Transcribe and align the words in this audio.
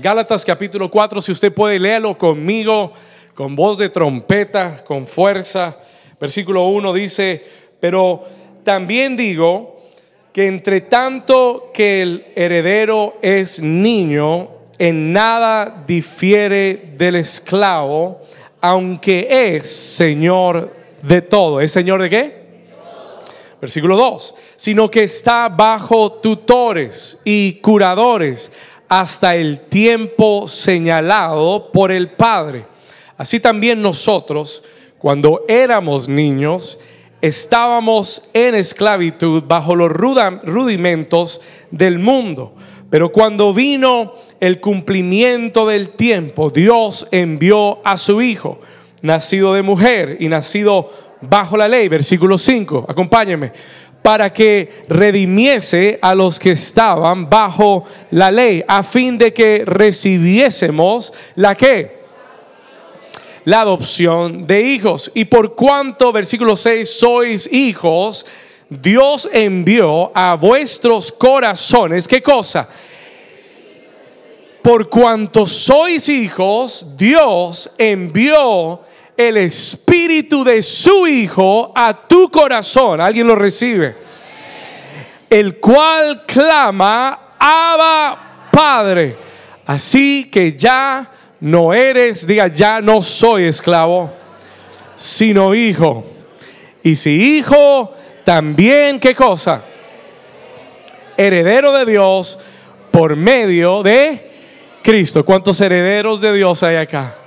Gálatas 0.00 0.46
capítulo 0.46 0.90
4, 0.90 1.20
si 1.20 1.30
usted 1.30 1.52
puede 1.52 1.78
léalo 1.78 2.16
conmigo, 2.16 2.94
con 3.34 3.54
voz 3.54 3.76
de 3.76 3.90
trompeta, 3.90 4.82
con 4.82 5.06
fuerza. 5.06 5.76
Versículo 6.18 6.68
1 6.68 6.94
dice, 6.94 7.44
pero 7.80 8.24
también 8.64 9.14
digo 9.14 9.78
que 10.32 10.46
entre 10.46 10.80
tanto 10.80 11.70
que 11.74 12.00
el 12.00 12.26
heredero 12.34 13.18
es 13.20 13.60
niño, 13.60 14.48
en 14.78 15.12
nada 15.12 15.84
difiere 15.86 16.94
del 16.96 17.16
esclavo, 17.16 18.22
aunque 18.62 19.28
es 19.54 19.70
señor 19.70 20.74
de 21.02 21.20
todo. 21.20 21.60
¿Es 21.60 21.72
señor 21.72 22.00
de 22.00 22.08
qué? 22.08 22.40
Versículo 23.60 23.98
2, 23.98 24.34
sino 24.56 24.90
que 24.90 25.02
está 25.02 25.50
bajo 25.50 26.12
tutores 26.12 27.18
y 27.26 27.54
curadores 27.60 28.50
hasta 28.90 29.36
el 29.36 29.60
tiempo 29.60 30.48
señalado 30.48 31.70
por 31.72 31.92
el 31.92 32.10
Padre. 32.10 32.66
Así 33.16 33.38
también 33.38 33.80
nosotros, 33.80 34.64
cuando 34.98 35.44
éramos 35.46 36.08
niños, 36.08 36.80
estábamos 37.22 38.30
en 38.34 38.56
esclavitud 38.56 39.44
bajo 39.46 39.76
los 39.76 39.92
rudimentos 39.92 41.40
del 41.70 42.00
mundo. 42.00 42.56
Pero 42.90 43.12
cuando 43.12 43.54
vino 43.54 44.12
el 44.40 44.58
cumplimiento 44.58 45.68
del 45.68 45.90
tiempo, 45.90 46.50
Dios 46.50 47.06
envió 47.12 47.78
a 47.84 47.96
su 47.96 48.20
Hijo, 48.20 48.60
nacido 49.02 49.54
de 49.54 49.62
mujer 49.62 50.16
y 50.18 50.26
nacido 50.26 50.90
bajo 51.20 51.56
la 51.56 51.68
ley, 51.68 51.88
versículo 51.88 52.38
5, 52.38 52.86
acompáñenme, 52.88 53.52
para 54.02 54.32
que 54.32 54.84
redimiese 54.88 55.98
a 56.00 56.14
los 56.14 56.38
que 56.38 56.52
estaban 56.52 57.28
bajo 57.28 57.84
la 58.10 58.30
ley, 58.30 58.64
a 58.66 58.82
fin 58.82 59.18
de 59.18 59.32
que 59.32 59.62
recibiésemos 59.66 61.12
la 61.36 61.54
que 61.54 62.00
la 63.44 63.62
adopción 63.62 64.46
de 64.46 64.60
hijos. 64.62 65.10
Y 65.14 65.24
por 65.24 65.54
cuanto, 65.54 66.12
versículo 66.12 66.56
6, 66.56 66.88
sois 66.88 67.52
hijos, 67.52 68.26
Dios 68.68 69.28
envió 69.32 70.12
a 70.14 70.34
vuestros 70.34 71.10
corazones, 71.10 72.06
¿qué 72.06 72.22
cosa? 72.22 72.68
Por 74.62 74.88
cuanto 74.88 75.46
sois 75.46 76.08
hijos, 76.08 76.96
Dios 76.96 77.72
envió 77.78 78.80
el 79.20 79.36
espíritu 79.36 80.42
de 80.44 80.62
su 80.62 81.06
Hijo 81.06 81.72
a 81.76 82.08
tu 82.08 82.30
corazón. 82.30 83.02
¿Alguien 83.02 83.26
lo 83.26 83.36
recibe? 83.36 83.94
El 85.28 85.58
cual 85.58 86.24
clama, 86.26 87.32
Abba 87.38 88.48
Padre. 88.50 89.14
Así 89.66 90.30
que 90.30 90.54
ya 90.54 91.10
no 91.40 91.74
eres, 91.74 92.26
diga, 92.26 92.48
ya 92.48 92.80
no 92.80 93.02
soy 93.02 93.44
esclavo, 93.44 94.10
sino 94.96 95.54
hijo. 95.54 96.02
Y 96.82 96.96
si 96.96 97.36
hijo, 97.36 97.92
también, 98.24 98.98
¿qué 98.98 99.14
cosa? 99.14 99.62
Heredero 101.18 101.72
de 101.76 101.84
Dios 101.84 102.38
por 102.90 103.16
medio 103.16 103.82
de 103.82 104.30
Cristo. 104.82 105.26
¿Cuántos 105.26 105.60
herederos 105.60 106.22
de 106.22 106.32
Dios 106.32 106.62
hay 106.62 106.76
acá? 106.76 107.19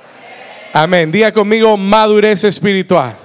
Amén. 0.76 1.12
Diga 1.12 1.32
conmigo 1.32 1.78
madurez 1.78 2.44
espiritual. 2.46 3.16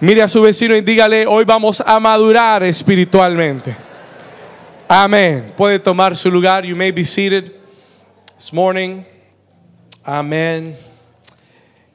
Mire 0.00 0.22
a 0.22 0.28
su 0.28 0.40
vecino 0.40 0.74
y 0.74 0.80
dígale, 0.80 1.26
hoy 1.26 1.44
vamos 1.44 1.82
a 1.84 2.00
madurar 2.00 2.62
espiritualmente. 2.62 3.76
Amén. 4.88 5.52
Puede 5.54 5.78
tomar 5.78 6.16
su 6.16 6.30
lugar. 6.30 6.64
You 6.64 6.74
may 6.74 6.90
be 6.90 7.04
seated 7.04 7.52
this 8.34 8.50
morning. 8.50 9.02
Amén. 10.02 10.74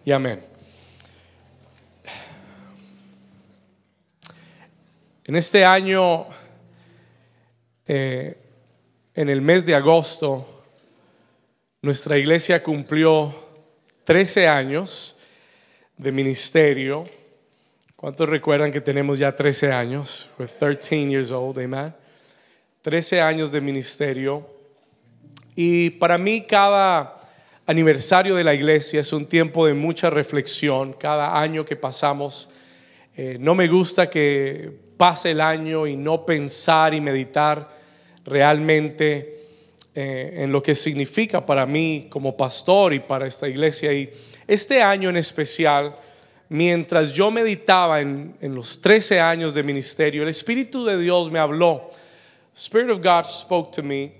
Y 0.05 0.11
amén. 0.11 0.39
En 5.25 5.35
este 5.35 5.65
año, 5.65 6.27
eh, 7.87 8.37
en 9.15 9.29
el 9.29 9.41
mes 9.41 9.65
de 9.65 9.73
agosto, 9.73 10.45
nuestra 11.81 12.19
iglesia 12.19 12.61
cumplió 12.61 13.33
13 14.03 14.49
años 14.49 15.15
de 15.97 16.11
ministerio. 16.11 17.05
¿Cuántos 17.95 18.27
recuerdan 18.27 18.71
que 18.71 18.81
tenemos 18.81 19.17
ya 19.17 19.33
13 19.33 19.71
años? 19.71 20.29
We're 20.37 20.51
13 20.51 21.09
years 21.09 21.31
old, 21.31 21.57
amen. 21.59 21.93
13 22.81 23.21
años 23.21 23.53
de 23.53 23.61
ministerio. 23.61 24.45
Y 25.55 25.91
para 25.91 26.17
mí 26.17 26.41
cada 26.41 27.21
aniversario 27.65 28.35
de 28.35 28.43
la 28.43 28.53
iglesia 28.53 28.99
es 28.99 29.13
un 29.13 29.25
tiempo 29.25 29.65
de 29.65 29.73
mucha 29.73 30.09
reflexión. 30.09 30.91
Cada 30.91 31.39
año 31.39 31.63
que 31.63 31.77
pasamos, 31.77 32.49
eh, 33.15 33.37
no 33.39 33.55
me 33.55 33.69
gusta 33.69 34.09
que 34.09 34.69
pase 34.97 35.31
el 35.31 35.39
año 35.39 35.87
y 35.87 35.95
no 35.95 36.25
pensar 36.25 36.93
y 36.93 36.99
meditar 36.99 37.69
realmente 38.25 39.42
eh, 39.95 40.37
en 40.37 40.51
lo 40.51 40.63
que 40.63 40.73
significa 40.73 41.45
para 41.45 41.67
mí 41.67 42.07
como 42.09 42.35
pastor 42.35 42.95
y 42.95 42.99
para 42.99 43.27
esta 43.27 43.47
iglesia. 43.47 43.93
Y 43.93 44.09
este 44.47 44.81
año 44.81 45.09
en 45.09 45.17
especial, 45.17 45.95
mientras 46.49 47.13
yo 47.13 47.29
meditaba 47.29 48.01
en, 48.01 48.35
los 48.41 48.81
13 48.81 49.19
años 49.19 49.53
de 49.53 49.61
ministerio, 49.61 50.23
el 50.23 50.29
Espíritu 50.29 50.83
de 50.83 50.97
Dios 50.97 51.29
me 51.29 51.37
habló. 51.37 51.91
Spirit 52.55 52.89
of 52.89 53.03
God 53.03 53.25
spoke 53.25 53.71
to 53.71 53.83
me, 53.83 54.13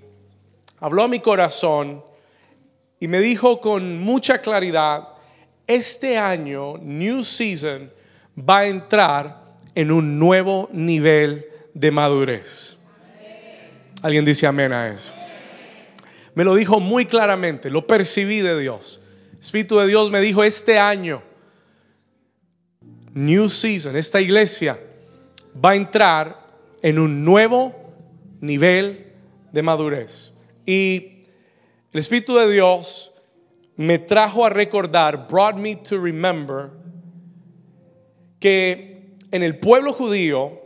habló 0.78 1.02
a 1.02 1.08
mi 1.08 1.18
corazón 1.18 2.04
y 3.00 3.08
me 3.08 3.18
dijo 3.18 3.60
con 3.60 3.98
mucha 3.98 4.40
claridad, 4.40 5.08
este 5.66 6.16
año, 6.16 6.78
New 6.78 7.24
Season, 7.24 7.90
va 8.38 8.60
a 8.60 8.66
entrar 8.66 9.56
en 9.74 9.90
un 9.90 10.20
nuevo 10.20 10.68
nivel 10.72 11.46
de 11.72 11.90
madurez. 11.90 12.78
¿Alguien 14.02 14.24
dice 14.24 14.46
amén 14.46 14.72
a 14.72 14.86
eso? 14.86 15.12
Me 16.34 16.44
lo 16.44 16.54
dijo 16.54 16.80
muy 16.80 17.06
claramente, 17.06 17.70
lo 17.70 17.86
percibí 17.86 18.40
de 18.40 18.58
Dios. 18.58 19.00
Espíritu 19.40 19.78
de 19.78 19.86
Dios 19.86 20.10
me 20.10 20.20
dijo 20.20 20.42
este 20.42 20.78
año, 20.78 21.22
New 23.12 23.48
Season, 23.48 23.96
esta 23.96 24.20
iglesia 24.20 24.78
va 25.64 25.70
a 25.70 25.76
entrar 25.76 26.46
en 26.82 26.98
un 26.98 27.24
nuevo 27.24 27.74
nivel 28.40 29.12
de 29.52 29.62
madurez. 29.62 30.32
Y 30.66 31.20
el 31.92 32.00
Espíritu 32.00 32.36
de 32.36 32.50
Dios 32.50 33.12
me 33.76 33.98
trajo 33.98 34.44
a 34.44 34.50
recordar, 34.50 35.28
brought 35.28 35.56
me 35.56 35.76
to 35.76 36.00
remember, 36.00 36.70
que 38.40 39.14
en 39.30 39.42
el 39.42 39.58
pueblo 39.58 39.92
judío 39.92 40.63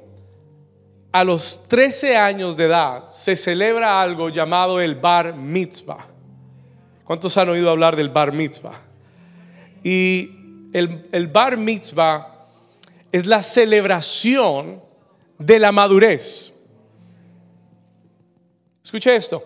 a 1.13 1.25
los 1.25 1.69
13 1.69 2.17
años 2.17 2.57
de 2.57 2.65
edad 2.65 3.09
se 3.09 3.35
celebra 3.35 4.01
algo 4.03 4.29
llamado 4.29 4.81
el 4.81 4.95
bar 4.95 5.35
mitzvah. 5.35 6.07
¿Cuántos 7.05 7.37
han 7.39 7.49
oído 7.49 7.71
hablar 7.71 7.97
del 7.97 8.11
bar 8.11 8.33
mitzvah? 8.33 8.79
Y 9.83 10.31
el, 10.73 11.29
bar 11.29 11.57
mitzvah 11.57 12.47
es 13.11 13.25
la 13.25 13.43
celebración 13.43 14.81
de 15.39 15.59
la 15.59 15.73
madurez. 15.73 16.53
Escuche 18.85 19.17
esto. 19.17 19.43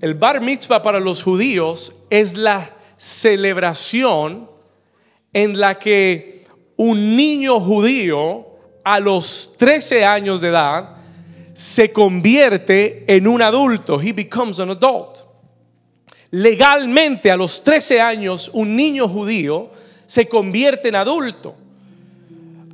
El 0.00 0.14
bar 0.14 0.40
mitzvah 0.40 0.82
para 0.82 1.00
los 1.00 1.22
judíos 1.22 2.04
es 2.08 2.36
la 2.36 2.74
celebración 2.96 4.48
en 5.32 5.58
la 5.58 5.78
que 5.78 6.46
un 6.76 7.16
niño 7.16 7.60
judío 7.60 8.53
a 8.84 9.00
los 9.00 9.54
13 9.56 10.04
años 10.04 10.40
de 10.40 10.48
edad 10.48 10.96
se 11.54 11.92
convierte 11.92 13.04
en 13.06 13.26
un 13.26 13.40
adulto. 13.40 14.00
He 14.00 14.12
becomes 14.12 14.60
an 14.60 14.70
adult. 14.70 15.20
Legalmente 16.30 17.30
a 17.30 17.36
los 17.36 17.62
13 17.62 18.00
años 18.00 18.50
un 18.52 18.76
niño 18.76 19.08
judío 19.08 19.70
se 20.04 20.28
convierte 20.28 20.88
en 20.88 20.96
adulto. 20.96 21.56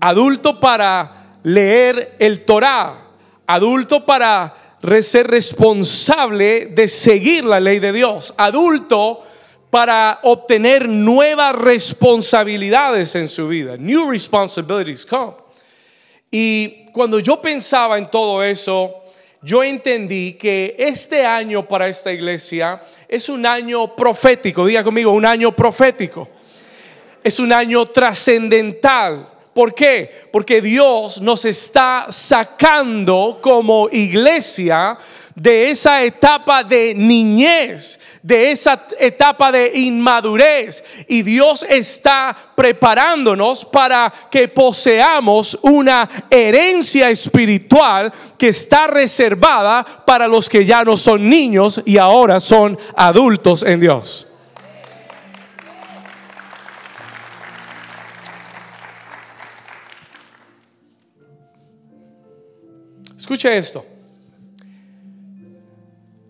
Adulto 0.00 0.58
para 0.58 1.34
leer 1.42 2.16
el 2.18 2.44
Torah. 2.44 3.06
Adulto 3.46 4.04
para 4.04 4.54
ser 5.02 5.26
responsable 5.26 6.66
de 6.66 6.88
seguir 6.88 7.44
la 7.44 7.60
ley 7.60 7.78
de 7.78 7.92
Dios. 7.92 8.34
Adulto 8.38 9.22
para 9.68 10.18
obtener 10.22 10.88
nuevas 10.88 11.54
responsabilidades 11.54 13.14
en 13.14 13.28
su 13.28 13.46
vida. 13.46 13.76
New 13.76 14.10
responsibilities 14.10 15.04
come. 15.04 15.49
Y 16.30 16.86
cuando 16.92 17.18
yo 17.18 17.40
pensaba 17.40 17.98
en 17.98 18.10
todo 18.10 18.42
eso, 18.42 19.02
yo 19.42 19.62
entendí 19.64 20.34
que 20.34 20.76
este 20.78 21.24
año 21.24 21.66
para 21.66 21.88
esta 21.88 22.12
iglesia 22.12 22.80
es 23.08 23.28
un 23.28 23.46
año 23.46 23.96
profético. 23.96 24.66
Diga 24.66 24.84
conmigo, 24.84 25.12
un 25.12 25.26
año 25.26 25.54
profético. 25.56 26.28
Es 27.22 27.40
un 27.40 27.52
año 27.52 27.86
trascendental 27.86 29.28
¿Por 29.60 29.74
qué? 29.74 30.10
Porque 30.32 30.62
Dios 30.62 31.20
nos 31.20 31.44
está 31.44 32.06
sacando 32.08 33.40
como 33.42 33.90
iglesia 33.92 34.96
de 35.34 35.70
esa 35.70 36.02
etapa 36.02 36.64
de 36.64 36.94
niñez, 36.94 38.00
de 38.22 38.52
esa 38.52 38.86
etapa 38.98 39.52
de 39.52 39.70
inmadurez. 39.74 40.82
Y 41.08 41.20
Dios 41.20 41.66
está 41.68 42.34
preparándonos 42.54 43.66
para 43.66 44.10
que 44.30 44.48
poseamos 44.48 45.58
una 45.60 46.08
herencia 46.30 47.10
espiritual 47.10 48.10
que 48.38 48.48
está 48.48 48.86
reservada 48.86 49.84
para 50.06 50.26
los 50.26 50.48
que 50.48 50.64
ya 50.64 50.84
no 50.84 50.96
son 50.96 51.28
niños 51.28 51.82
y 51.84 51.98
ahora 51.98 52.40
son 52.40 52.78
adultos 52.96 53.62
en 53.62 53.80
Dios. 53.80 54.29
Escuche 63.30 63.56
esto. 63.56 63.86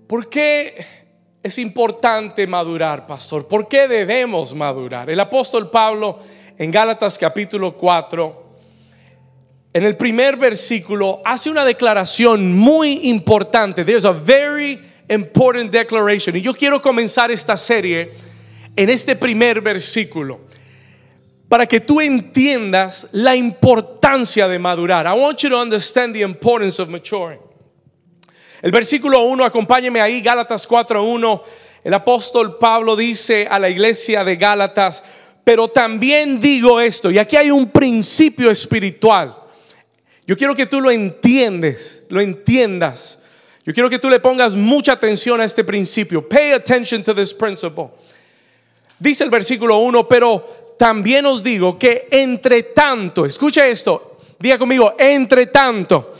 ¿Por 0.06 0.28
qué 0.28 0.84
es 1.42 1.56
importante 1.56 2.46
madurar, 2.46 3.06
pastor? 3.06 3.48
¿Por 3.48 3.68
qué 3.68 3.88
debemos 3.88 4.54
madurar? 4.54 5.08
El 5.08 5.18
apóstol 5.18 5.70
Pablo 5.70 6.18
en 6.58 6.70
Gálatas 6.70 7.16
capítulo 7.16 7.74
4, 7.74 8.44
en 9.72 9.84
el 9.86 9.96
primer 9.96 10.36
versículo, 10.36 11.22
hace 11.24 11.48
una 11.48 11.64
declaración 11.64 12.54
muy 12.54 13.08
importante. 13.08 13.82
There's 13.82 14.04
a 14.04 14.12
very 14.12 14.78
important 15.08 15.72
declaration. 15.72 16.36
Y 16.36 16.42
yo 16.42 16.52
quiero 16.52 16.82
comenzar 16.82 17.30
esta 17.30 17.56
serie 17.56 18.12
en 18.76 18.90
este 18.90 19.16
primer 19.16 19.62
versículo 19.62 20.40
para 21.50 21.66
que 21.66 21.80
tú 21.80 22.00
entiendas 22.00 23.08
la 23.10 23.34
importancia 23.34 24.46
de 24.46 24.56
madurar. 24.60 25.04
I 25.04 25.18
want 25.18 25.42
you 25.42 25.50
to 25.50 25.60
understand 25.60 26.14
the 26.14 26.20
importance 26.20 26.80
of 26.80 26.88
maturing. 26.88 27.40
El 28.62 28.70
versículo 28.70 29.22
1, 29.22 29.44
acompáñeme 29.44 30.00
ahí, 30.00 30.20
Gálatas 30.20 30.68
4.1. 30.68 31.42
El 31.82 31.92
apóstol 31.92 32.56
Pablo 32.56 32.94
dice 32.94 33.48
a 33.50 33.58
la 33.58 33.68
iglesia 33.68 34.22
de 34.22 34.36
Gálatas, 34.36 35.02
pero 35.42 35.66
también 35.66 36.38
digo 36.38 36.80
esto, 36.80 37.10
y 37.10 37.18
aquí 37.18 37.34
hay 37.34 37.50
un 37.50 37.68
principio 37.68 38.48
espiritual. 38.48 39.36
Yo 40.28 40.36
quiero 40.36 40.54
que 40.54 40.66
tú 40.66 40.80
lo 40.80 40.92
entiendes, 40.92 42.04
lo 42.10 42.20
entiendas. 42.20 43.18
Yo 43.66 43.74
quiero 43.74 43.90
que 43.90 43.98
tú 43.98 44.08
le 44.08 44.20
pongas 44.20 44.54
mucha 44.54 44.92
atención 44.92 45.40
a 45.40 45.44
este 45.46 45.64
principio. 45.64 46.28
Pay 46.28 46.52
attention 46.52 47.02
to 47.02 47.12
this 47.12 47.34
principle. 47.34 47.88
Dice 49.00 49.24
el 49.24 49.30
versículo 49.30 49.78
1, 49.78 50.06
pero 50.06 50.59
también 50.80 51.26
os 51.26 51.42
digo 51.42 51.78
que 51.78 52.08
entre 52.10 52.62
tanto, 52.62 53.26
escucha 53.26 53.66
esto, 53.66 54.16
diga 54.38 54.56
conmigo, 54.56 54.94
entre 54.98 55.48
tanto 55.48 56.14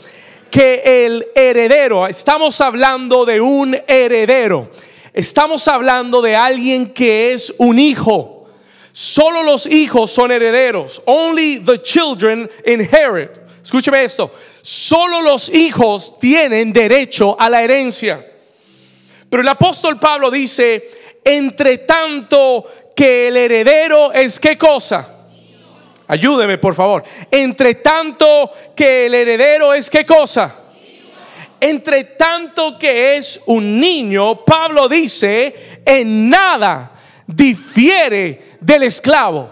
que 0.51 0.83
el 0.85 1.25
heredero, 1.33 2.05
estamos 2.05 2.61
hablando 2.61 3.25
de 3.25 3.41
un 3.41 3.75
heredero, 3.87 4.69
estamos 5.13 5.67
hablando 5.67 6.21
de 6.21 6.35
alguien 6.35 6.93
que 6.93 7.33
es 7.33 7.51
un 7.57 7.79
hijo. 7.79 8.45
Solo 8.93 9.41
los 9.41 9.65
hijos 9.65 10.11
son 10.11 10.31
herederos. 10.31 11.01
Only 11.05 11.61
the 11.65 11.81
children 11.81 12.47
inherit. 12.63 13.31
Escúcheme 13.63 14.03
esto. 14.03 14.31
Solo 14.61 15.23
los 15.23 15.49
hijos 15.49 16.19
tienen 16.19 16.71
derecho 16.71 17.35
a 17.39 17.49
la 17.49 17.63
herencia. 17.63 18.23
Pero 19.27 19.41
el 19.41 19.47
apóstol 19.47 19.99
Pablo 19.99 20.29
dice, 20.29 20.87
entre 21.23 21.79
tanto 21.79 22.65
que 23.01 23.29
el 23.29 23.37
heredero 23.37 24.13
es 24.13 24.39
qué 24.39 24.55
cosa? 24.59 25.09
Ayúdeme, 26.07 26.59
por 26.59 26.75
favor. 26.75 27.03
Entre 27.31 27.73
tanto 27.73 28.51
que 28.75 29.07
el 29.07 29.15
heredero 29.15 29.73
es 29.73 29.89
qué 29.89 30.05
cosa? 30.05 30.55
Entre 31.59 32.03
tanto 32.03 32.77
que 32.77 33.17
es 33.17 33.41
un 33.47 33.79
niño, 33.79 34.45
Pablo 34.45 34.87
dice, 34.87 35.81
en 35.83 36.29
nada 36.29 36.91
difiere 37.25 38.57
del 38.59 38.83
esclavo. 38.83 39.49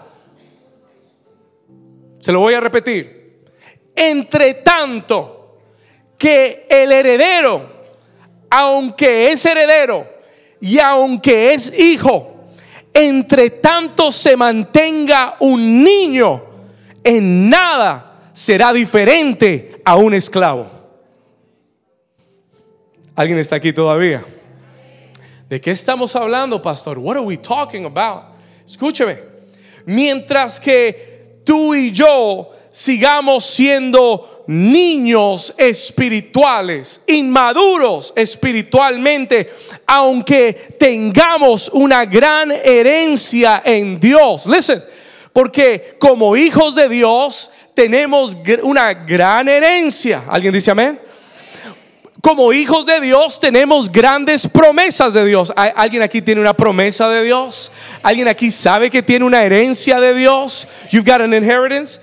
Se 2.20 2.30
lo 2.30 2.38
voy 2.38 2.54
a 2.54 2.60
repetir. 2.60 3.46
Entre 3.96 4.54
tanto 4.54 5.58
que 6.16 6.66
el 6.70 6.92
heredero, 6.92 7.68
aunque 8.48 9.32
es 9.32 9.44
heredero 9.44 10.06
y 10.60 10.78
aunque 10.78 11.52
es 11.52 11.76
hijo, 11.76 12.39
entre 12.92 13.50
tanto 13.50 14.10
se 14.10 14.36
mantenga 14.36 15.36
un 15.40 15.82
niño, 15.82 16.42
en 17.02 17.48
nada 17.48 18.30
será 18.32 18.72
diferente 18.72 19.80
a 19.84 19.96
un 19.96 20.14
esclavo. 20.14 20.70
¿Alguien 23.14 23.38
está 23.38 23.56
aquí 23.56 23.72
todavía? 23.72 24.24
¿De 25.48 25.60
qué 25.60 25.72
estamos 25.72 26.14
hablando, 26.14 26.62
pastor? 26.62 26.98
What 26.98 27.16
are 27.16 27.24
we 27.24 27.36
talking 27.36 27.84
about? 27.84 28.22
Escúcheme. 28.64 29.18
Mientras 29.84 30.60
que 30.60 31.42
tú 31.44 31.74
y 31.74 31.90
yo 31.90 32.52
sigamos 32.70 33.44
siendo 33.44 34.29
niños 34.50 35.54
espirituales, 35.56 37.02
inmaduros 37.06 38.12
espiritualmente, 38.16 39.48
aunque 39.86 40.74
tengamos 40.76 41.70
una 41.72 42.04
gran 42.04 42.50
herencia 42.50 43.62
en 43.64 44.00
Dios. 44.00 44.46
Listen, 44.46 44.82
porque 45.32 45.94
como 46.00 46.36
hijos 46.36 46.74
de 46.74 46.88
Dios 46.88 47.52
tenemos 47.74 48.36
una 48.64 48.92
gran 48.92 49.48
herencia. 49.48 50.24
¿Alguien 50.28 50.52
dice 50.52 50.72
amén? 50.72 51.00
Como 52.20 52.52
hijos 52.52 52.84
de 52.86 53.00
Dios 53.00 53.38
tenemos 53.38 53.90
grandes 53.90 54.48
promesas 54.48 55.14
de 55.14 55.24
Dios. 55.26 55.52
¿Alguien 55.54 56.02
aquí 56.02 56.20
tiene 56.22 56.40
una 56.40 56.54
promesa 56.54 57.08
de 57.08 57.22
Dios? 57.22 57.70
¿Alguien 58.02 58.26
aquí 58.26 58.50
sabe 58.50 58.90
que 58.90 59.00
tiene 59.00 59.24
una 59.24 59.44
herencia 59.44 60.00
de 60.00 60.12
Dios? 60.12 60.66
You've 60.90 61.08
got 61.08 61.20
an 61.20 61.32
inheritance. 61.32 62.00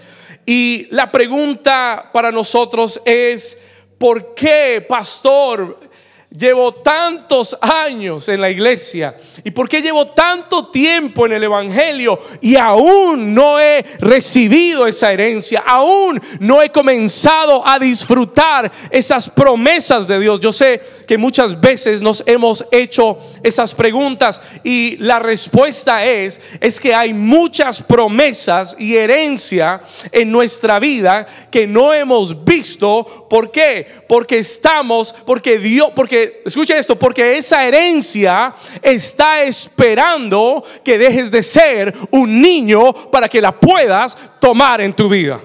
Y 0.50 0.88
la 0.92 1.12
pregunta 1.12 2.10
para 2.14 2.32
nosotros 2.32 3.02
es, 3.04 3.60
¿por 3.98 4.34
qué, 4.34 4.84
pastor? 4.88 5.78
Llevo 6.38 6.72
tantos 6.72 7.58
años 7.62 8.30
en 8.30 8.42
la 8.42 8.52
iglesia 8.52 9.16
y 9.44 9.50
por 9.50 9.68
qué 9.68 9.82
llevo 9.82 10.06
tanto 10.06 10.68
tiempo 10.68 11.26
en 11.26 11.34
el 11.34 11.44
Evangelio 11.44 12.20
y 12.42 12.56
aún 12.58 13.34
no 13.34 13.60
he 13.60 13.84
recibido 14.00 14.86
esa 14.86 15.12
herencia, 15.12 15.64
aún 15.66 16.22
no 16.40 16.62
he 16.62 16.72
comenzado 16.72 17.68
a 17.68 17.80
disfrutar 17.80 18.72
esas 18.92 19.30
promesas 19.30 20.08
de 20.08 20.20
Dios. 20.20 20.40
Yo 20.40 20.54
sé 20.54 20.80
que 21.08 21.18
muchas 21.18 21.60
veces 21.60 22.02
nos 22.02 22.24
hemos 22.28 22.66
hecho 22.70 23.18
esas 23.42 23.74
preguntas 23.74 24.40
y 24.64 24.98
la 24.98 25.18
respuesta 25.18 26.06
es 26.06 26.40
es 26.62 26.80
que 26.80 26.94
hay 26.94 27.16
muchas 27.16 27.82
promesas 27.82 28.76
y 28.78 28.96
herencia 28.96 29.82
en 30.12 30.32
nuestra 30.32 30.80
vida 30.80 31.26
que 31.50 31.66
no 31.66 31.96
hemos 31.96 32.46
visto. 32.46 33.26
¿Por 33.28 33.50
qué? 33.50 33.88
Porque 34.08 34.38
estamos, 34.38 35.16
porque 35.26 35.58
Dios, 35.58 35.92
porque 35.96 36.27
escucha 36.46 36.78
esto, 36.78 36.98
porque 36.98 37.38
esa 37.38 37.66
herencia 37.66 38.54
está 38.82 39.44
esperando 39.44 40.64
que 40.84 40.98
dejes 40.98 41.32
de 41.32 41.44
ser 41.44 41.94
un 42.12 42.42
niño 42.42 42.94
para 43.12 43.28
que 43.28 43.42
la 43.42 43.58
puedas 43.58 44.18
tomar 44.40 44.82
en 44.82 44.94
tu 44.94 45.10
vida. 45.10 45.40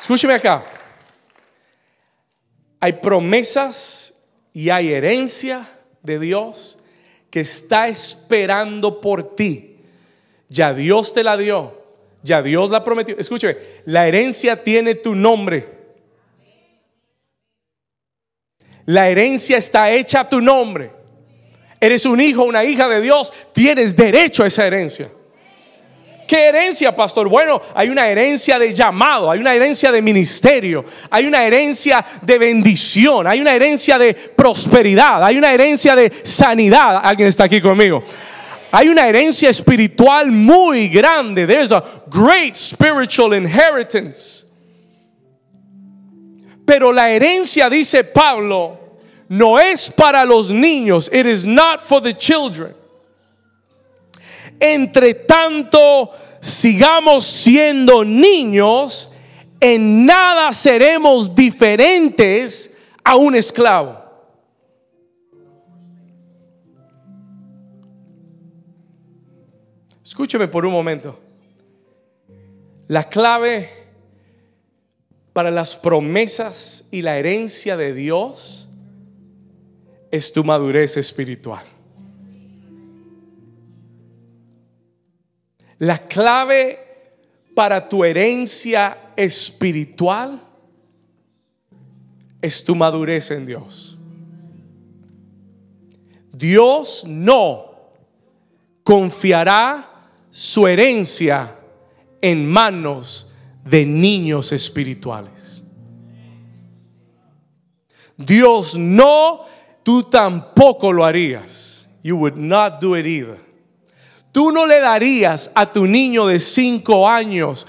Escúcheme 0.00 0.34
acá. 0.34 0.64
Hay 2.80 2.94
promesas 2.94 4.14
y 4.52 4.68
hay 4.70 4.92
herencia 4.92 5.66
de 6.02 6.18
Dios 6.18 6.78
que 7.30 7.40
está 7.40 7.88
esperando 7.88 9.00
por 9.00 9.36
ti. 9.36 9.78
Ya 10.48 10.74
Dios 10.74 11.12
te 11.12 11.22
la 11.22 11.36
dio. 11.36 11.81
Ya 12.22 12.42
Dios 12.42 12.70
la 12.70 12.84
prometió. 12.84 13.16
Escúcheme, 13.18 13.56
la 13.86 14.06
herencia 14.06 14.62
tiene 14.62 14.94
tu 14.94 15.14
nombre. 15.14 15.68
La 18.86 19.08
herencia 19.08 19.56
está 19.56 19.90
hecha 19.90 20.20
a 20.20 20.28
tu 20.28 20.40
nombre. 20.40 20.90
Eres 21.80 22.06
un 22.06 22.20
hijo, 22.20 22.44
una 22.44 22.64
hija 22.64 22.88
de 22.88 23.00
Dios. 23.00 23.32
Tienes 23.52 23.96
derecho 23.96 24.44
a 24.44 24.46
esa 24.46 24.66
herencia. 24.66 25.08
¿Qué 26.32 26.46
herencia, 26.46 26.96
pastor? 26.96 27.28
Bueno, 27.28 27.60
hay 27.74 27.90
una 27.90 28.08
herencia 28.08 28.58
de 28.58 28.72
llamado, 28.72 29.30
hay 29.30 29.38
una 29.38 29.54
herencia 29.54 29.92
de 29.92 30.00
ministerio, 30.00 30.82
hay 31.10 31.26
una 31.26 31.44
herencia 31.44 32.02
de 32.22 32.38
bendición, 32.38 33.26
hay 33.26 33.40
una 33.40 33.54
herencia 33.54 33.98
de 33.98 34.14
prosperidad, 34.14 35.22
hay 35.22 35.36
una 35.36 35.52
herencia 35.52 35.94
de 35.94 36.10
sanidad. 36.24 37.02
¿Alguien 37.04 37.28
está 37.28 37.44
aquí 37.44 37.60
conmigo? 37.60 38.02
Hay 38.72 38.88
una 38.88 39.06
herencia 39.06 39.50
espiritual 39.50 40.32
muy 40.32 40.88
grande. 40.88 41.46
There's 41.46 41.72
a 41.72 41.84
great 42.08 42.56
spiritual 42.56 43.34
inheritance. 43.34 44.46
Pero 46.66 46.92
la 46.92 47.10
herencia, 47.10 47.68
dice 47.68 48.02
Pablo, 48.02 48.78
no 49.28 49.58
es 49.58 49.90
para 49.90 50.24
los 50.24 50.50
niños. 50.50 51.10
It 51.12 51.26
is 51.26 51.44
not 51.44 51.80
for 51.80 52.00
the 52.00 52.14
children. 52.14 52.74
entre 54.62 55.14
tanto 55.14 56.12
sigamos 56.40 57.24
siendo 57.24 58.04
niños, 58.04 59.10
en 59.58 60.06
nada 60.06 60.52
seremos 60.52 61.34
diferentes 61.34 62.76
a 63.02 63.16
un 63.16 63.34
esclavo. 63.34 64.01
Escúcheme 70.12 70.46
por 70.46 70.66
un 70.66 70.72
momento. 70.72 71.18
La 72.86 73.08
clave 73.08 73.70
para 75.32 75.50
las 75.50 75.74
promesas 75.74 76.84
y 76.90 77.00
la 77.00 77.16
herencia 77.16 77.78
de 77.78 77.94
Dios 77.94 78.68
es 80.10 80.30
tu 80.34 80.44
madurez 80.44 80.98
espiritual. 80.98 81.64
La 85.78 86.06
clave 86.06 86.78
para 87.54 87.88
tu 87.88 88.04
herencia 88.04 89.14
espiritual 89.16 90.42
es 92.42 92.62
tu 92.62 92.74
madurez 92.74 93.30
en 93.30 93.46
Dios. 93.46 93.96
Dios 96.34 97.04
no 97.06 97.94
confiará 98.84 99.88
su 100.32 100.66
herencia 100.66 101.54
en 102.22 102.50
manos 102.50 103.30
de 103.64 103.84
niños 103.86 104.50
espirituales. 104.50 105.62
Dios 108.16 108.76
no, 108.76 109.42
tú 109.82 110.04
tampoco 110.04 110.92
lo 110.92 111.04
harías. 111.04 111.88
You 112.02 112.16
would 112.16 112.36
not 112.36 112.80
do 112.80 112.96
it 112.96 113.06
either. 113.06 113.38
Tú 114.32 114.50
no 114.50 114.66
le 114.66 114.80
darías 114.80 115.52
a 115.54 115.70
tu 115.70 115.86
niño 115.86 116.26
de 116.26 116.38
5 116.38 117.08
años 117.08 117.66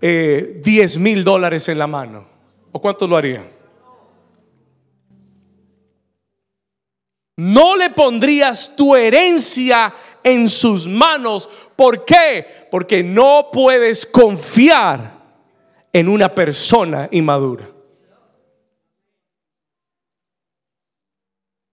eh, 0.00 0.98
mil 0.98 1.22
dólares 1.22 1.68
en 1.68 1.78
la 1.78 1.86
mano. 1.86 2.26
¿O 2.72 2.80
cuánto 2.80 3.06
lo 3.06 3.16
harían? 3.16 3.60
No 7.36 7.76
le 7.76 7.90
pondrías 7.90 8.74
tu 8.76 8.94
herencia 8.94 9.92
en 10.24 10.48
sus 10.48 10.86
manos. 10.86 11.48
¿Por 11.76 12.04
qué? 12.04 12.46
Porque 12.70 13.02
no 13.02 13.48
puedes 13.52 14.06
confiar 14.06 15.20
en 15.92 16.08
una 16.08 16.34
persona 16.34 17.08
inmadura. 17.10 17.68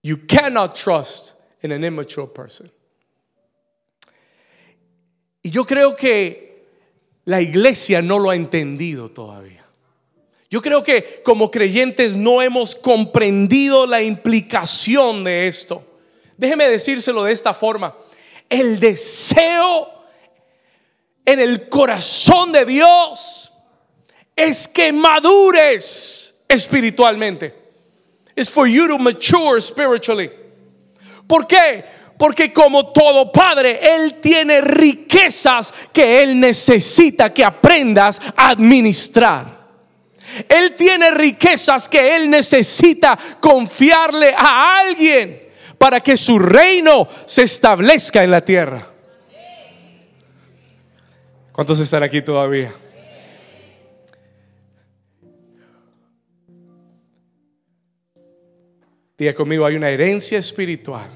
You 0.03 0.25
cannot 0.25 0.75
trust 0.75 1.33
in 1.61 1.71
an 1.71 1.83
immature 1.83 2.27
person. 2.27 2.71
Y 5.43 5.49
yo 5.49 5.65
creo 5.65 5.95
que 5.95 6.65
la 7.25 7.41
iglesia 7.41 8.01
no 8.01 8.19
lo 8.19 8.29
ha 8.29 8.35
entendido 8.35 9.09
todavía. 9.09 9.65
Yo 10.49 10.61
creo 10.61 10.83
que 10.83 11.21
como 11.23 11.51
creyentes 11.51 12.15
no 12.15 12.41
hemos 12.41 12.73
comprendido 12.73 13.85
la 13.85 14.01
implicación 14.01 15.25
de 15.25 15.47
esto. 15.47 15.83
Déjeme 16.37 16.69
decírselo 16.69 17.23
de 17.23 17.33
esta 17.33 17.53
forma 17.53 17.93
el 18.49 18.79
deseo 18.79 19.89
en 21.25 21.39
el 21.39 21.67
corazón 21.69 22.51
de 22.51 22.65
Dios 22.65 23.51
es 24.35 24.67
que 24.67 24.93
madures 24.93 26.35
espiritualmente. 26.47 27.53
Es 28.35 28.49
for 28.49 28.67
you 28.67 28.87
to 28.87 28.97
mature 28.97 29.59
spiritually. 29.61 30.29
¿Por 31.27 31.47
qué? 31.47 31.83
Porque 32.17 32.53
como 32.53 32.91
todo 32.91 33.31
padre, 33.31 33.79
Él 33.81 34.19
tiene 34.21 34.61
riquezas 34.61 35.73
que 35.91 36.23
Él 36.23 36.39
necesita 36.39 37.33
que 37.33 37.43
aprendas 37.43 38.21
a 38.35 38.49
administrar. 38.49 39.57
Él 40.49 40.75
tiene 40.75 41.11
riquezas 41.11 41.87
que 41.89 42.15
Él 42.15 42.29
necesita 42.29 43.17
confiarle 43.39 44.33
a 44.37 44.79
alguien 44.79 45.46
para 45.77 45.99
que 45.99 46.17
su 46.17 46.39
reino 46.39 47.07
se 47.25 47.43
establezca 47.43 48.23
en 48.23 48.31
la 48.31 48.41
tierra. 48.41 48.87
¿Cuántos 51.51 51.79
están 51.79 52.03
aquí 52.03 52.21
todavía? 52.21 52.71
Diga 59.17 59.33
conmigo, 59.33 59.65
hay 59.65 59.75
una 59.75 59.89
herencia 59.89 60.37
espiritual. 60.37 61.09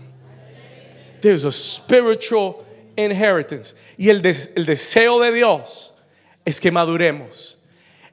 There's 1.21 1.45
a 1.45 1.51
spiritual 1.51 2.55
inheritance. 2.95 3.75
Y 3.97 4.09
el, 4.09 4.25
el 4.55 4.65
deseo 4.65 5.19
de 5.19 5.31
Dios 5.31 5.93
es 6.43 6.59
que 6.59 6.71
maduremos. 6.71 7.59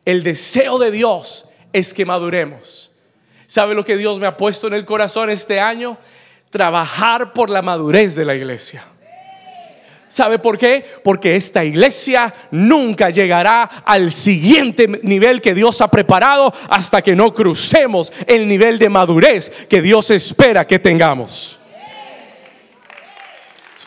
El 0.05 0.23
deseo 0.23 0.78
de 0.78 0.90
Dios 0.90 1.49
es 1.73 1.95
que 1.95 2.05
maduremos. 2.05 2.90
¿Sabe 3.47 3.75
lo 3.75 3.85
que 3.85 3.97
Dios 3.97 4.19
me 4.19 4.26
ha 4.26 4.37
puesto 4.37 4.67
en 4.67 4.75
el 4.75 4.85
corazón 4.85 5.31
este 5.31 5.59
año? 5.59 5.97
Trabajar 6.50 7.33
por 7.33 7.50
la 7.50 7.62
madurez 7.62 8.14
de 8.14 8.25
la 8.25 8.35
iglesia. 8.35 8.85
¿Sabe 10.09 10.38
por 10.38 10.57
qué? 10.57 10.85
Porque 11.05 11.37
esta 11.37 11.62
iglesia 11.64 12.33
nunca 12.50 13.11
llegará 13.11 13.64
al 13.85 14.11
siguiente 14.11 14.88
nivel 15.02 15.43
que 15.43 15.55
Dios 15.55 15.83
ha 15.83 15.88
preparado 15.88 16.52
hasta 16.71 17.02
que 17.02 17.14
no 17.14 17.35
crucemos 17.35 18.11
el 18.26 18.49
nivel 18.49 18.78
de 18.78 18.88
madurez 18.88 19.67
que 19.67 19.83
Dios 19.83 20.11
espera 20.11 20.67
que 20.67 20.78
tengamos. 20.78 21.59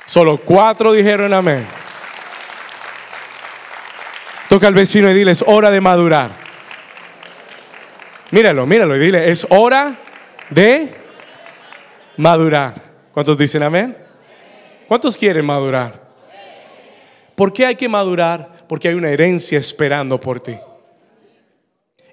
Solo 0.05 0.37
cuatro 0.37 0.93
dijeron 0.93 1.33
amén. 1.33 1.65
Toca 4.47 4.67
al 4.67 4.73
vecino 4.73 5.09
y 5.09 5.13
dile, 5.13 5.31
es 5.31 5.43
hora 5.47 5.71
de 5.71 5.81
madurar. 5.81 6.29
Míralo, 8.29 8.67
míralo 8.67 8.95
y 8.95 8.99
dile, 8.99 9.31
es 9.31 9.47
hora 9.49 9.95
de 10.49 11.00
madurar. 12.21 12.75
¿Cuántos 13.13 13.35
dicen 13.35 13.63
amén? 13.63 13.97
¿Cuántos 14.87 15.17
quieren 15.17 15.43
madurar? 15.43 15.99
¿Por 17.35 17.51
qué 17.51 17.65
hay 17.65 17.75
que 17.75 17.89
madurar? 17.89 18.65
Porque 18.67 18.87
hay 18.87 18.93
una 18.93 19.09
herencia 19.09 19.57
esperando 19.57 20.21
por 20.21 20.39
ti. 20.39 20.55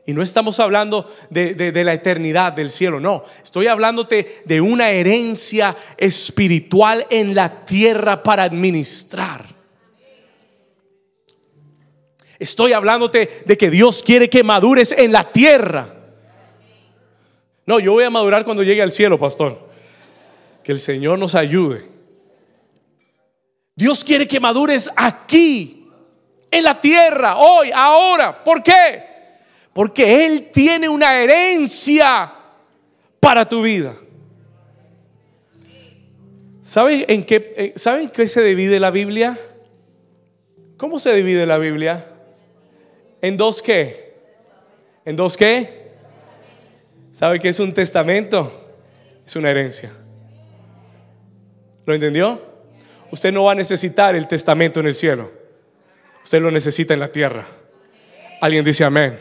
Y 0.07 0.15
no 0.15 0.23
estamos 0.23 0.59
hablando 0.61 1.13
de, 1.29 1.85
la 1.85 1.93
eternidad 1.93 2.55
del 2.55 2.71
cielo, 2.71 2.99
no. 2.99 3.23
Estoy 3.45 3.67
hablándote 3.67 4.43
de 4.47 4.63
una 4.63 4.89
herencia 4.91 5.77
espiritual 5.99 7.07
en 7.11 7.35
la 7.35 7.67
tierra 7.67 8.23
para 8.23 8.45
administrar. 8.45 9.45
Estoy 12.39 12.73
hablándote 12.73 13.29
de 13.45 13.59
que 13.59 13.69
Dios 13.69 14.03
quiere 14.03 14.31
que 14.31 14.43
madures 14.43 14.93
en 14.93 15.13
la 15.13 15.31
tierra. 15.31 15.95
No, 17.67 17.79
yo 17.79 17.93
voy 17.93 18.05
a 18.05 18.11
madurar 18.11 18.47
cuando 18.47 18.63
llegue 18.63 18.81
al 18.81 18.91
cielo, 18.91 19.19
pastor. 19.19 19.68
Que 20.69 20.73
el 20.73 20.81
Señor 20.81 21.19
nos 21.19 21.35
ayude. 21.35 21.83
Dios 23.75 24.05
quiere 24.05 24.29
que 24.29 24.39
madures 24.39 24.91
aquí, 24.97 25.89
en 26.51 26.63
la 26.63 26.79
tierra, 26.79 27.39
hoy, 27.39 27.71
ahora. 27.75 28.45
¿Por 28.45 28.63
qué? 28.63 29.03
Porque 29.73 30.27
Él 30.27 30.51
tiene 30.53 30.87
una 30.87 31.23
herencia 31.23 32.31
para 33.19 33.49
tu 33.49 33.63
vida. 33.63 33.97
¿Saben 36.63 37.03
en 37.09 37.25
qué, 37.25 37.55
eh, 37.57 37.73
¿Saben 37.75 38.11
qué 38.11 38.29
se 38.29 38.43
divide 38.43 38.79
la 38.79 38.91
Biblia? 38.91 39.39
¿Cómo 40.77 40.99
se 40.99 41.15
divide 41.15 41.47
la 41.47 41.57
Biblia? 41.57 42.11
¿En 43.23 43.39
dos 43.39 43.63
qué? 43.63 44.19
¿En 45.07 45.17
dos 45.17 45.35
qué? 45.39 45.93
¿Sabe 47.13 47.41
qué 47.41 47.49
es 47.49 47.59
un 47.59 47.73
testamento? 47.73 48.53
Es 49.25 49.35
una 49.35 49.51
herencia. 49.51 49.91
¿Lo 51.89 51.95
entendió? 51.95 52.39
Usted 53.11 53.33
no 53.33 53.45
va 53.45 53.53
a 53.53 53.55
necesitar 53.55 54.15
el 54.15 54.29
testamento 54.29 54.79
en 54.79 54.89
el 54.89 54.95
cielo. 54.95 55.33
Usted 56.23 56.43
lo 56.43 56.51
necesita 56.51 56.93
en 56.93 57.01
la 57.01 57.11
tierra. 57.11 57.47
Alguien 58.43 58.63
dice 58.63 58.85
amén. 58.85 59.19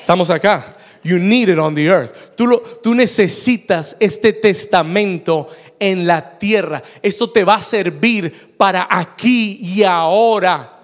Estamos 0.00 0.30
acá. 0.30 0.74
You 1.04 1.18
need 1.18 1.50
it 1.50 1.58
on 1.58 1.74
the 1.74 1.84
earth. 1.84 2.34
Tú, 2.34 2.62
tú 2.82 2.94
necesitas 2.94 3.94
este 4.00 4.32
testamento 4.32 5.50
en 5.78 6.06
la 6.06 6.38
tierra. 6.38 6.82
Esto 7.02 7.28
te 7.28 7.44
va 7.44 7.56
a 7.56 7.62
servir 7.62 8.54
para 8.56 8.86
aquí 8.88 9.58
y 9.60 9.82
ahora. 9.82 10.80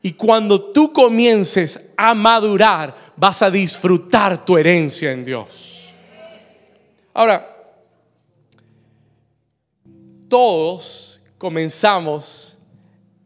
Y 0.00 0.12
cuando 0.14 0.72
tú 0.72 0.90
comiences 0.90 1.92
a 1.98 2.14
madurar, 2.14 3.12
vas 3.14 3.42
a 3.42 3.50
disfrutar 3.50 4.42
tu 4.42 4.56
herencia 4.56 5.12
en 5.12 5.22
Dios. 5.22 5.94
Ahora, 7.12 7.53
todos 10.34 11.20
comenzamos 11.38 12.58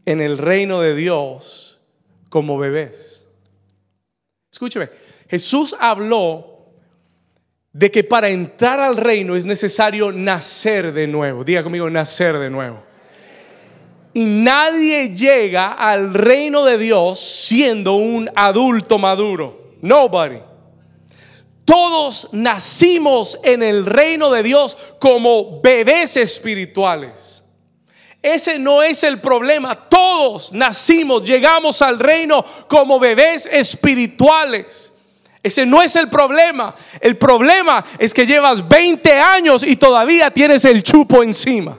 en 0.05 0.21
el 0.21 0.37
reino 0.37 0.83
de 0.83 0.95
Dios 0.95 1.81
como 2.29 2.59
bebés. 2.59 3.27
Escúcheme, 4.53 4.91
Jesús 5.27 5.75
habló 5.81 6.67
de 7.73 7.91
que 7.91 8.05
para 8.05 8.29
entrar 8.29 8.79
al 8.79 8.99
reino 8.99 9.37
es 9.37 9.47
necesario 9.47 10.13
nacer 10.13 10.93
de 10.93 11.07
nuevo. 11.07 11.45
Diga 11.45 11.63
conmigo, 11.63 11.89
nacer 11.89 12.37
de 12.37 12.51
nuevo. 12.51 12.83
Y 14.13 14.27
nadie 14.27 15.15
llega 15.15 15.73
al 15.73 16.13
reino 16.13 16.67
de 16.67 16.77
Dios 16.77 17.21
siendo 17.21 17.95
un 17.95 18.29
adulto 18.35 18.99
maduro. 18.99 19.77
Nobody. 19.81 20.41
Todos 21.69 22.31
nacimos 22.33 23.39
en 23.43 23.63
el 23.63 23.85
reino 23.85 24.31
de 24.31 24.43
Dios 24.43 24.75
como 24.99 25.61
bebés 25.61 26.17
espirituales. 26.17 27.45
Ese 28.23 28.59
no 28.59 28.83
es 28.83 29.05
el 29.05 29.21
problema. 29.21 29.87
Todos 29.87 30.51
nacimos, 30.55 31.25
llegamos 31.25 31.83
al 31.83 31.99
reino 31.99 32.43
como 32.69 32.99
bebés 32.99 33.45
espirituales. 33.45 34.95
Ese 35.43 35.67
no 35.67 35.83
es 35.83 35.95
el 35.97 36.09
problema. 36.09 36.75
El 37.03 37.19
problema 37.19 37.85
es 37.99 38.15
que 38.15 38.25
llevas 38.25 38.67
20 38.67 39.13
años 39.13 39.63
y 39.63 39.77
todavía 39.77 40.31
tienes 40.31 40.65
el 40.65 40.83
chupo 40.83 41.23
encima. 41.23 41.79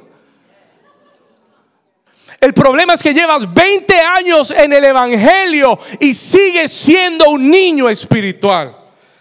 El 2.40 2.54
problema 2.54 2.94
es 2.94 3.02
que 3.02 3.16
llevas 3.16 3.52
20 3.52 4.00
años 4.02 4.52
en 4.52 4.72
el 4.72 4.86
Evangelio 4.86 5.80
y 6.00 6.14
sigues 6.14 6.72
siendo 6.72 7.32
un 7.32 7.50
niño 7.50 7.90
espiritual. 7.90 8.79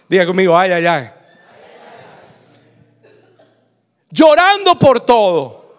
Diga 0.09 0.27
conmigo, 0.27 0.57
ay, 0.57 0.73
ay, 0.73 0.87
ay. 0.87 1.11
Llorando 4.11 4.79
por 4.79 5.00
todo. 5.00 5.75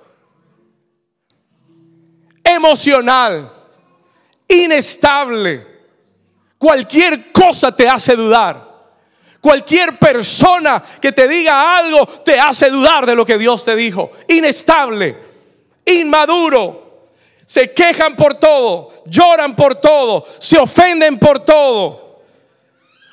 Emocional. 2.43 3.51
Inestable. 4.47 5.67
Cualquier 6.57 7.31
cosa 7.31 7.75
te 7.75 7.87
hace 7.87 8.15
dudar. 8.15 8.67
Cualquier 9.41 9.97
persona 9.97 10.83
que 11.01 11.11
te 11.11 11.27
diga 11.27 11.77
algo 11.77 12.05
te 12.05 12.39
hace 12.39 12.69
dudar 12.69 13.05
de 13.05 13.15
lo 13.15 13.25
que 13.25 13.37
Dios 13.37 13.63
te 13.63 13.75
dijo. 13.75 14.11
Inestable. 14.27 15.17
Inmaduro 15.85 16.89
se 17.49 17.73
quejan 17.73 18.15
por 18.15 18.35
todo, 18.35 18.91
lloran 19.07 19.55
por 19.55 19.73
todo, 19.73 20.23
se 20.37 20.59
ofenden 20.59 21.17
por 21.17 21.39
todo. 21.39 22.08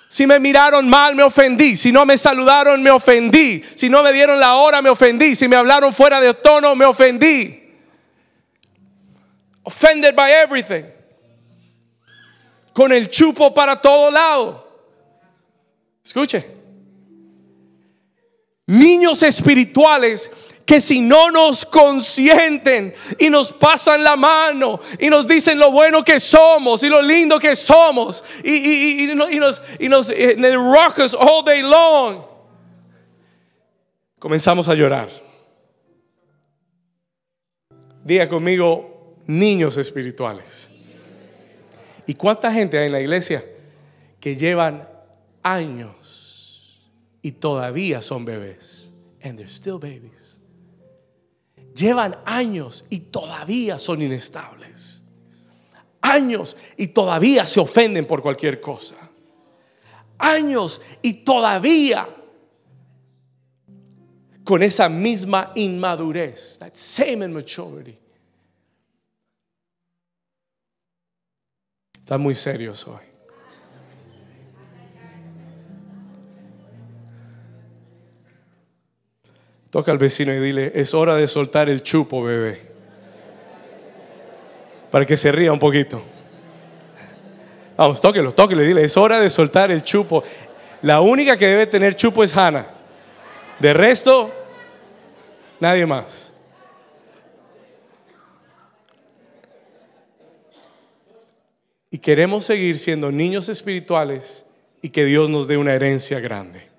Si 0.08 0.26
me 0.26 0.38
miraron 0.38 0.88
mal, 0.88 1.14
me 1.14 1.22
ofendí. 1.22 1.76
Si 1.76 1.90
no 1.90 2.06
me 2.06 2.16
saludaron, 2.16 2.82
me 2.82 2.90
ofendí. 2.90 3.62
Si 3.74 3.88
no 3.88 4.02
me 4.02 4.12
dieron 4.12 4.38
la 4.38 4.54
hora, 4.56 4.80
me 4.80 4.90
ofendí. 4.90 5.34
Si 5.34 5.48
me 5.48 5.56
hablaron 5.56 5.92
fuera 5.92 6.20
de 6.20 6.32
tono, 6.34 6.74
me 6.74 6.84
ofendí. 6.84 7.74
Offended 9.62 10.14
by 10.14 10.32
everything. 10.32 10.84
Con 12.72 12.92
el 12.92 13.08
chupo 13.08 13.52
para 13.52 13.80
todo 13.80 14.10
lado. 14.10 14.66
Escuche. 16.04 16.46
Niños 18.66 19.22
espirituales 19.22 20.30
que 20.66 20.80
si 20.80 21.00
no 21.00 21.30
nos 21.30 21.64
consienten 21.64 22.92
y 23.20 23.30
nos 23.30 23.52
pasan 23.52 24.02
la 24.02 24.16
mano 24.16 24.80
y 24.98 25.08
nos 25.08 25.28
dicen 25.28 25.60
lo 25.60 25.70
bueno 25.70 26.02
que 26.02 26.18
somos 26.18 26.82
y 26.82 26.88
lo 26.88 27.00
lindo 27.00 27.38
que 27.38 27.54
somos 27.54 28.24
y, 28.42 29.08
nos, 29.14 29.62
y 29.78 29.88
nos 29.88 30.10
eh, 30.10 30.36
rock 30.56 30.98
us 30.98 31.14
all 31.14 31.44
day 31.44 31.62
long, 31.62 32.20
comenzamos 34.18 34.68
a 34.68 34.74
llorar. 34.74 35.08
Diga 38.02 38.28
conmigo, 38.28 39.14
niños 39.26 39.76
espirituales. 39.76 40.68
¿Y 42.08 42.14
cuánta 42.14 42.52
gente 42.52 42.78
hay 42.78 42.86
en 42.86 42.92
la 42.92 43.00
iglesia 43.00 43.44
que 44.20 44.34
llevan 44.34 44.88
años 45.44 46.82
y 47.22 47.32
todavía 47.32 48.02
son 48.02 48.24
bebés? 48.24 48.92
And 49.22 49.36
they're 49.36 49.48
still 49.48 49.78
babies 49.78 50.40
llevan 51.76 52.16
años 52.24 52.86
y 52.90 53.00
todavía 53.00 53.78
son 53.78 54.02
inestables. 54.02 55.02
Años 56.00 56.56
y 56.76 56.88
todavía 56.88 57.44
se 57.46 57.60
ofenden 57.60 58.06
por 58.06 58.22
cualquier 58.22 58.60
cosa. 58.60 58.94
Años 60.18 60.80
y 61.02 61.12
todavía 61.12 62.08
con 64.44 64.62
esa 64.62 64.88
misma 64.88 65.52
inmadurez, 65.56 66.58
that 66.60 66.72
same 66.74 67.24
immaturity. 67.24 67.98
Están 71.98 72.20
muy 72.20 72.36
serios 72.36 72.86
hoy. 72.86 73.15
Toca 79.76 79.92
al 79.92 79.98
vecino 79.98 80.32
y 80.32 80.38
dile, 80.38 80.72
es 80.74 80.94
hora 80.94 81.16
de 81.16 81.28
soltar 81.28 81.68
el 81.68 81.82
chupo, 81.82 82.22
bebé. 82.22 82.62
Para 84.90 85.04
que 85.04 85.18
se 85.18 85.30
ría 85.30 85.52
un 85.52 85.58
poquito. 85.58 86.02
Vamos, 87.76 88.00
tóquelo, 88.00 88.32
tóquelo 88.32 88.62
dile, 88.62 88.84
es 88.84 88.96
hora 88.96 89.20
de 89.20 89.28
soltar 89.28 89.70
el 89.70 89.82
chupo. 89.82 90.24
La 90.80 91.02
única 91.02 91.36
que 91.36 91.46
debe 91.46 91.66
tener 91.66 91.94
chupo 91.94 92.24
es 92.24 92.34
Hannah. 92.34 92.66
De 93.58 93.74
resto, 93.74 94.32
nadie 95.60 95.84
más. 95.84 96.32
Y 101.90 101.98
queremos 101.98 102.46
seguir 102.46 102.78
siendo 102.78 103.12
niños 103.12 103.50
espirituales 103.50 104.46
y 104.80 104.88
que 104.88 105.04
Dios 105.04 105.28
nos 105.28 105.46
dé 105.46 105.58
una 105.58 105.74
herencia 105.74 106.18
grande 106.18 106.75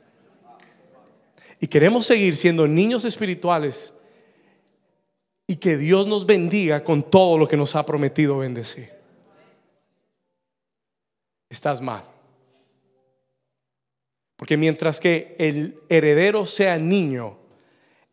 y 1.60 1.67
queremos 1.67 2.06
seguir 2.06 2.36
siendo 2.36 2.67
niños 2.67 3.06
espirituales 3.06 3.93
y 5.48 5.56
que 5.56 5.78
Dios 5.78 6.06
nos 6.08 6.26
bendiga 6.26 6.84
con 6.84 7.04
todo 7.04 7.38
lo 7.38 7.48
que 7.48 7.58
nos 7.58 7.76
ha 7.76 7.86
prometido 7.86 8.38
bendecir. 8.38 8.91
Estás 11.50 11.82
mal. 11.82 12.04
Porque 14.36 14.58
mientras 14.58 15.00
que 15.00 15.36
el 15.39 15.80
heredero 15.89 16.46
sea 16.46 16.78
niño, 16.78 17.39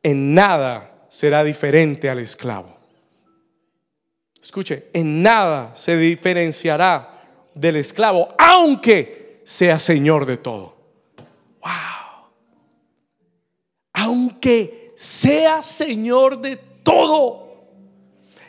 en 0.02 0.34
nada 0.34 1.06
será 1.10 1.44
diferente 1.44 2.08
al 2.08 2.20
esclavo. 2.20 2.74
Escuche, 4.40 4.88
en 4.92 5.22
nada 5.22 5.74
se 5.74 5.96
diferenciará 5.96 7.50
del 7.54 7.76
esclavo, 7.76 8.34
aunque 8.38 9.40
sea 9.44 9.78
señor 9.78 10.24
de 10.24 10.36
todo. 10.38 10.76
Wow 11.60 12.03
aunque 14.14 14.92
sea 14.94 15.60
Señor 15.62 16.40
de 16.40 16.56
todo. 16.56 17.66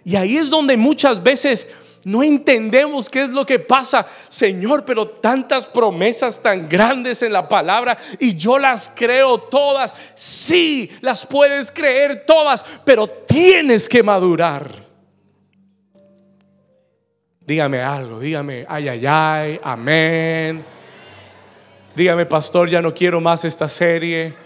Y 0.04 0.16
ahí 0.16 0.38
es 0.38 0.52
donde 0.52 0.78
muchas 0.78 1.24
veces 1.24 1.68
no 2.04 2.22
entendemos 2.22 3.10
qué 3.10 3.24
es 3.24 3.30
lo 3.32 3.48
que 3.48 3.58
pasa. 3.58 4.06
Señor, 4.30 4.86
pero 4.86 5.08
tantas 5.08 5.66
promesas 5.66 6.40
tan 6.40 6.70
grandes 6.70 7.24
en 7.24 7.34
la 7.34 7.50
palabra 7.50 7.98
y 8.20 8.36
yo 8.36 8.60
las 8.60 8.94
creo 8.96 9.40
todas. 9.40 9.94
Sí, 10.14 10.92
las 11.02 11.26
puedes 11.26 11.72
creer 11.72 12.26
todas, 12.28 12.64
pero 12.86 13.08
tienes 13.08 13.90
que 13.90 14.04
madurar. 14.04 14.86
Dígame 17.40 17.82
algo, 17.82 18.20
dígame, 18.20 18.66
ay, 18.68 18.88
ay, 18.88 19.06
ay, 19.08 19.60
amén. 19.64 20.64
Dígame, 21.96 22.26
pastor, 22.28 22.70
ya 22.70 22.82
no 22.82 22.94
quiero 22.94 23.20
más 23.22 23.46
esta 23.46 23.70
serie. 23.70 24.45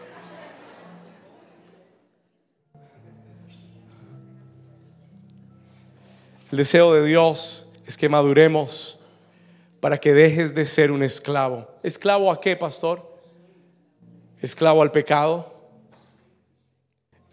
El 6.52 6.58
deseo 6.58 6.94
de 6.94 7.06
Dios 7.06 7.68
es 7.86 7.96
que 7.96 8.10
maduremos 8.10 9.00
para 9.80 10.00
que 10.00 10.14
dejes 10.14 10.56
de 10.56 10.66
ser 10.66 10.92
un 10.92 11.04
esclavo. 11.04 11.68
¿Esclavo 11.84 12.32
a 12.32 12.42
qué, 12.42 12.56
pastor? 12.56 13.18
¿Esclavo 14.42 14.82
al 14.82 14.92
pecado? 14.92 15.54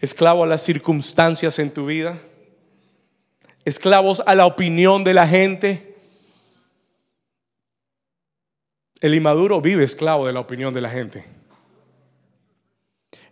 ¿Esclavo 0.01 0.45
a 0.45 0.47
las 0.47 0.63
circunstancias 0.63 1.59
en 1.59 1.73
tu 1.73 1.87
vida? 1.87 2.19
¿Esclavos 3.65 4.23
a 4.27 4.35
la 4.35 4.45
opinión 4.45 5.03
de 5.03 5.15
la 5.15 5.27
gente? 5.27 5.97
El 9.01 9.15
inmaduro 9.15 9.63
vive 9.63 9.85
esclavo 9.85 10.27
de 10.27 10.35
la 10.35 10.41
opinión 10.41 10.75
de 10.75 10.81
la 10.83 10.91
gente. 10.91 11.25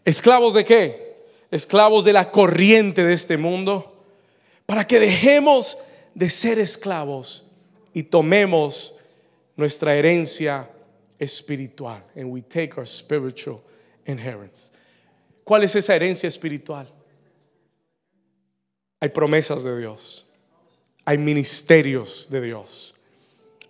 ¿Esclavos 0.05 0.55
de 0.55 0.65
qué? 0.65 1.25
Esclavos 1.51 2.05
de 2.05 2.15
la 2.15 2.31
corriente 2.31 3.05
de 3.05 3.13
este 3.13 3.37
mundo 3.37 3.94
para 4.67 4.87
que 4.87 4.99
dejemos 4.99 5.79
de 6.15 6.31
ser 6.31 6.59
esclavos 6.59 7.45
y 7.93 8.05
tomemos 8.05 8.95
nuestra 9.57 9.95
herencia 9.95 10.71
espiritual. 11.19 12.03
And 12.17 12.31
we 12.31 12.43
take 12.43 12.77
our 12.77 12.87
spiritual 12.87 13.63
inheritance. 14.07 14.73
¿Cuál 15.45 15.65
es 15.65 15.75
esa 15.77 15.95
herencia 15.95 16.29
espiritual? 16.29 16.89
Hay 19.01 19.11
promesas 19.11 19.63
de 19.63 19.79
Dios. 19.79 20.27
Hay 21.05 21.19
ministerios 21.19 22.29
de 22.31 22.41
Dios. 22.41 22.95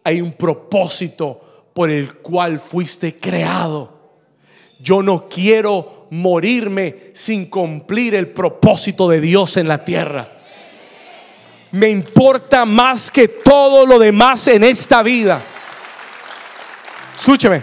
Hay 0.05 0.21
un 0.21 0.33
propósito 0.33 1.71
por 1.75 1.91
el 1.91 2.19
cual 2.19 2.61
fuiste 2.61 3.19
creado. 3.19 3.93
Yo 4.79 5.03
no 5.03 5.29
quiero 5.29 6.07
morirme 6.11 7.11
sin 7.15 7.47
cumplir 7.47 8.15
el 8.15 8.29
propósito 8.29 9.09
de 9.09 9.21
Dios 9.21 9.57
en 9.57 9.67
la 9.67 9.85
tierra. 9.85 10.44
Me 11.75 11.89
importa 11.89 12.65
más 12.65 13.11
que 13.11 13.27
todo 13.27 13.85
lo 13.85 13.99
demás 13.99 14.47
en 14.47 14.63
esta 14.63 15.03
vida. 15.03 15.43
Escúcheme. 17.19 17.63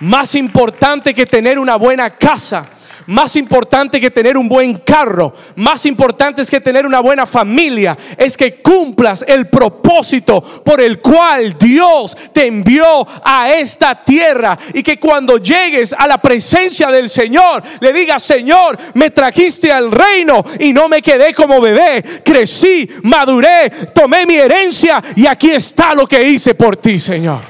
Más 0.00 0.36
importante 0.36 1.12
que 1.12 1.26
tener 1.26 1.58
una 1.58 1.74
buena 1.74 2.10
casa 2.10 2.64
más 3.08 3.36
importante 3.36 4.00
que 4.00 4.10
tener 4.10 4.36
un 4.36 4.48
buen 4.48 4.76
carro, 4.76 5.32
más 5.56 5.86
importante 5.86 6.42
es 6.42 6.50
que 6.50 6.60
tener 6.60 6.84
una 6.84 7.00
buena 7.00 7.24
familia, 7.24 7.96
es 8.18 8.36
que 8.36 8.56
cumplas 8.56 9.24
el 9.26 9.48
propósito 9.48 10.42
por 10.42 10.80
el 10.80 11.00
cual 11.00 11.56
Dios 11.58 12.14
te 12.34 12.46
envió 12.46 13.06
a 13.24 13.50
esta 13.52 14.04
tierra 14.04 14.58
y 14.74 14.82
que 14.82 14.98
cuando 14.98 15.38
llegues 15.38 15.94
a 15.94 16.06
la 16.06 16.18
presencia 16.18 16.88
del 16.88 17.08
Señor 17.08 17.62
le 17.80 17.94
digas, 17.94 18.22
Señor, 18.22 18.76
me 18.92 19.08
trajiste 19.08 19.72
al 19.72 19.90
reino 19.90 20.44
y 20.60 20.74
no 20.74 20.86
me 20.88 21.00
quedé 21.00 21.32
como 21.32 21.62
bebé, 21.62 22.04
crecí, 22.22 22.88
maduré, 23.04 23.70
tomé 23.94 24.26
mi 24.26 24.34
herencia 24.34 25.02
y 25.16 25.26
aquí 25.26 25.50
está 25.50 25.94
lo 25.94 26.06
que 26.06 26.22
hice 26.22 26.54
por 26.54 26.76
ti, 26.76 26.98
Señor. 26.98 27.40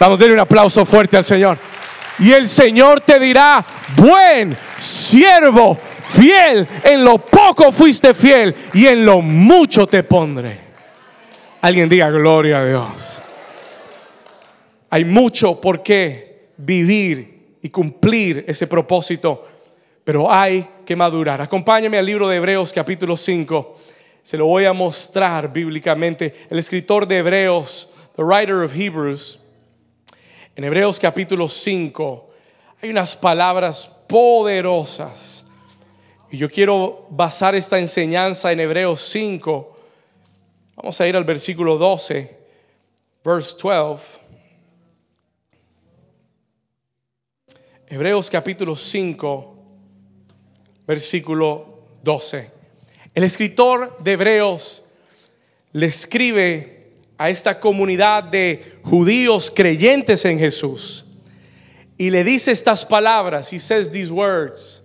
Vamos 0.00 0.18
a 0.18 0.20
darle 0.20 0.34
un 0.34 0.40
aplauso 0.40 0.84
fuerte 0.84 1.16
al 1.16 1.24
Señor. 1.24 1.73
Y 2.18 2.32
el 2.32 2.48
Señor 2.48 3.00
te 3.00 3.18
dirá, 3.18 3.64
buen 3.96 4.56
siervo, 4.76 5.76
fiel, 5.76 6.66
en 6.84 7.04
lo 7.04 7.18
poco 7.18 7.72
fuiste 7.72 8.14
fiel 8.14 8.54
y 8.72 8.86
en 8.86 9.04
lo 9.04 9.20
mucho 9.20 9.86
te 9.86 10.02
pondré. 10.02 10.58
Alguien 11.60 11.88
diga 11.88 12.10
gloria 12.10 12.60
a 12.60 12.66
Dios. 12.66 13.22
Hay 14.90 15.04
mucho 15.04 15.60
por 15.60 15.82
qué 15.82 16.50
vivir 16.56 17.56
y 17.62 17.70
cumplir 17.70 18.44
ese 18.46 18.66
propósito, 18.66 19.48
pero 20.04 20.30
hay 20.30 20.68
que 20.84 20.94
madurar. 20.94 21.40
Acompáñame 21.40 21.98
al 21.98 22.06
libro 22.06 22.28
de 22.28 22.36
Hebreos 22.36 22.72
capítulo 22.72 23.16
5. 23.16 23.76
Se 24.22 24.36
lo 24.36 24.46
voy 24.46 24.66
a 24.66 24.72
mostrar 24.72 25.52
bíblicamente. 25.52 26.34
El 26.48 26.58
escritor 26.58 27.08
de 27.08 27.18
Hebreos, 27.18 27.90
the 28.16 28.22
writer 28.22 28.62
of 28.62 28.72
Hebrews, 28.76 29.40
en 30.56 30.64
Hebreos 30.64 31.00
capítulo 31.00 31.48
5 31.48 32.30
hay 32.80 32.90
unas 32.90 33.16
palabras 33.16 34.04
poderosas. 34.06 35.44
Y 36.30 36.36
yo 36.36 36.50
quiero 36.50 37.06
basar 37.10 37.54
esta 37.54 37.78
enseñanza 37.78 38.52
en 38.52 38.60
Hebreos 38.60 39.00
5. 39.00 39.76
Vamos 40.76 41.00
a 41.00 41.08
ir 41.08 41.16
al 41.16 41.24
versículo 41.24 41.78
12, 41.78 42.38
verse 43.24 43.56
12. 43.62 44.18
Hebreos 47.86 48.28
capítulo 48.28 48.76
5, 48.76 49.56
versículo 50.86 51.78
12. 52.02 52.50
El 53.14 53.24
escritor 53.24 53.96
de 54.00 54.12
Hebreos 54.12 54.84
le 55.72 55.86
escribe 55.86 56.73
a 57.24 57.30
esta 57.30 57.58
comunidad 57.58 58.24
de 58.24 58.78
judíos 58.82 59.50
creyentes 59.50 60.24
en 60.26 60.38
Jesús 60.38 61.06
y 61.96 62.10
le 62.10 62.22
dice 62.22 62.52
estas 62.52 62.84
palabras, 62.84 63.50
he 63.52 63.58
says 63.58 63.90
these 63.90 64.10
words. 64.10 64.82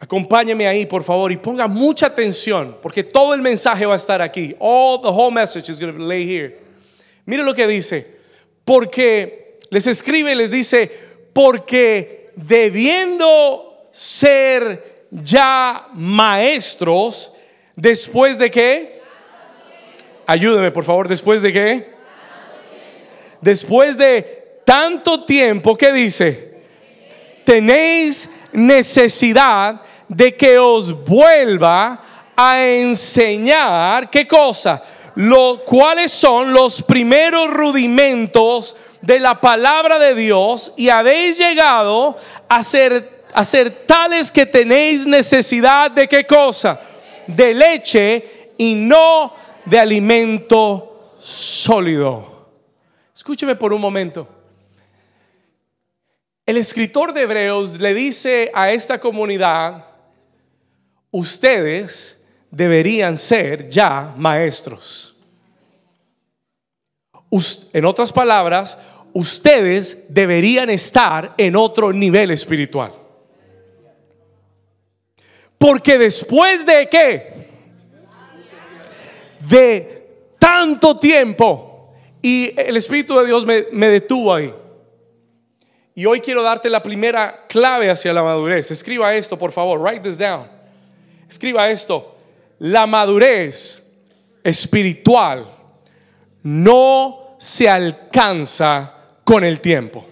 Acompáñeme 0.00 0.66
ahí, 0.66 0.84
por 0.84 1.04
favor, 1.04 1.30
y 1.30 1.36
ponga 1.36 1.68
mucha 1.68 2.06
atención, 2.06 2.76
porque 2.82 3.04
todo 3.04 3.34
el 3.34 3.40
mensaje 3.40 3.86
va 3.86 3.94
a 3.94 3.98
estar 3.98 4.20
aquí. 4.20 4.56
All 4.58 5.00
the 5.00 5.08
whole 5.08 5.30
message 5.30 5.70
is 5.70 5.78
going 5.78 5.96
to 5.96 6.04
lay 6.04 6.26
here. 6.26 6.58
Mire 7.24 7.44
lo 7.44 7.54
que 7.54 7.68
dice, 7.68 8.04
porque 8.64 9.60
les 9.70 9.86
escribe, 9.86 10.34
les 10.34 10.50
dice, 10.50 10.90
porque 11.32 12.32
debiendo 12.34 13.88
ser 13.92 15.06
ya 15.12 15.86
maestros, 15.94 17.30
después 17.76 18.38
de 18.38 18.50
qué? 18.50 19.01
Ayúdeme, 20.26 20.70
por 20.70 20.84
favor, 20.84 21.08
después 21.08 21.42
de 21.42 21.52
qué? 21.52 21.92
Después 23.40 23.98
de 23.98 24.60
tanto 24.64 25.24
tiempo, 25.24 25.76
¿qué 25.76 25.92
dice? 25.92 26.62
Tenéis 27.44 28.30
necesidad 28.52 29.82
de 30.08 30.36
que 30.36 30.58
os 30.58 31.04
vuelva 31.04 32.00
a 32.36 32.64
enseñar, 32.64 34.10
¿qué 34.10 34.26
cosa? 34.26 34.82
Lo, 35.16 35.62
¿Cuáles 35.64 36.12
son 36.12 36.52
los 36.52 36.82
primeros 36.82 37.50
rudimentos 37.50 38.76
de 39.00 39.18
la 39.18 39.40
palabra 39.40 39.98
de 39.98 40.14
Dios? 40.14 40.72
Y 40.76 40.88
habéis 40.88 41.36
llegado 41.36 42.16
a 42.48 42.62
ser, 42.62 43.24
a 43.34 43.44
ser 43.44 43.70
tales 43.86 44.30
que 44.30 44.46
tenéis 44.46 45.06
necesidad 45.06 45.90
de 45.90 46.08
qué 46.08 46.24
cosa? 46.24 46.80
De 47.26 47.52
leche 47.52 48.52
y 48.56 48.74
no 48.74 49.34
de 49.64 49.78
alimento 49.78 51.16
sólido. 51.20 52.48
Escúcheme 53.14 53.54
por 53.54 53.72
un 53.72 53.80
momento. 53.80 54.28
El 56.44 56.56
escritor 56.56 57.12
de 57.12 57.22
Hebreos 57.22 57.80
le 57.80 57.94
dice 57.94 58.50
a 58.52 58.72
esta 58.72 58.98
comunidad, 58.98 59.84
ustedes 61.10 62.24
deberían 62.50 63.16
ser 63.16 63.68
ya 63.68 64.12
maestros. 64.16 65.16
En 67.72 67.84
otras 67.84 68.12
palabras, 68.12 68.76
ustedes 69.14 70.06
deberían 70.08 70.68
estar 70.68 71.32
en 71.38 71.56
otro 71.56 71.92
nivel 71.92 72.30
espiritual. 72.30 72.92
Porque 75.56 75.96
después 75.96 76.66
de 76.66 76.88
qué? 76.90 77.41
De 79.48 80.34
tanto 80.38 80.98
tiempo. 80.98 81.92
Y 82.20 82.52
el 82.58 82.76
Espíritu 82.76 83.18
de 83.18 83.26
Dios 83.26 83.44
me, 83.44 83.88
detuvo 83.88 84.34
ahí. 84.34 84.54
Y 85.94 86.06
hoy 86.06 86.20
quiero 86.20 86.42
darte 86.42 86.70
la 86.70 86.82
primera 86.82 87.46
clave 87.48 87.90
hacia 87.90 88.12
la 88.12 88.22
madurez. 88.22 88.70
Escriba 88.70 89.14
esto, 89.14 89.38
por 89.38 89.52
favor. 89.52 89.80
Write 89.80 90.00
this 90.00 90.18
down. 90.18 90.46
Escriba 91.28 91.68
esto. 91.70 92.16
La 92.60 92.86
madurez 92.86 93.92
espiritual 94.42 95.46
no 96.44 97.36
se 97.38 97.68
alcanza 97.68 98.94
con 99.24 99.44
el 99.44 99.60
tiempo. 99.60 100.06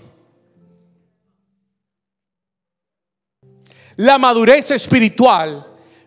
La 3.97 4.19
madurez 4.19 4.71
espiritual 4.71 5.67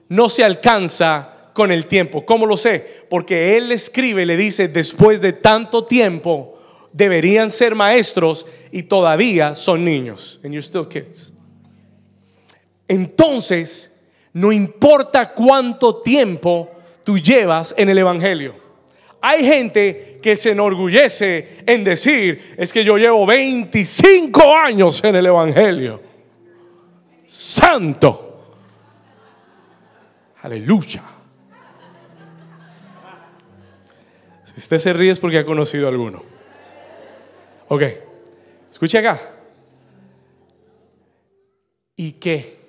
no 0.09 0.29
se 0.29 0.43
alcanza 0.43 1.32
con 1.53 1.71
el 1.71 1.85
tiempo. 1.85 2.25
¿Cómo 2.25 2.45
lo 2.45 2.57
sé? 2.57 3.05
Porque 3.09 3.57
él 3.57 3.71
escribe, 3.71 4.25
le 4.25 4.35
dice, 4.35 4.67
después 4.67 5.21
de 5.21 5.33
tanto 5.33 5.85
tiempo, 5.85 6.59
deberían 6.91 7.51
ser 7.51 7.75
maestros 7.75 8.45
y 8.71 8.83
todavía 8.83 9.55
son 9.55 9.85
niños. 9.85 10.39
And 10.43 10.53
you're 10.53 10.65
still 10.65 10.87
kids. 10.87 11.33
Entonces, 12.87 13.93
no 14.33 14.51
importa 14.51 15.33
cuánto 15.33 16.01
tiempo 16.01 16.69
tú 17.03 17.17
llevas 17.17 17.73
en 17.77 17.89
el 17.89 17.97
Evangelio. 17.97 18.55
Hay 19.21 19.45
gente 19.45 20.19
que 20.21 20.35
se 20.35 20.51
enorgullece 20.51 21.63
en 21.65 21.83
decir, 21.83 22.55
es 22.57 22.73
que 22.73 22.83
yo 22.83 22.97
llevo 22.97 23.25
25 23.25 24.55
años 24.55 25.03
en 25.03 25.15
el 25.15 25.25
Evangelio. 25.25 26.01
Santo. 27.25 28.55
Aleluya. 30.41 31.12
Si 34.55 34.61
usted 34.61 34.79
se 34.79 34.93
ríe 34.93 35.11
es 35.11 35.19
porque 35.19 35.39
ha 35.39 35.45
conocido 35.45 35.87
a 35.87 35.89
alguno. 35.89 36.23
Ok, 37.69 37.81
escuche 38.69 38.97
acá. 38.99 39.19
¿Y 41.95 42.13
qué? 42.13 42.59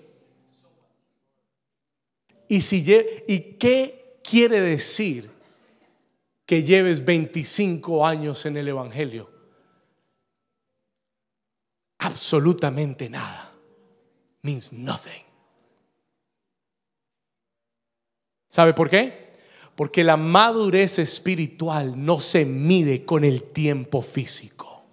¿Y, 2.49 2.61
si, 2.61 2.85
¿Y 3.27 3.40
qué 3.59 4.20
quiere 4.23 4.61
decir 4.61 5.31
que 6.47 6.62
lleves 6.62 7.05
25 7.05 8.07
años 8.07 8.47
en 8.47 8.57
el 8.57 8.68
Evangelio? 8.68 9.31
Absolutamente 11.99 13.09
nada. 13.09 13.53
Means 14.42 14.73
nothing. 14.73 15.25
¿Sabe 18.47 18.75
por 18.75 18.88
qué? 18.88 19.23
Porque 19.76 20.04
la 20.04 20.16
madurez 20.16 20.98
espiritual 20.98 22.04
no 22.04 22.20
se 22.20 22.44
mide 22.44 23.04
con 23.04 23.24
el 23.24 23.42
tiempo 23.42 24.02
físico. 24.02 24.84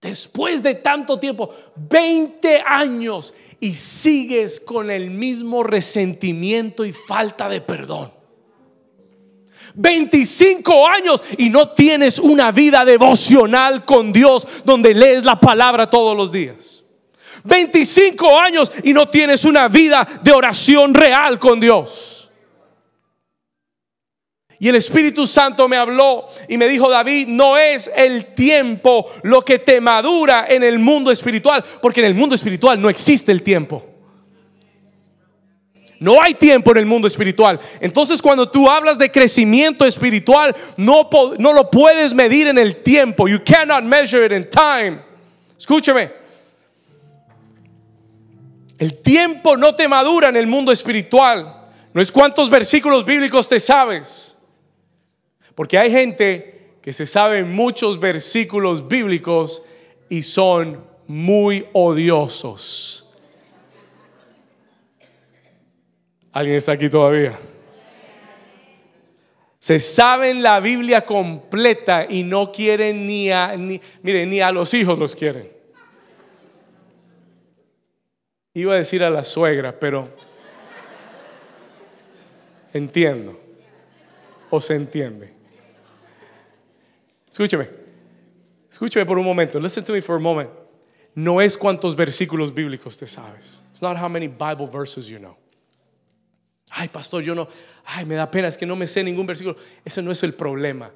Después 0.00 0.62
de 0.62 0.76
tanto 0.76 1.18
tiempo, 1.18 1.50
20 1.76 2.62
años, 2.66 3.34
y 3.60 3.74
sigues 3.74 4.58
con 4.58 4.90
el 4.90 5.10
mismo 5.10 5.62
resentimiento 5.62 6.84
y 6.84 6.92
falta 6.92 7.48
de 7.48 7.60
perdón. 7.60 8.10
25 9.74 10.88
años 10.88 11.22
y 11.38 11.50
no 11.50 11.70
tienes 11.70 12.18
una 12.18 12.50
vida 12.50 12.84
devocional 12.84 13.84
con 13.84 14.12
Dios 14.12 14.46
donde 14.64 14.94
lees 14.94 15.24
la 15.24 15.38
palabra 15.38 15.88
todos 15.88 16.16
los 16.16 16.32
días. 16.32 16.82
25 17.44 18.40
años 18.40 18.72
y 18.82 18.92
no 18.92 19.08
tienes 19.08 19.44
una 19.44 19.68
vida 19.68 20.06
de 20.22 20.32
oración 20.32 20.94
real 20.94 21.38
con 21.38 21.60
Dios. 21.60 22.19
Y 24.62 24.68
el 24.68 24.76
Espíritu 24.76 25.26
Santo 25.26 25.66
me 25.68 25.78
habló 25.78 26.26
y 26.46 26.58
me 26.58 26.68
dijo, 26.68 26.90
David, 26.90 27.28
no 27.28 27.56
es 27.56 27.90
el 27.96 28.34
tiempo 28.34 29.10
lo 29.22 29.42
que 29.42 29.58
te 29.58 29.80
madura 29.80 30.44
en 30.50 30.62
el 30.62 30.78
mundo 30.78 31.10
espiritual, 31.10 31.64
porque 31.80 32.00
en 32.00 32.06
el 32.06 32.14
mundo 32.14 32.34
espiritual 32.34 32.78
no 32.78 32.90
existe 32.90 33.32
el 33.32 33.42
tiempo. 33.42 33.86
No 35.98 36.20
hay 36.20 36.34
tiempo 36.34 36.72
en 36.72 36.76
el 36.76 36.84
mundo 36.84 37.08
espiritual. 37.08 37.58
Entonces 37.80 38.20
cuando 38.20 38.50
tú 38.50 38.68
hablas 38.68 38.98
de 38.98 39.10
crecimiento 39.10 39.86
espiritual, 39.86 40.54
no, 40.76 41.08
no 41.38 41.54
lo 41.54 41.70
puedes 41.70 42.12
medir 42.12 42.46
en 42.46 42.58
el 42.58 42.82
tiempo. 42.82 43.28
You 43.28 43.40
cannot 43.42 43.84
measure 43.84 44.26
it 44.26 44.32
in 44.32 44.48
time. 44.50 45.00
Escúchame. 45.58 46.10
El 48.78 49.00
tiempo 49.00 49.56
no 49.56 49.74
te 49.74 49.88
madura 49.88 50.28
en 50.28 50.36
el 50.36 50.46
mundo 50.46 50.70
espiritual. 50.70 51.66
No 51.94 52.02
es 52.02 52.12
cuántos 52.12 52.50
versículos 52.50 53.06
bíblicos 53.06 53.48
te 53.48 53.58
sabes. 53.58 54.36
Porque 55.60 55.76
hay 55.76 55.90
gente 55.90 56.78
que 56.80 56.90
se 56.90 57.06
sabe 57.06 57.44
muchos 57.44 58.00
versículos 58.00 58.88
bíblicos 58.88 59.62
y 60.08 60.22
son 60.22 60.82
muy 61.06 61.66
odiosos. 61.74 63.14
¿Alguien 66.32 66.56
está 66.56 66.72
aquí 66.72 66.88
todavía? 66.88 67.38
Se 69.58 69.78
saben 69.80 70.42
la 70.42 70.60
Biblia 70.60 71.04
completa 71.04 72.06
y 72.08 72.22
no 72.22 72.50
quieren 72.50 73.06
ni 73.06 73.30
a, 73.30 73.54
ni, 73.54 73.82
miren, 74.00 74.30
ni 74.30 74.40
a 74.40 74.52
los 74.52 74.72
hijos 74.72 74.98
los 74.98 75.14
quieren. 75.14 75.46
Iba 78.54 78.72
a 78.72 78.78
decir 78.78 79.04
a 79.04 79.10
la 79.10 79.24
suegra, 79.24 79.78
pero 79.78 80.08
entiendo. 82.72 83.38
O 84.48 84.58
se 84.58 84.74
entiende. 84.74 85.39
Escúcheme. 87.30 87.68
Escúcheme 88.70 89.06
por 89.06 89.18
un 89.18 89.24
momento. 89.24 89.60
Listen 89.60 89.84
to 89.84 89.92
me 89.92 90.00
for 90.00 90.16
a 90.16 90.20
moment. 90.20 90.50
No 91.14 91.40
es 91.40 91.56
cuántos 91.56 91.96
versículos 91.96 92.52
bíblicos 92.52 92.98
te 92.98 93.06
sabes. 93.06 93.62
It's 93.70 93.82
not 93.82 93.96
how 93.96 94.08
many 94.08 94.28
Bible 94.28 94.66
verses 94.66 95.08
you 95.08 95.18
know. 95.18 95.36
Ay, 96.70 96.88
pastor, 96.88 97.22
yo 97.22 97.34
no. 97.34 97.48
Ay, 97.84 98.04
me 98.04 98.14
da 98.14 98.30
pena, 98.30 98.48
es 98.48 98.56
que 98.56 98.66
no 98.66 98.76
me 98.76 98.86
sé 98.86 99.02
ningún 99.02 99.26
versículo. 99.26 99.56
Ese 99.84 100.02
no 100.02 100.12
es 100.12 100.22
el 100.22 100.34
problema. 100.34 100.90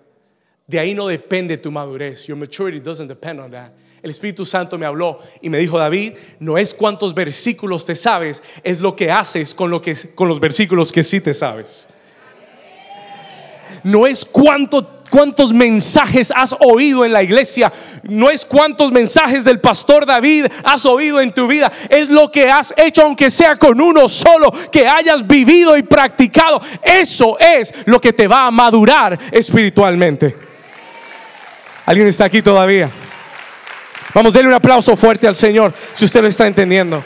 De 0.67 0.79
ahí 0.79 0.95
no 0.95 1.07
depende 1.07 1.57
tu 1.59 1.71
madurez. 1.71 2.27
Your 2.27 2.37
maturity 2.37 2.81
doesn't 2.81 3.09
depend 3.09 3.41
on 3.41 3.51
that. 3.51 3.73
El 4.03 4.11
Espíritu 4.11 4.45
Santo 4.45 4.77
me 4.77 4.85
habló 4.85 5.21
y 5.41 5.49
me 5.49 5.59
dijo, 5.59 5.79
David, 5.79 6.13
no 6.39 6.59
es 6.59 6.75
cuántos 6.75 7.15
versículos 7.15 7.87
te 7.87 7.97
sabes, 7.97 8.43
es 8.63 8.81
lo 8.81 8.95
que 8.95 9.11
haces 9.11 9.55
con, 9.55 9.71
lo 9.71 9.81
que, 9.81 9.97
con 10.15 10.29
los 10.29 10.39
versículos 10.39 10.93
que 10.93 11.03
sí 11.03 11.21
te 11.21 11.33
sabes. 11.33 11.89
No 13.85 14.07
es 14.07 14.25
cuánto 14.25 14.95
cuántos 15.15 15.53
mensajes 15.53 16.33
has 16.35 16.57
oído 16.59 17.05
en 17.05 17.13
la 17.13 17.23
iglesia, 17.23 17.73
no 18.03 18.31
es 18.31 18.45
cuántos 18.45 18.91
mensajes 18.91 19.45
del 19.45 19.61
pastor 19.61 20.05
David 20.05 20.47
has 20.65 20.85
oído 20.87 21.21
en 21.21 21.33
tu 21.33 21.47
vida, 21.47 21.71
es 21.89 22.09
lo 22.09 22.33
que 22.33 22.51
has 22.51 22.75
hecho 22.77 23.03
aunque 23.03 23.31
sea 23.31 23.55
con 23.55 23.81
uno 23.81 24.09
solo, 24.09 24.51
que 24.73 24.89
hayas 24.89 25.25
vivido 25.25 25.77
y 25.77 25.85
practicado. 25.85 26.61
Eso 26.83 27.39
es 27.39 27.73
lo 27.87 28.01
que 28.01 28.13
te 28.13 28.27
va 28.27 28.49
a 28.49 28.51
madurar 28.51 29.17
espiritualmente. 29.31 30.37
¿Alguien 31.87 32.09
está 32.09 32.25
aquí 32.25 32.43
todavía? 32.43 32.91
Vamos, 34.15 34.33
denle 34.33 34.49
un 34.49 34.55
aplauso 34.55 34.97
fuerte 34.97 35.29
al 35.29 35.37
Señor 35.37 35.73
si 35.95 36.07
usted 36.07 36.23
lo 36.23 36.29
está 36.29 36.49
entendiendo. 36.49 37.05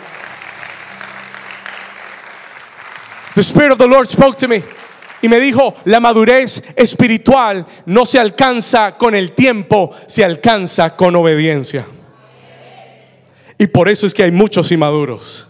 The 3.35 3.43
Spirit 3.43 3.73
of 3.73 3.79
the 3.79 3.87
Lord 3.87 4.07
spoke 4.09 4.39
to 4.39 4.49
me. 4.49 4.78
Y 5.21 5.29
me 5.29 5.41
dijo, 5.41 5.75
la 5.85 6.01
madurez 6.01 6.63
espiritual 6.77 7.67
no 7.87 8.07
se 8.07 8.19
alcanza 8.19 8.97
con 8.97 9.15
el 9.15 9.33
tiempo, 9.33 9.91
se 10.07 10.25
alcanza 10.25 10.95
con 10.97 11.17
obediencia. 11.17 11.85
Y 13.59 13.67
por 13.67 13.89
eso 13.89 14.07
es 14.07 14.15
que 14.15 14.23
hay 14.23 14.31
muchos 14.31 14.71
inmaduros. 14.71 15.49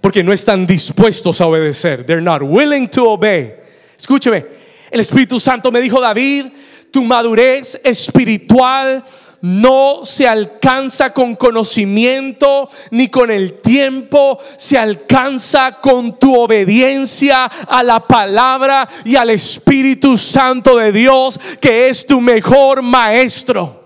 Porque 0.00 0.22
no 0.22 0.32
están 0.32 0.66
dispuestos 0.66 1.40
a 1.40 1.46
obedecer. 1.46 2.04
They're 2.04 2.22
not 2.22 2.42
willing 2.42 2.88
to 2.90 3.10
obey. 3.10 3.54
Escúcheme, 3.96 4.44
el 4.90 5.00
Espíritu 5.00 5.40
Santo 5.40 5.72
me 5.72 5.80
dijo, 5.80 6.00
David, 6.00 6.46
tu 6.90 7.02
madurez 7.04 7.80
espiritual 7.82 9.04
no 9.40 10.00
se 10.04 10.26
alcanza 10.26 11.12
con 11.12 11.36
conocimiento 11.36 12.68
ni 12.90 13.08
con 13.08 13.30
el 13.30 13.60
tiempo, 13.60 14.38
se 14.56 14.78
alcanza 14.78 15.80
con 15.80 16.18
tu 16.18 16.36
obediencia 16.36 17.44
a 17.44 17.82
la 17.82 18.00
palabra 18.00 18.88
y 19.04 19.16
al 19.16 19.30
Espíritu 19.30 20.18
Santo 20.18 20.76
de 20.76 20.92
Dios, 20.92 21.38
que 21.60 21.88
es 21.88 22.06
tu 22.06 22.20
mejor 22.20 22.82
maestro 22.82 23.78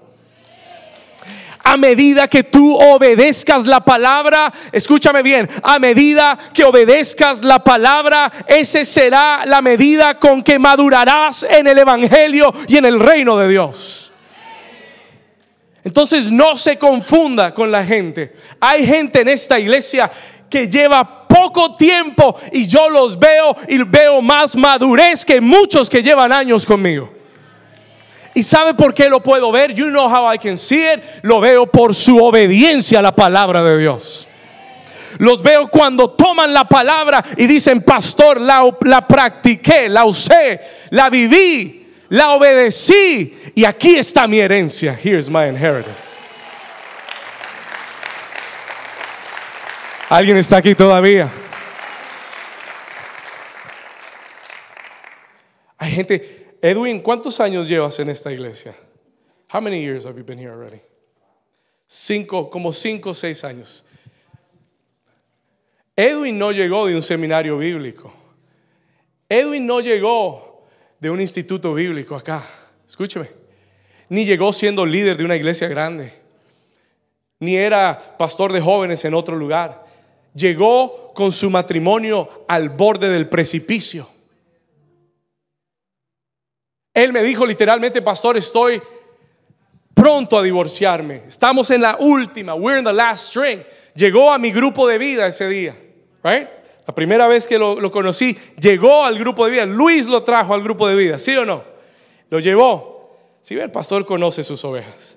a 1.64 1.76
medida 1.76 2.28
que 2.28 2.44
tú 2.44 2.76
obedezcas 2.76 3.66
la 3.66 3.80
palabra, 3.80 4.52
escúchame 4.72 5.22
bien, 5.22 5.48
a 5.62 5.78
medida 5.78 6.38
que 6.52 6.64
obedezcas 6.64 7.44
la 7.44 7.62
palabra, 7.62 8.32
ese 8.46 8.84
será 8.84 9.44
la 9.46 9.62
medida 9.62 10.18
con 10.18 10.42
que 10.42 10.58
madurarás 10.58 11.44
en 11.44 11.66
el 11.66 11.78
Evangelio 11.78 12.52
y 12.66 12.76
en 12.76 12.84
el 12.84 13.00
reino 13.00 13.36
de 13.36 13.48
Dios. 13.48 14.11
Entonces 15.84 16.30
no 16.30 16.56
se 16.56 16.78
confunda 16.78 17.52
con 17.52 17.70
la 17.70 17.84
gente. 17.84 18.34
Hay 18.60 18.86
gente 18.86 19.20
en 19.20 19.28
esta 19.28 19.58
iglesia 19.58 20.10
que 20.48 20.68
lleva 20.68 21.26
poco 21.26 21.74
tiempo 21.76 22.38
y 22.52 22.66
yo 22.66 22.88
los 22.88 23.18
veo 23.18 23.56
y 23.68 23.78
veo 23.82 24.22
más 24.22 24.54
madurez 24.54 25.24
que 25.24 25.40
muchos 25.40 25.90
que 25.90 26.02
llevan 26.02 26.30
años 26.30 26.64
conmigo. 26.64 27.10
¿Y 28.34 28.42
sabe 28.42 28.74
por 28.74 28.94
qué 28.94 29.10
lo 29.10 29.22
puedo 29.22 29.50
ver? 29.50 29.74
You 29.74 29.88
know 29.88 30.08
how 30.08 30.32
I 30.32 30.38
can 30.38 30.56
see 30.56 30.80
it. 30.80 31.02
Lo 31.22 31.40
veo 31.40 31.66
por 31.66 31.94
su 31.94 32.22
obediencia 32.22 33.00
a 33.00 33.02
la 33.02 33.14
palabra 33.14 33.62
de 33.62 33.78
Dios. 33.78 34.28
Los 35.18 35.42
veo 35.42 35.68
cuando 35.68 36.10
toman 36.10 36.54
la 36.54 36.64
palabra 36.64 37.22
y 37.36 37.46
dicen, 37.46 37.82
pastor, 37.82 38.40
la, 38.40 38.64
la 38.82 39.06
practiqué, 39.06 39.88
la 39.88 40.06
usé, 40.06 40.60
la 40.90 41.10
viví 41.10 41.81
la 42.12 42.34
obedecí 42.34 43.34
y 43.54 43.64
aquí 43.64 43.96
está 43.96 44.26
mi 44.26 44.38
herencia. 44.38 44.92
Here's 44.92 45.30
my 45.30 45.48
inheritance. 45.48 46.10
¿Alguien 50.10 50.36
está 50.36 50.58
aquí 50.58 50.74
todavía? 50.74 51.30
Hay 55.78 55.90
gente, 55.90 56.58
Edwin, 56.60 57.00
¿cuántos 57.00 57.40
años 57.40 57.66
llevas 57.66 57.98
en 57.98 58.10
esta 58.10 58.30
iglesia? 58.30 58.74
How 59.50 59.62
many 59.62 59.80
years 59.80 60.04
have 60.04 60.18
you 60.18 60.24
been 60.24 60.38
here 60.38 60.52
already? 60.52 60.82
Cinco, 61.86 62.50
como 62.50 62.74
cinco 62.74 63.10
o 63.10 63.14
seis 63.14 63.42
años. 63.42 63.86
Edwin 65.96 66.36
no 66.36 66.52
llegó 66.52 66.86
de 66.86 66.94
un 66.94 67.02
seminario 67.02 67.56
bíblico. 67.56 68.12
Edwin 69.30 69.66
no 69.66 69.80
llegó 69.80 70.51
de 71.02 71.10
un 71.10 71.20
instituto 71.20 71.74
bíblico 71.74 72.14
acá. 72.14 72.44
Escúcheme. 72.86 73.28
Ni 74.08 74.24
llegó 74.24 74.52
siendo 74.52 74.86
líder 74.86 75.16
de 75.16 75.24
una 75.24 75.34
iglesia 75.34 75.66
grande. 75.66 76.14
Ni 77.40 77.56
era 77.56 78.16
pastor 78.16 78.52
de 78.52 78.60
jóvenes 78.60 79.04
en 79.04 79.12
otro 79.12 79.34
lugar. 79.34 79.84
Llegó 80.32 81.12
con 81.12 81.32
su 81.32 81.50
matrimonio 81.50 82.44
al 82.46 82.68
borde 82.68 83.08
del 83.08 83.28
precipicio. 83.28 84.08
Él 86.94 87.12
me 87.12 87.24
dijo 87.24 87.44
literalmente, 87.46 88.00
pastor, 88.00 88.36
estoy 88.36 88.80
pronto 89.94 90.38
a 90.38 90.42
divorciarme. 90.42 91.24
Estamos 91.26 91.72
en 91.72 91.80
la 91.80 91.96
última. 91.98 92.54
We're 92.54 92.78
in 92.78 92.84
the 92.84 92.92
last 92.92 93.30
string. 93.30 93.64
Llegó 93.96 94.32
a 94.32 94.38
mi 94.38 94.52
grupo 94.52 94.86
de 94.86 94.98
vida 94.98 95.26
ese 95.26 95.48
día. 95.48 95.74
Right? 96.22 96.48
La 96.86 96.94
primera 96.94 97.28
vez 97.28 97.46
que 97.46 97.58
lo, 97.58 97.90
conocí, 97.90 98.36
llegó 98.60 99.04
al 99.04 99.18
grupo 99.18 99.44
de 99.44 99.52
vida. 99.52 99.66
Luis 99.66 100.06
lo 100.06 100.22
trajo 100.24 100.52
al 100.54 100.62
grupo 100.62 100.88
de 100.88 100.96
vida, 100.96 101.18
¿sí 101.18 101.34
o 101.36 101.44
no? 101.44 101.62
Lo 102.28 102.40
llevó. 102.40 103.18
Si 103.40 103.54
ve, 103.54 103.62
el 103.62 103.70
pastor 103.70 104.04
conoce 104.04 104.42
sus 104.42 104.64
ovejas. 104.64 105.16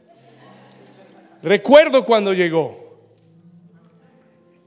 Recuerdo 1.42 2.06
cuando 2.06 2.34
llegó. 2.34 3.00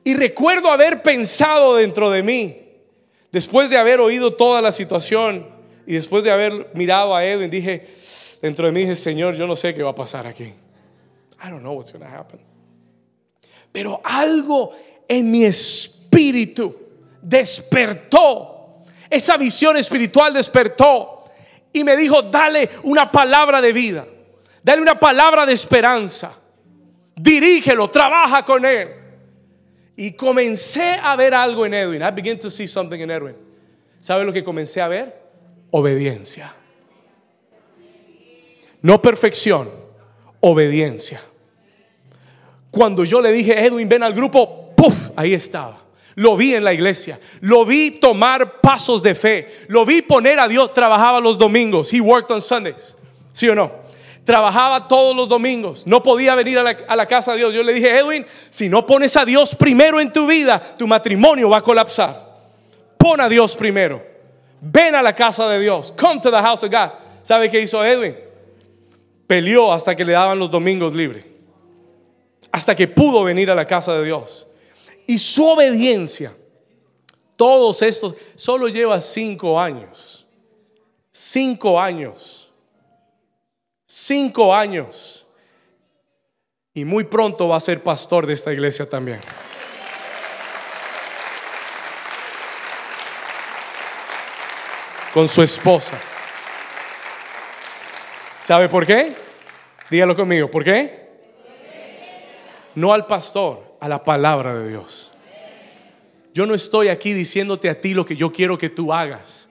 Y 0.02 0.14
recuerdo 0.14 0.70
haber 0.70 1.02
pensado 1.02 1.76
dentro 1.76 2.10
de 2.10 2.22
mí, 2.22 2.56
después 3.30 3.68
de 3.68 3.76
haber 3.76 4.00
oído 4.00 4.34
toda 4.34 4.62
la 4.62 4.72
situación 4.72 5.46
y 5.86 5.94
después 5.94 6.24
de 6.24 6.30
haber 6.30 6.70
mirado 6.74 7.14
a 7.14 7.24
Edwin, 7.24 7.50
dije, 7.50 7.86
dentro 8.40 8.66
de 8.66 8.72
mí 8.72 8.80
dije, 8.80 8.96
Señor, 8.96 9.36
yo 9.36 9.46
no 9.46 9.54
sé 9.54 9.74
qué 9.74 9.82
va 9.82 9.90
a 9.90 9.94
pasar 9.94 10.26
aquí. 10.26 10.44
I 10.44 11.50
don't 11.50 11.60
know 11.60 11.74
what's 11.74 11.92
going 11.92 12.04
to 12.04 12.10
happen. 12.10 12.40
Pero 13.70 14.00
algo 14.02 14.72
en 15.06 15.30
mi 15.30 15.44
espíritu 15.44 16.87
despertó. 17.22 18.82
Esa 19.10 19.36
visión 19.36 19.76
espiritual 19.76 20.34
despertó 20.34 21.24
y 21.72 21.84
me 21.84 21.96
dijo, 21.96 22.22
dale 22.22 22.68
una 22.82 23.10
palabra 23.10 23.60
de 23.60 23.72
vida, 23.72 24.06
dale 24.62 24.82
una 24.82 24.98
palabra 24.98 25.46
de 25.46 25.52
esperanza, 25.52 26.36
dirígelo, 27.16 27.90
trabaja 27.90 28.44
con 28.44 28.64
él. 28.64 28.94
Y 29.96 30.12
comencé 30.12 30.96
a 31.02 31.16
ver 31.16 31.34
algo 31.34 31.66
en 31.66 31.74
Edwin. 31.74 32.02
I 32.02 32.10
began 32.12 32.38
to 32.38 32.50
see 32.50 32.68
something 32.68 33.00
in 33.00 33.10
Edwin. 33.10 33.34
¿Sabe 33.98 34.24
lo 34.24 34.32
que 34.32 34.44
comencé 34.44 34.80
a 34.80 34.86
ver? 34.86 35.20
Obediencia. 35.72 36.54
No 38.80 39.02
perfección, 39.02 39.68
obediencia. 40.38 41.20
Cuando 42.70 43.04
yo 43.04 43.20
le 43.20 43.32
dije, 43.32 43.64
Edwin, 43.66 43.88
ven 43.88 44.04
al 44.04 44.14
grupo, 44.14 44.72
¡puf! 44.76 45.10
Ahí 45.16 45.34
estaba. 45.34 45.87
Lo 46.18 46.36
vi 46.36 46.54
en 46.54 46.64
la 46.64 46.72
iglesia. 46.72 47.18
Lo 47.40 47.64
vi 47.64 47.92
tomar 47.92 48.60
pasos 48.60 49.02
de 49.04 49.14
fe. 49.14 49.46
Lo 49.68 49.86
vi 49.86 50.02
poner 50.02 50.40
a 50.40 50.48
Dios. 50.48 50.74
Trabajaba 50.74 51.20
los 51.20 51.38
domingos. 51.38 51.92
He 51.92 52.00
worked 52.00 52.30
on 52.34 52.42
Sundays. 52.42 52.96
¿Sí 53.32 53.48
o 53.48 53.54
no? 53.54 53.70
Trabajaba 54.24 54.88
todos 54.88 55.14
los 55.14 55.28
domingos. 55.28 55.86
No 55.86 56.02
podía 56.02 56.34
venir 56.34 56.58
a 56.58 56.96
la, 56.96 57.06
casa 57.06 57.32
de 57.32 57.38
Dios. 57.38 57.54
Yo 57.54 57.62
le 57.62 57.72
dije, 57.72 57.96
Edwin, 57.96 58.26
si 58.50 58.68
no 58.68 58.84
pones 58.84 59.16
a 59.16 59.24
Dios 59.24 59.54
primero 59.54 60.00
en 60.00 60.12
tu 60.12 60.26
vida, 60.26 60.60
tu 60.76 60.88
matrimonio 60.88 61.48
va 61.48 61.58
a 61.58 61.62
colapsar. 61.62 62.28
Pon 62.98 63.20
a 63.20 63.28
Dios 63.28 63.54
primero. 63.54 64.04
Ven 64.60 64.96
a 64.96 65.02
la 65.02 65.14
casa 65.14 65.48
de 65.48 65.60
Dios. 65.60 65.92
Come 65.96 66.20
to 66.20 66.32
the 66.32 66.42
house 66.42 66.64
of 66.64 66.70
God. 66.70 66.90
¿Sabe 67.22 67.48
qué 67.48 67.60
hizo 67.60 67.84
Edwin? 67.84 68.16
Peleó 69.28 69.72
hasta 69.72 69.94
que 69.94 70.04
le 70.04 70.14
daban 70.14 70.38
los 70.38 70.50
domingos 70.50 70.94
libres 70.94 71.24
hasta 72.50 72.74
que 72.74 72.88
pudo 72.88 73.22
venir 73.22 73.50
a 73.52 73.54
la 73.54 73.64
casa 73.66 73.96
de 73.96 74.04
Dios. 74.04 74.47
Y 75.08 75.18
su 75.18 75.44
obediencia, 75.48 76.32
todos 77.34 77.82
estos, 77.82 78.14
solo 78.36 78.68
lleva 78.68 79.00
cinco 79.00 79.58
años. 79.58 80.28
Cinco 81.10 81.80
años. 81.80 82.52
Cinco 83.86 84.54
años. 84.54 85.26
Y 86.74 86.84
muy 86.84 87.04
pronto 87.04 87.48
va 87.48 87.56
a 87.56 87.60
ser 87.60 87.82
pastor 87.82 88.26
de 88.26 88.34
esta 88.34 88.52
iglesia 88.52 88.88
también. 88.88 89.18
Con 95.12 95.26
su 95.26 95.42
esposa. 95.42 95.98
¿Sabe 98.40 98.68
por 98.68 98.86
qué? 98.86 99.16
Dígalo 99.90 100.14
conmigo. 100.14 100.48
¿Por 100.50 100.62
qué? 100.62 100.98
no 102.78 102.92
al 102.92 103.06
pastor, 103.06 103.67
a 103.80 103.88
la 103.88 104.02
palabra 104.02 104.54
de 104.54 104.68
Dios. 104.70 105.12
Yo 106.34 106.46
no 106.46 106.54
estoy 106.54 106.88
aquí 106.88 107.12
diciéndote 107.12 107.68
a 107.68 107.80
ti 107.80 107.94
lo 107.94 108.04
que 108.06 108.16
yo 108.16 108.32
quiero 108.32 108.56
que 108.58 108.68
tú 108.68 108.92
hagas. 108.92 109.48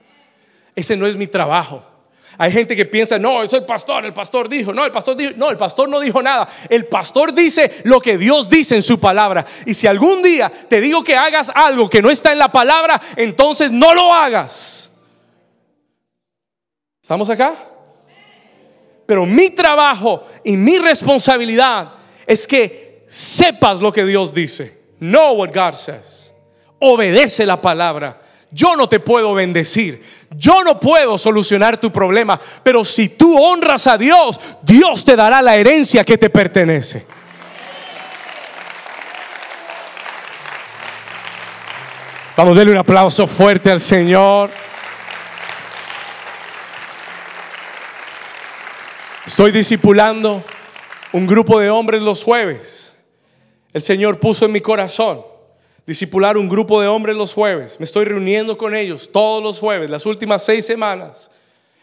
Ese 0.74 0.96
no 0.96 1.06
es 1.06 1.16
mi 1.16 1.26
trabajo. 1.26 1.84
Hay 2.40 2.52
gente 2.52 2.76
que 2.76 2.84
piensa, 2.86 3.18
no, 3.18 3.42
es 3.42 3.52
el 3.52 3.66
pastor, 3.66 4.06
el 4.06 4.14
pastor 4.14 4.48
dijo, 4.48 4.72
no, 4.72 4.84
el 4.84 4.92
pastor 4.92 5.16
dijo, 5.16 5.32
no, 5.36 5.50
el 5.50 5.56
pastor 5.56 5.88
no 5.88 5.98
dijo 5.98 6.22
nada. 6.22 6.48
El 6.70 6.86
pastor 6.86 7.34
dice 7.34 7.82
lo 7.84 8.00
que 8.00 8.16
Dios 8.16 8.48
dice 8.48 8.76
en 8.76 8.82
su 8.82 9.00
palabra. 9.00 9.44
Y 9.66 9.74
si 9.74 9.88
algún 9.88 10.22
día 10.22 10.50
te 10.68 10.80
digo 10.80 11.02
que 11.02 11.16
hagas 11.16 11.50
algo 11.52 11.90
que 11.90 12.00
no 12.00 12.10
está 12.10 12.30
en 12.30 12.38
la 12.38 12.52
palabra, 12.52 13.00
entonces 13.16 13.72
no 13.72 13.92
lo 13.92 14.14
hagas. 14.14 14.90
¿Estamos 17.02 17.28
acá? 17.28 17.56
Pero 19.04 19.26
mi 19.26 19.50
trabajo 19.50 20.24
y 20.44 20.56
mi 20.56 20.78
responsabilidad 20.78 21.94
es 22.24 22.46
que 22.46 22.87
sepas 23.08 23.80
lo 23.80 23.92
que 23.92 24.04
Dios 24.04 24.32
dice. 24.32 24.72
Know 25.00 25.34
what 25.34 25.52
God 25.52 25.74
says. 25.74 26.30
Obedece 26.78 27.44
la 27.44 27.60
palabra. 27.60 28.20
Yo 28.50 28.76
no 28.76 28.88
te 28.88 29.00
puedo 29.00 29.34
bendecir. 29.34 30.02
Yo 30.30 30.62
no 30.62 30.78
puedo 30.78 31.18
solucionar 31.18 31.78
tu 31.78 31.90
problema. 31.90 32.40
Pero 32.62 32.84
si 32.84 33.08
tú 33.08 33.36
honras 33.36 33.86
a 33.86 33.98
Dios, 33.98 34.38
Dios 34.62 35.04
te 35.04 35.16
dará 35.16 35.42
la 35.42 35.56
herencia 35.56 36.04
que 36.04 36.16
te 36.16 36.30
pertenece. 36.30 37.06
Vamos 42.36 42.54
a 42.54 42.58
darle 42.58 42.72
un 42.72 42.78
aplauso 42.78 43.26
fuerte 43.26 43.70
al 43.70 43.80
Señor. 43.80 44.50
Estoy 49.26 49.50
discipulando 49.50 50.44
un 51.12 51.26
grupo 51.26 51.58
de 51.58 51.68
hombres 51.68 52.00
los 52.00 52.22
jueves. 52.22 52.94
El 53.72 53.82
Señor 53.82 54.18
puso 54.18 54.46
en 54.46 54.52
mi 54.52 54.60
corazón 54.60 55.22
discipular 55.86 56.36
un 56.36 56.48
grupo 56.48 56.80
de 56.80 56.88
hombres 56.88 57.16
los 57.16 57.32
jueves. 57.32 57.80
Me 57.80 57.84
estoy 57.84 58.04
reuniendo 58.04 58.58
con 58.58 58.74
ellos 58.74 59.10
todos 59.10 59.42
los 59.42 59.58
jueves, 59.58 59.88
las 59.88 60.04
últimas 60.06 60.44
seis 60.44 60.66
semanas. 60.66 61.30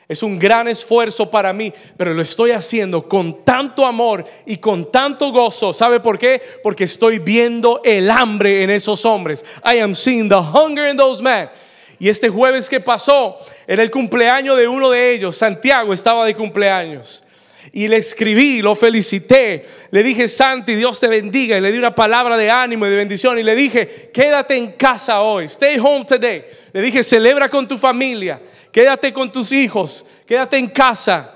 Es 0.08 0.21
un 0.21 0.38
gran 0.38 0.67
esfuerzo 0.67 1.32
para 1.32 1.52
mí, 1.52 1.74
pero 1.98 2.13
lo 2.13 2.21
estoy 2.21 2.52
haciendo 2.52 3.10
con 3.10 3.43
tanto 3.43 3.84
amor 3.84 4.24
y 4.45 4.58
con 4.58 4.91
tanto 4.91 5.32
gozo. 5.32 5.74
¿Sabe 5.74 6.00
por 6.00 6.19
qué? 6.19 6.39
Porque 6.63 6.84
estoy 6.84 7.17
viendo 7.17 7.82
el 7.84 8.12
hambre 8.12 8.62
en 8.62 8.69
esos 8.69 9.04
hombres. 9.06 9.43
I 9.65 9.80
am 9.80 9.95
seeing 9.95 10.30
the 10.30 10.36
hunger 10.36 10.88
in 10.88 10.98
those 10.98 11.24
men. 11.24 11.50
Y 11.98 12.10
este 12.10 12.30
jueves 12.30 12.69
que 12.69 12.80
pasó 12.80 13.39
era 13.65 13.82
el 13.82 13.89
cumpleaños 13.89 14.58
de 14.58 14.67
uno 14.67 14.91
de 14.91 15.13
ellos. 15.13 15.36
Santiago 15.36 15.93
estaba 15.93 16.26
de 16.26 16.36
cumpleaños 16.36 17.24
y 17.73 17.88
le 17.88 17.97
escribí, 17.97 18.62
lo 18.62 18.75
felicité. 18.75 19.65
Le 19.91 20.04
dije, 20.04 20.28
Santi, 20.28 20.75
Dios 20.75 20.99
te 20.99 21.08
bendiga. 21.08 21.58
Y 21.58 21.62
le 21.62 21.71
di 21.71 21.78
una 21.78 21.93
palabra 21.93 22.38
de 22.38 22.49
ánimo 22.49 22.86
y 22.86 22.89
de 22.89 22.95
bendición. 22.95 23.38
Y 23.39 23.43
le 23.43 23.56
dije, 23.56 24.10
quédate 24.13 24.56
en 24.56 24.73
casa 24.73 25.21
hoy. 25.21 25.45
Stay 25.45 25.78
home 25.80 26.06
today. 26.06 26.45
Le 26.73 26.82
dije, 26.82 27.04
celebra 27.04 27.49
con 27.49 27.67
tu 27.67 27.78
familia. 27.78 28.41
Quédate 28.71 29.13
con 29.13 29.32
tus 29.32 29.51
hijos. 29.51 30.06
Quédate 30.25 30.58
en 30.58 30.67
casa. 30.67 31.32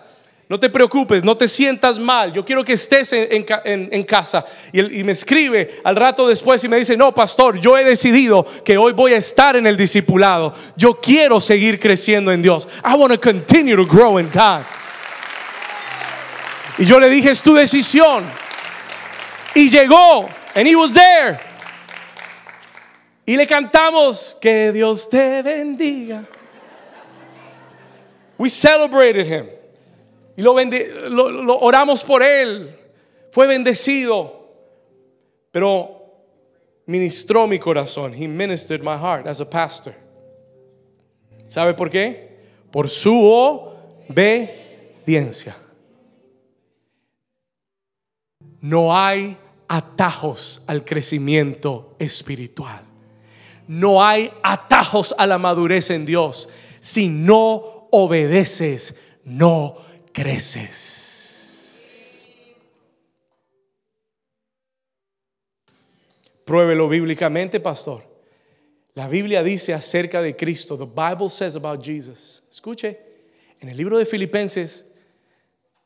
No 0.50 0.60
te 0.60 0.72
preocupes, 0.72 1.24
no 1.24 1.38
te 1.38 1.48
sientas 1.48 2.00
mal. 2.00 2.34
Yo 2.34 2.44
quiero 2.44 2.65
que 2.65 2.74
estés 2.74 3.13
en, 3.13 4.04
casa. 4.04 4.44
Y, 4.74 5.04
me 5.04 5.12
escribe 5.12 5.70
al 5.84 5.96
rato 5.96 6.28
después 6.28 6.63
y 6.63 6.68
me 6.68 6.78
dice, 6.78 6.98
no, 6.98 7.13
pastor, 7.13 7.60
yo 7.60 7.78
he 7.78 7.84
decidido 7.84 8.44
que 8.65 8.76
hoy 8.76 8.94
voy 8.94 9.13
a 9.13 9.18
estar 9.18 9.56
en 9.56 9.68
el 9.68 9.78
discipulado. 9.78 10.52
Yo 10.76 11.00
quiero 11.00 11.39
seguir 11.39 11.80
creciendo 11.80 12.32
en 12.32 12.42
Dios. 12.42 12.68
I 12.84 12.96
want 12.96 13.13
to 13.13 13.20
continue 13.22 13.76
to 13.76 13.86
grow 13.86 14.18
in 14.18 14.28
God. 14.34 14.63
Y 16.80 16.86
yo 16.86 16.98
le 16.98 17.10
dije, 17.10 17.30
es 17.32 17.44
tu 17.44 17.54
decisión. 17.54 18.24
Y 19.54 19.70
llegó, 19.70 20.30
and 20.56 20.65
he 20.65 20.78
was 20.78 20.94
there. 20.94 21.38
Y 23.26 23.36
le 23.36 23.46
cantamos, 23.46 24.38
que 24.39 24.72
Dios 24.72 25.10
te 25.10 25.44
bendiga. 25.44 26.26
We 28.38 28.50
celebrated 28.50 29.28
him. 29.28 29.50
Y 30.38 30.42
lo, 30.42 30.56
lo 31.30 31.60
oramos 31.60 32.02
por 32.02 32.24
él. 32.24 32.74
Fue 33.32 33.46
bendecido. 33.46 34.48
Pero 35.52 35.98
ministró 36.86 37.46
mi 37.46 37.60
corazón. 37.60 38.13
He 38.13 38.26
ministered 38.26 38.82
my 38.82 38.98
heart 38.98 39.28
as 39.28 39.42
a 39.42 39.46
pastor. 39.46 39.94
¿Sabe 41.50 41.74
por 41.74 41.89
qué? 41.89 42.38
Por 42.72 42.88
su 42.88 43.13
obediencia. 44.08 45.58
No 48.62 48.95
hay 48.95 49.38
atajos 49.67 50.63
al 50.67 50.84
crecimiento 50.84 51.95
espiritual. 51.99 52.84
No 53.67 54.04
hay 54.04 54.32
atajos 54.43 55.13
a 55.17 55.28
la 55.28 55.38
madurez 55.38 55.89
en 55.91 56.06
Dios. 56.06 56.49
Si 56.80 57.08
no 57.08 57.88
obedeces, 57.91 58.95
no 59.23 59.78
creces. 60.12 61.06
Pruébelo 66.45 66.89
bíblicamente, 66.89 67.60
pastor. 67.60 68.04
La 68.95 69.08
Biblia 69.08 69.43
dice 69.43 69.73
acerca 69.73 70.21
de 70.21 70.36
Cristo. 70.36 70.78
The 70.78 70.86
Bible 70.86 71.30
says 71.30 71.56
about 71.56 71.86
Jesus. 71.86 72.43
Escuche, 72.49 72.99
en 73.60 73.69
el 73.69 73.78
libro 73.78 73.99
de 73.99 74.06
Filipenses 74.06 74.88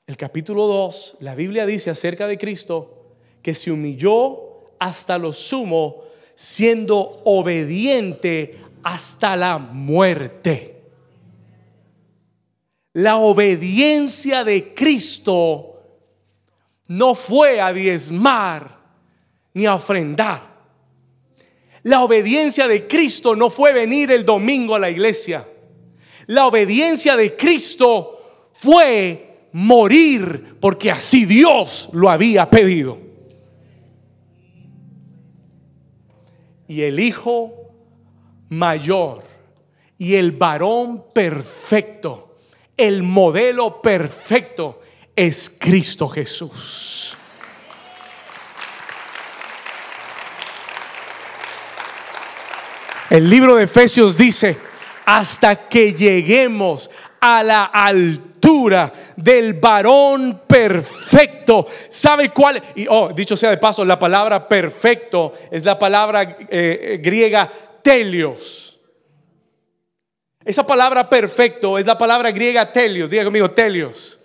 el 0.05 0.17
capítulo 0.17 0.67
2, 0.67 1.17
la 1.21 1.33
Biblia 1.33 1.65
dice 1.65 1.89
acerca 1.89 2.27
de 2.27 2.37
Cristo 2.37 3.15
que 3.41 3.55
se 3.55 3.71
humilló 3.71 4.75
hasta 4.79 5.17
lo 5.17 5.31
sumo, 5.31 6.03
siendo 6.35 7.21
obediente 7.23 8.57
hasta 8.83 9.35
la 9.37 9.57
muerte. 9.57 10.81
La 12.93 13.17
obediencia 13.17 14.43
de 14.43 14.73
Cristo 14.73 15.81
no 16.87 17.15
fue 17.15 17.61
a 17.61 17.71
diezmar 17.71 18.79
ni 19.53 19.65
a 19.65 19.75
ofrendar. 19.75 20.53
La 21.83 22.03
obediencia 22.03 22.67
de 22.67 22.87
Cristo 22.87 23.35
no 23.35 23.49
fue 23.49 23.73
venir 23.73 24.11
el 24.11 24.25
domingo 24.25 24.75
a 24.75 24.79
la 24.79 24.89
iglesia. 24.89 25.45
La 26.27 26.45
obediencia 26.47 27.15
de 27.15 27.35
Cristo 27.35 28.49
fue 28.53 29.32
morir 29.53 30.57
porque 30.59 30.91
así 30.91 31.25
Dios 31.25 31.89
lo 31.93 32.09
había 32.09 32.49
pedido. 32.49 32.99
Y 36.67 36.81
el 36.81 36.99
hijo 36.99 37.53
mayor 38.49 39.23
y 39.97 40.15
el 40.15 40.31
varón 40.31 41.05
perfecto, 41.13 42.37
el 42.75 43.03
modelo 43.03 43.81
perfecto 43.81 44.81
es 45.15 45.55
Cristo 45.59 46.07
Jesús. 46.07 47.15
El 53.09 53.29
libro 53.29 53.55
de 53.55 53.65
Efesios 53.65 54.17
dice, 54.17 54.57
hasta 55.05 55.67
que 55.67 55.93
lleguemos 55.93 56.89
a 57.21 57.43
la 57.43 57.65
del 59.15 59.53
varón 59.53 60.41
perfecto. 60.47 61.65
¿Sabe 61.89 62.29
cuál? 62.29 62.61
Y 62.75 62.85
oh, 62.89 63.09
dicho 63.13 63.37
sea 63.37 63.49
de 63.49 63.57
paso, 63.57 63.85
la 63.85 63.99
palabra 63.99 64.47
perfecto 64.47 65.33
es 65.51 65.63
la 65.63 65.77
palabra 65.77 66.37
eh, 66.49 66.99
griega 67.01 67.49
telios. 67.81 68.79
Esa 70.43 70.65
palabra 70.65 71.09
perfecto 71.09 71.77
es 71.77 71.85
la 71.85 71.97
palabra 71.97 72.31
griega 72.31 72.71
telios. 72.71 73.09
Diga 73.09 73.23
conmigo, 73.23 73.51
telios. 73.51 74.19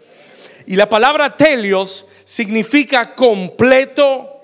Y 0.67 0.77
la 0.77 0.89
palabra 0.89 1.37
telios 1.37 2.07
significa 2.25 3.15
completo, 3.15 4.41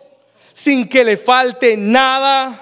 sin 0.52 0.88
que 0.88 1.04
le 1.04 1.16
falte 1.16 1.76
nada. 1.76 2.60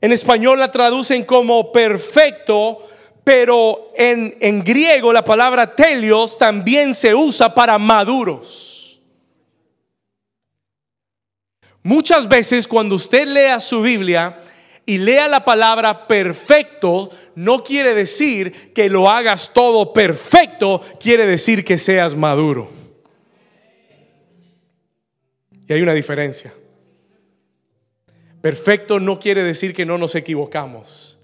En 0.00 0.12
español 0.12 0.58
la 0.58 0.70
traducen 0.70 1.24
como 1.24 1.72
perfecto, 1.72 2.86
pero 3.26 3.90
en, 3.96 4.36
en 4.40 4.62
griego 4.62 5.12
la 5.12 5.24
palabra 5.24 5.74
telios 5.74 6.38
también 6.38 6.94
se 6.94 7.12
usa 7.12 7.52
para 7.52 7.76
maduros. 7.76 9.02
Muchas 11.82 12.28
veces 12.28 12.68
cuando 12.68 12.94
usted 12.94 13.26
lea 13.26 13.58
su 13.58 13.82
Biblia 13.82 14.40
y 14.86 14.98
lea 14.98 15.26
la 15.26 15.44
palabra 15.44 16.06
perfecto, 16.06 17.10
no 17.34 17.64
quiere 17.64 17.94
decir 17.94 18.72
que 18.72 18.88
lo 18.88 19.10
hagas 19.10 19.52
todo 19.52 19.92
perfecto, 19.92 20.80
quiere 21.00 21.26
decir 21.26 21.64
que 21.64 21.78
seas 21.78 22.14
maduro. 22.14 22.70
Y 25.66 25.72
hay 25.72 25.82
una 25.82 25.94
diferencia. 25.94 26.54
Perfecto 28.40 29.00
no 29.00 29.18
quiere 29.18 29.42
decir 29.42 29.74
que 29.74 29.84
no 29.84 29.98
nos 29.98 30.14
equivocamos. 30.14 31.15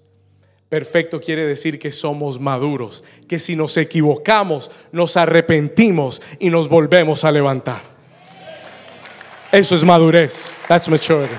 Perfecto 0.73 1.21
quiere 1.21 1.45
decir 1.45 1.77
que 1.77 1.91
somos 1.91 2.39
maduros, 2.39 3.03
que 3.27 3.37
si 3.37 3.55
nos 3.55 3.77
equivocamos, 3.77 4.71
nos 4.91 5.17
arrepentimos 5.17 6.19
y 6.39 6.49
nos 6.49 6.67
volvemos 6.67 7.23
a 7.23 7.31
levantar. 7.31 7.83
Eso 9.51 9.75
es 9.75 9.83
madurez. 9.83 10.57
That's 10.67 10.89
maturity. 10.89 11.35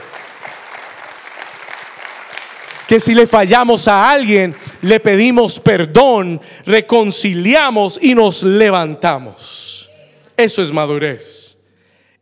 Que 2.87 3.01
si 3.01 3.13
le 3.13 3.27
fallamos 3.27 3.89
a 3.89 4.09
alguien, 4.09 4.55
le 4.83 5.01
pedimos 5.01 5.59
perdón, 5.59 6.41
reconciliamos 6.65 7.99
y 8.01 8.15
nos 8.15 8.45
levantamos. 8.45 9.91
Eso 10.37 10.63
es 10.63 10.71
madurez. 10.71 11.59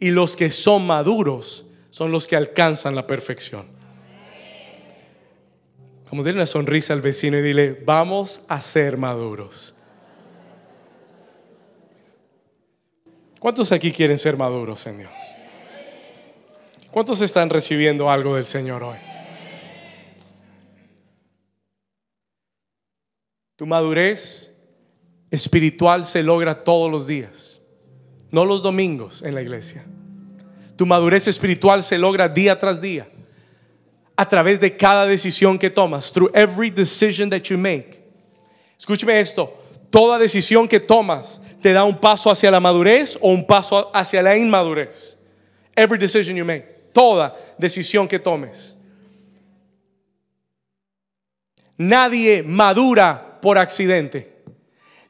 Y 0.01 0.13
los 0.13 0.35
que 0.35 0.51
son 0.51 0.87
maduros 0.87 1.67
son 1.91 2.11
los 2.11 2.27
que 2.27 2.37
alcanzan 2.37 2.95
la 2.95 3.07
perfección. 3.07 3.82
A 6.13 6.17
darle 6.17 6.35
una 6.35 6.47
sonrisa 6.47 6.93
al 6.93 7.01
vecino 7.01 7.39
y 7.39 7.43
dile, 7.43 7.73
vamos 7.87 8.43
a 8.47 8.61
ser 8.61 8.99
maduros. 8.99 9.75
¿Cuántos 13.39 13.73
aquí 13.73 13.91
quieren 13.91 14.19
ser 14.19 14.37
maduros 14.37 14.87
en 14.87 14.99
Dios? 14.99 15.13
¿Cuántos 16.91 17.23
están 17.23 17.49
recibiendo 17.49 18.11
algo 18.11 18.35
del 18.35 18.45
Señor 18.45 18.85
hoy? 18.85 18.99
Tu 23.57 23.65
madurez 23.65 24.55
espiritual 25.31 26.05
se 26.05 26.23
logra 26.23 26.63
todos 26.63 26.91
los 26.91 27.07
días, 27.07 27.63
no 28.31 28.45
los 28.45 28.63
domingos 28.63 29.23
en 29.23 29.35
la 29.35 29.41
iglesia. 29.41 29.83
Tu 30.77 30.85
madurez 30.85 31.27
espiritual 31.27 31.83
se 31.83 31.97
logra 31.97 32.29
día 32.29 32.59
tras 32.59 32.83
día 32.83 33.09
a 34.23 34.29
través 34.29 34.61
de 34.61 34.77
cada 34.77 35.05
decisión 35.05 35.59
que 35.59 35.69
tomas, 35.69 36.13
through 36.13 36.31
every 36.33 36.71
decision 36.71 37.29
that 37.29 37.43
you 37.43 37.59
make. 37.59 38.01
Escúcheme 38.79 39.19
esto, 39.19 39.53
toda 39.91 40.17
decisión 40.17 40.69
que 40.69 40.79
tomas 40.79 41.41
te 41.61 41.73
da 41.73 41.83
un 41.83 41.99
paso 41.99 42.31
hacia 42.31 42.51
la 42.51 42.61
madurez 42.61 43.19
o 43.21 43.31
un 43.31 43.45
paso 43.45 43.91
hacia 43.93 44.23
la 44.23 44.37
inmadurez. 44.37 45.19
Every 45.75 45.99
decision 45.99 46.37
you 46.37 46.45
make, 46.45 46.93
toda 46.93 47.35
decisión 47.59 48.07
que 48.07 48.21
tomes. 48.21 48.77
Nadie 51.77 52.45
madura 52.45 53.41
por 53.41 53.59
accidente. 53.59 54.45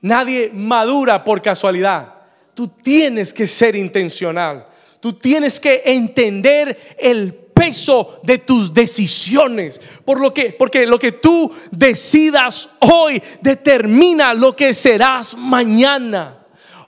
Nadie 0.00 0.50
madura 0.54 1.22
por 1.22 1.42
casualidad. 1.42 2.14
Tú 2.54 2.66
tienes 2.66 3.34
que 3.34 3.46
ser 3.46 3.76
intencional. 3.76 4.66
Tú 5.00 5.12
tienes 5.12 5.60
que 5.60 5.82
entender 5.84 6.96
el 6.98 7.41
peso 7.54 8.20
de 8.22 8.38
tus 8.38 8.72
decisiones. 8.72 9.80
Por 10.04 10.20
lo 10.20 10.32
que, 10.32 10.52
porque 10.52 10.86
lo 10.86 10.98
que 10.98 11.12
tú 11.12 11.50
decidas 11.70 12.70
hoy 12.80 13.22
determina 13.40 14.34
lo 14.34 14.54
que 14.54 14.74
serás 14.74 15.36
mañana. 15.36 16.38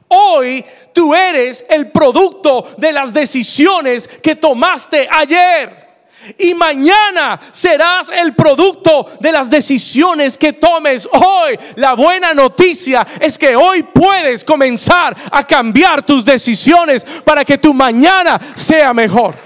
Hoy 0.08 0.64
tú 0.92 1.14
eres 1.14 1.64
el 1.68 1.90
producto 1.90 2.66
de 2.78 2.92
las 2.92 3.12
decisiones 3.12 4.08
que 4.08 4.36
tomaste 4.36 5.08
ayer. 5.10 5.84
Y 6.38 6.54
mañana 6.54 7.38
serás 7.52 8.08
el 8.10 8.34
producto 8.34 9.06
de 9.20 9.32
las 9.32 9.50
decisiones 9.50 10.38
que 10.38 10.54
tomes 10.54 11.06
hoy. 11.12 11.58
La 11.76 11.94
buena 11.94 12.32
noticia 12.32 13.06
es 13.20 13.36
que 13.38 13.54
hoy 13.54 13.82
puedes 13.82 14.44
comenzar 14.44 15.14
a 15.30 15.46
cambiar 15.46 16.04
tus 16.04 16.24
decisiones 16.24 17.04
para 17.24 17.44
que 17.44 17.58
tu 17.58 17.74
mañana 17.74 18.40
sea 18.54 18.94
mejor. 18.94 19.43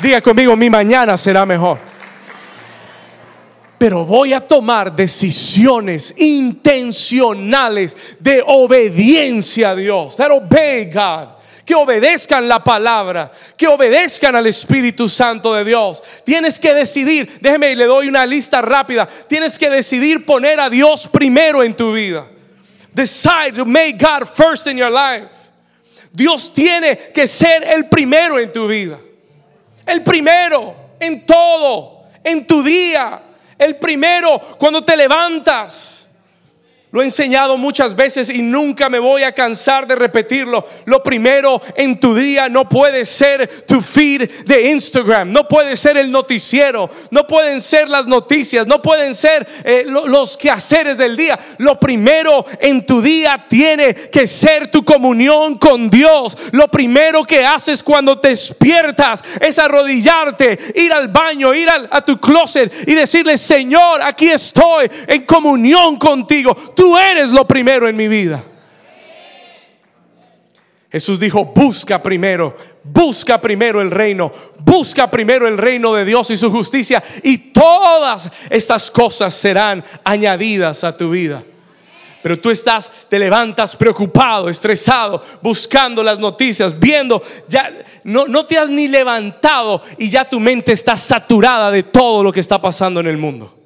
Diga 0.00 0.20
conmigo, 0.20 0.56
mi 0.56 0.70
mañana 0.70 1.16
será 1.16 1.44
mejor. 1.44 1.78
Pero 3.78 4.04
voy 4.04 4.32
a 4.32 4.40
tomar 4.40 4.94
decisiones 4.94 6.12
intencionales 6.16 8.16
de 8.18 8.42
obediencia 8.44 9.70
a 9.70 9.76
Dios. 9.76 10.16
That 10.16 10.32
obey 10.32 10.90
que 11.64 11.74
obedezcan 11.74 12.48
la 12.48 12.64
palabra, 12.64 13.30
que 13.56 13.68
obedezcan 13.68 14.34
al 14.34 14.46
Espíritu 14.46 15.08
Santo 15.08 15.52
de 15.52 15.64
Dios. 15.64 16.02
Tienes 16.24 16.58
que 16.58 16.72
decidir, 16.72 17.30
déjeme, 17.40 17.76
le 17.76 17.84
doy 17.84 18.08
una 18.08 18.24
lista 18.24 18.62
rápida. 18.62 19.06
Tienes 19.28 19.58
que 19.58 19.68
decidir 19.68 20.24
poner 20.24 20.58
a 20.58 20.70
Dios 20.70 21.06
primero 21.06 21.62
en 21.62 21.74
tu 21.74 21.92
vida. 21.92 22.26
Decide 22.94 23.52
to 23.56 23.66
make 23.66 23.98
God 23.98 24.26
first 24.26 24.66
in 24.66 24.78
your 24.78 24.90
life. 24.90 25.28
Dios 26.10 26.52
tiene 26.54 26.96
que 27.12 27.28
ser 27.28 27.62
el 27.62 27.86
primero 27.88 28.40
en 28.40 28.50
tu 28.50 28.66
vida. 28.66 28.98
El 29.88 30.02
primero 30.02 30.74
en 31.00 31.24
todo, 31.24 32.04
en 32.22 32.46
tu 32.46 32.62
día. 32.62 33.22
El 33.58 33.76
primero 33.76 34.38
cuando 34.58 34.82
te 34.82 34.96
levantas. 34.96 36.07
Lo 36.90 37.02
he 37.02 37.04
enseñado 37.04 37.58
muchas 37.58 37.94
veces 37.94 38.30
y 38.30 38.40
nunca 38.40 38.88
me 38.88 38.98
voy 38.98 39.22
a 39.22 39.32
cansar 39.32 39.86
de 39.86 39.94
repetirlo. 39.94 40.66
Lo 40.86 41.02
primero 41.02 41.60
en 41.76 42.00
tu 42.00 42.14
día 42.14 42.48
no 42.48 42.66
puede 42.66 43.04
ser 43.04 43.66
tu 43.66 43.82
feed 43.82 44.30
de 44.46 44.70
Instagram, 44.70 45.30
no 45.30 45.46
puede 45.46 45.76
ser 45.76 45.98
el 45.98 46.10
noticiero, 46.10 46.88
no 47.10 47.26
pueden 47.26 47.60
ser 47.60 47.90
las 47.90 48.06
noticias, 48.06 48.66
no 48.66 48.80
pueden 48.80 49.14
ser 49.14 49.46
eh, 49.64 49.84
los 49.86 50.38
quehaceres 50.38 50.96
del 50.96 51.14
día. 51.14 51.38
Lo 51.58 51.78
primero 51.78 52.46
en 52.58 52.86
tu 52.86 53.02
día 53.02 53.44
tiene 53.50 53.94
que 53.94 54.26
ser 54.26 54.70
tu 54.70 54.82
comunión 54.82 55.58
con 55.58 55.90
Dios. 55.90 56.38
Lo 56.52 56.68
primero 56.68 57.22
que 57.22 57.44
haces 57.44 57.82
cuando 57.82 58.18
te 58.18 58.28
despiertas 58.28 59.22
es 59.42 59.58
arrodillarte, 59.58 60.58
ir 60.74 60.92
al 60.94 61.08
baño, 61.08 61.52
ir 61.52 61.68
a 61.68 62.00
tu 62.02 62.18
closet 62.18 62.72
y 62.88 62.94
decirle, 62.94 63.36
Señor, 63.36 64.00
aquí 64.00 64.30
estoy 64.30 64.90
en 65.06 65.26
comunión 65.26 65.98
contigo 65.98 66.56
Tú 66.78 66.96
eres 66.96 67.30
lo 67.30 67.44
primero 67.44 67.88
en 67.88 67.96
mi 67.96 68.06
vida. 68.06 68.40
Jesús 70.92 71.18
dijo, 71.18 71.46
busca 71.46 72.00
primero, 72.00 72.56
busca 72.84 73.40
primero 73.40 73.80
el 73.80 73.90
reino, 73.90 74.30
busca 74.60 75.10
primero 75.10 75.48
el 75.48 75.58
reino 75.58 75.92
de 75.92 76.04
Dios 76.04 76.30
y 76.30 76.36
su 76.36 76.52
justicia 76.52 77.02
y 77.24 77.36
todas 77.52 78.30
estas 78.48 78.92
cosas 78.92 79.34
serán 79.34 79.84
añadidas 80.04 80.84
a 80.84 80.96
tu 80.96 81.10
vida. 81.10 81.42
Pero 82.22 82.38
tú 82.38 82.48
estás, 82.48 82.92
te 83.08 83.18
levantas 83.18 83.74
preocupado, 83.74 84.48
estresado, 84.48 85.20
buscando 85.42 86.04
las 86.04 86.20
noticias, 86.20 86.78
viendo, 86.78 87.20
ya 87.48 87.72
no, 88.04 88.26
no 88.26 88.46
te 88.46 88.56
has 88.56 88.70
ni 88.70 88.86
levantado 88.86 89.82
y 89.98 90.08
ya 90.08 90.24
tu 90.24 90.38
mente 90.38 90.70
está 90.70 90.96
saturada 90.96 91.72
de 91.72 91.82
todo 91.82 92.22
lo 92.22 92.32
que 92.32 92.38
está 92.38 92.60
pasando 92.60 93.00
en 93.00 93.08
el 93.08 93.16
mundo. 93.16 93.57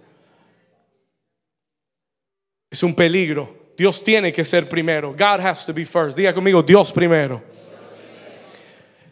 Es 2.72 2.82
un 2.82 2.94
peligro. 2.94 3.54
Dios 3.76 4.02
tiene 4.02 4.32
que 4.32 4.46
ser 4.46 4.66
primero. 4.66 5.12
God 5.12 5.40
has 5.40 5.66
to 5.66 5.74
be 5.74 5.84
first. 5.84 6.16
Diga 6.16 6.32
conmigo, 6.32 6.62
Dios 6.62 6.90
primero. 6.90 7.42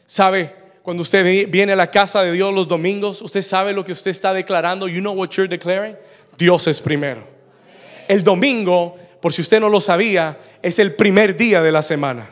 ¿Sabe? 0.06 0.50
Cuando 0.82 1.02
usted 1.02 1.46
viene 1.50 1.74
a 1.74 1.76
la 1.76 1.90
casa 1.90 2.22
de 2.22 2.32
Dios 2.32 2.54
los 2.54 2.66
domingos, 2.66 3.20
usted 3.20 3.42
sabe 3.42 3.74
lo 3.74 3.84
que 3.84 3.92
usted 3.92 4.12
está 4.12 4.32
declarando. 4.32 4.88
You 4.88 5.00
know 5.00 5.12
what 5.12 5.28
you're 5.32 5.46
declaring? 5.46 5.94
Dios 6.38 6.66
es 6.68 6.80
primero. 6.80 7.22
El 8.08 8.24
domingo, 8.24 8.96
por 9.20 9.34
si 9.34 9.42
usted 9.42 9.60
no 9.60 9.68
lo 9.68 9.82
sabía, 9.82 10.38
es 10.62 10.78
el 10.78 10.94
primer 10.94 11.36
día 11.36 11.62
de 11.62 11.70
la 11.70 11.82
semana. 11.82 12.30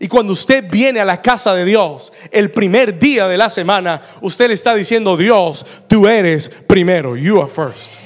Y 0.00 0.08
cuando 0.08 0.32
usted 0.32 0.68
viene 0.68 0.98
a 0.98 1.04
la 1.04 1.22
casa 1.22 1.54
de 1.54 1.64
Dios, 1.64 2.12
el 2.32 2.50
primer 2.50 2.98
día 2.98 3.28
de 3.28 3.38
la 3.38 3.48
semana, 3.48 4.02
usted 4.22 4.48
le 4.48 4.54
está 4.54 4.74
diciendo, 4.74 5.16
Dios, 5.16 5.64
tú 5.86 6.08
eres 6.08 6.48
primero, 6.66 7.16
you 7.16 7.40
are 7.40 7.48
first. 7.48 8.05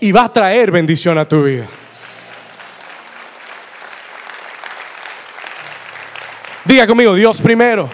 Y 0.00 0.12
va 0.12 0.24
a 0.24 0.32
traer 0.32 0.70
bendición 0.70 1.18
a 1.18 1.28
tu 1.28 1.42
vida. 1.42 1.66
Diga 6.64 6.86
conmigo, 6.86 7.14
Dios 7.14 7.40
primero. 7.42 7.90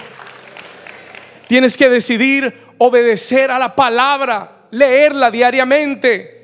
Tienes 1.48 1.76
que 1.76 1.88
decidir 1.88 2.54
obedecer 2.78 3.50
a 3.50 3.58
la 3.58 3.74
palabra, 3.74 4.66
leerla 4.70 5.30
diariamente. 5.30 6.36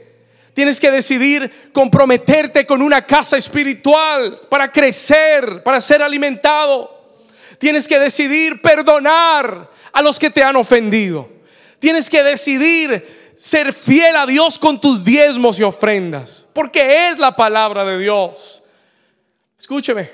Tienes 0.54 0.80
que 0.80 0.90
decidir 0.90 1.70
comprometerte 1.72 2.66
con 2.66 2.82
una 2.82 3.06
casa 3.06 3.36
espiritual 3.36 4.40
para 4.48 4.70
crecer, 4.70 5.62
para 5.62 5.80
ser 5.80 6.02
alimentado. 6.02 7.02
Tienes 7.58 7.88
que 7.88 7.98
decidir 7.98 8.60
perdonar 8.60 9.70
a 9.92 10.02
los 10.02 10.18
que 10.18 10.30
te 10.30 10.42
han 10.42 10.56
ofendido. 10.56 11.28
Tienes 11.78 12.08
que 12.08 12.22
decidir 12.22 13.21
ser 13.36 13.72
fiel 13.72 14.16
a 14.16 14.26
Dios 14.26 14.58
con 14.58 14.80
tus 14.80 15.04
diezmos 15.04 15.58
y 15.58 15.62
ofrendas, 15.62 16.46
porque 16.52 17.08
es 17.08 17.18
la 17.18 17.34
palabra 17.34 17.84
de 17.84 17.98
Dios. 17.98 18.62
Escúcheme, 19.58 20.10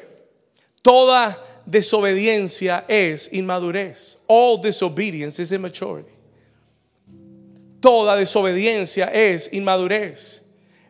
toda 0.82 1.42
desobediencia 1.66 2.84
es 2.88 3.32
inmadurez. 3.32 4.18
All 4.26 4.60
disobedience 4.60 5.42
is 5.42 5.52
immaturity. 5.52 6.12
Toda 7.80 8.16
desobediencia 8.16 9.06
es 9.06 9.52
inmadurez, 9.52 10.44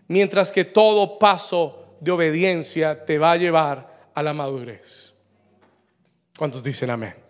mientras 0.07 0.51
que 0.53 0.65
todo 0.65 1.19
paso 1.19 1.97
de 2.01 2.13
obediencia 2.13 3.05
te 3.05 3.19
va 3.19 3.33
a 3.33 3.37
llevar 3.37 4.11
a 4.15 4.23
la 4.23 4.33
madurez. 4.33 5.15
¿Cuántos 6.37 6.63
dicen 6.63 6.91
amén? 6.91 7.28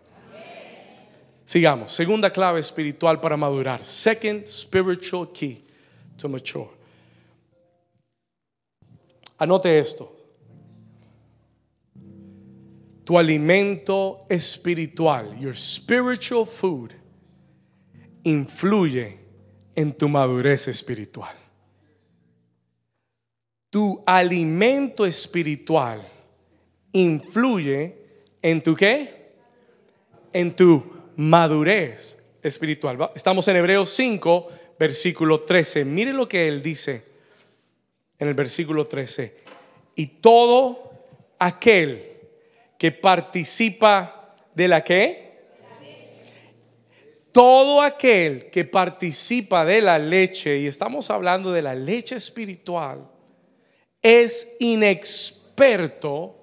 Sigamos. 1.49 1.93
Segunda 1.93 2.31
clave 2.31 2.61
espiritual 2.61 3.23
para 3.23 3.35
madurar. 3.35 3.83
Second 3.83 4.47
spiritual 4.47 5.33
key 5.33 5.65
to 6.19 6.29
mature. 6.29 6.69
Anote 9.39 9.79
esto. 9.79 10.13
Tu 13.03 13.17
alimento 13.17 14.27
espiritual, 14.29 15.35
your 15.41 15.57
spiritual 15.57 16.45
food, 16.45 16.93
influye 18.25 19.19
en 19.75 19.95
tu 19.95 20.07
madurez 20.07 20.69
espiritual. 20.69 21.35
Tu 23.71 24.03
alimento 24.07 25.07
espiritual 25.07 26.03
influye 26.93 27.95
en 28.43 28.61
tu 28.61 28.77
qué? 28.77 29.09
En 30.35 30.55
tu 30.55 30.98
madurez 31.19 32.23
espiritual. 32.43 33.11
Estamos 33.15 33.47
en 33.49 33.57
Hebreos 33.57 33.91
5, 33.91 34.49
versículo 34.79 35.41
13. 35.41 35.85
Mire 35.85 36.13
lo 36.13 36.29
que 36.29 36.49
él 36.49 36.63
dice 36.63 37.03
en 38.19 38.29
el 38.29 38.35
versículo 38.35 38.87
13. 38.87 39.37
Y 39.97 40.07
todo 40.07 40.93
aquel 41.39 42.19
que 42.79 42.93
participa 42.93 44.35
de 44.55 44.69
la 44.69 44.83
qué? 44.83 45.29
todo 47.33 47.83
aquel 47.83 48.51
que 48.51 48.65
participa 48.65 49.65
de 49.65 49.81
la 49.81 49.97
leche, 49.97 50.59
y 50.59 50.67
estamos 50.67 51.09
hablando 51.09 51.53
de 51.53 51.63
la 51.63 51.73
leche 51.73 52.17
espiritual, 52.17 53.09
es 54.03 54.57
inexperto 54.59 56.35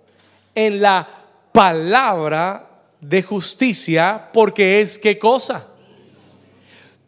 en 0.53 0.81
la 0.81 1.05
palabra 1.51 2.64
de 3.09 3.21
justicia, 3.21 4.29
porque 4.33 4.81
es 4.81 4.97
qué 4.97 5.17
cosa? 5.19 5.67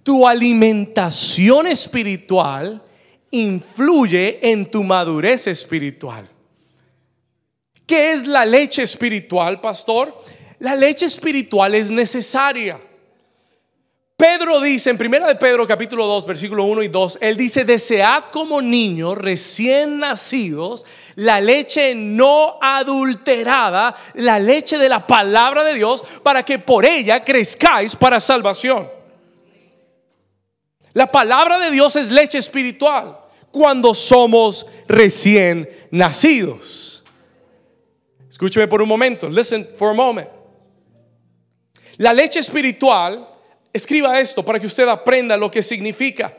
Tu 0.04 0.28
alimentación 0.28 1.68
espiritual 1.68 2.82
influye 3.32 4.40
en 4.42 4.70
tu 4.70 4.84
madurez 4.84 5.48
espiritual. 5.48 6.30
¿Qué 7.86 8.14
es 8.14 8.28
la 8.28 8.46
leche 8.46 8.84
espiritual, 8.84 9.60
pastor? 9.60 10.24
La 10.60 10.76
leche 10.76 11.06
espiritual 11.06 11.76
es 11.76 11.92
necesaria. 11.92 12.80
Pedro 14.18 14.60
dice 14.62 14.90
en 14.90 14.98
primera 14.98 15.28
de 15.28 15.36
Pedro 15.36 15.68
capítulo 15.68 16.08
2 16.08 16.26
versículo 16.26 16.64
1 16.64 16.82
y 16.82 16.88
2, 16.88 17.20
él 17.22 17.38
dice, 17.38 17.66
"Desead 17.66 18.24
como 18.32 18.64
niños 18.64 19.16
recién 19.16 20.00
nacidos 20.00 20.88
la 21.14 21.40
leche 21.40 21.94
no 21.94 22.58
adulterada, 22.60 23.96
la 24.16 24.40
leche 24.40 24.80
de 24.80 24.90
la 24.90 25.06
palabra 25.06 25.64
de 25.64 25.76
Dios, 25.76 26.04
para 26.24 26.42
que 26.42 26.58
por 26.58 26.84
ella 26.84 27.24
crezcáis 27.24 27.96
para 27.96 28.20
salvación." 28.20 28.90
La 30.94 31.12
palabra 31.12 31.60
de 31.60 31.70
Dios 31.70 31.96
es 31.96 32.10
leche 32.10 32.40
espiritual 32.40 33.20
cuando 33.52 33.94
somos 33.94 34.66
recién 34.88 35.70
nacidos. 35.92 37.04
Escúcheme 38.28 38.68
por 38.68 38.82
un 38.82 38.90
momento, 38.90 39.30
listen 39.30 39.64
for 39.78 39.92
a 39.92 39.94
moment. 39.94 40.28
La 41.98 42.14
leche 42.14 42.40
espiritual 42.40 43.37
Escriba 43.78 44.20
esto 44.20 44.44
para 44.44 44.60
que 44.60 44.66
usted 44.66 44.88
aprenda 44.88 45.38
lo 45.38 45.52
que 45.52 45.62
significa. 45.62 46.36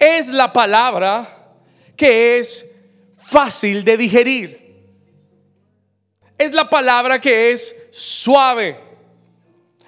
Es 0.00 0.32
la 0.32 0.52
palabra 0.52 1.54
que 1.96 2.40
es 2.40 2.74
fácil 3.16 3.84
de 3.84 3.96
digerir. 3.96 4.82
Es 6.36 6.52
la 6.52 6.68
palabra 6.68 7.20
que 7.20 7.52
es 7.52 7.90
suave. 7.92 8.80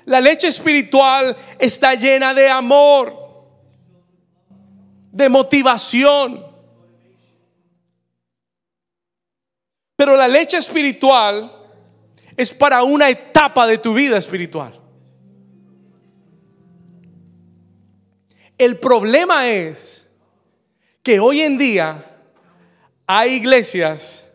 La 0.05 0.21
leche 0.21 0.47
espiritual 0.47 1.37
está 1.59 1.97
llena 1.97 2.33
de 2.33 2.49
amor, 2.49 3.13
de 5.11 5.29
motivación. 5.29 6.47
Pero 9.97 10.17
la 10.17 10.29
leche 10.29 10.59
espiritual 10.59 11.53
es 12.37 12.55
para 12.55 12.85
una 12.85 13.09
etapa 13.09 13.67
de 13.67 13.79
tu 13.79 13.93
vida 13.95 14.17
espiritual. 14.17 14.82
El 18.65 18.79
problema 18.79 19.51
es 19.51 20.09
que 21.03 21.19
hoy 21.19 21.41
en 21.41 21.59
día 21.59 22.17
hay 23.09 23.33
iglesias 23.33 24.31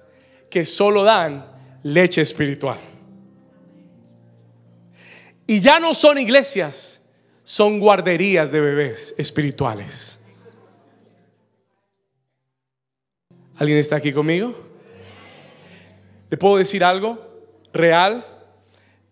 que 0.49 0.65
solo 0.65 1.03
dan 1.03 1.49
leche 1.81 2.21
espiritual. 2.21 2.77
Y 5.47 5.61
ya 5.61 5.79
no 5.79 5.93
son 5.93 6.17
iglesias, 6.17 6.99
son 7.45 7.79
guarderías 7.79 8.51
de 8.51 8.59
bebés 8.59 9.15
espirituales. 9.17 10.19
¿Alguien 13.55 13.77
está 13.77 13.95
aquí 13.95 14.11
conmigo? 14.11 14.53
¿Le 16.29 16.35
puedo 16.35 16.57
decir 16.57 16.83
algo 16.83 17.17
real? 17.71 18.25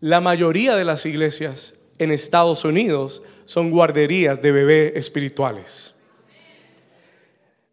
La 0.02 0.20
mayoría 0.20 0.76
de 0.76 0.84
las 0.84 1.06
iglesias 1.06 1.76
en 2.00 2.12
Estados 2.12 2.66
Unidos 2.66 3.24
son 3.46 3.70
guarderías 3.70 4.42
de 4.42 4.52
bebés 4.52 4.94
espirituales. 4.96 5.96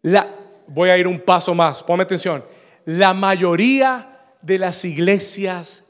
La, 0.03 0.29
voy 0.67 0.89
a 0.89 0.97
ir 0.97 1.07
un 1.07 1.19
paso 1.19 1.53
más, 1.53 1.83
ponme 1.83 2.03
atención. 2.03 2.43
La 2.85 3.13
mayoría 3.13 4.21
de 4.41 4.59
las 4.59 4.85
iglesias 4.85 5.85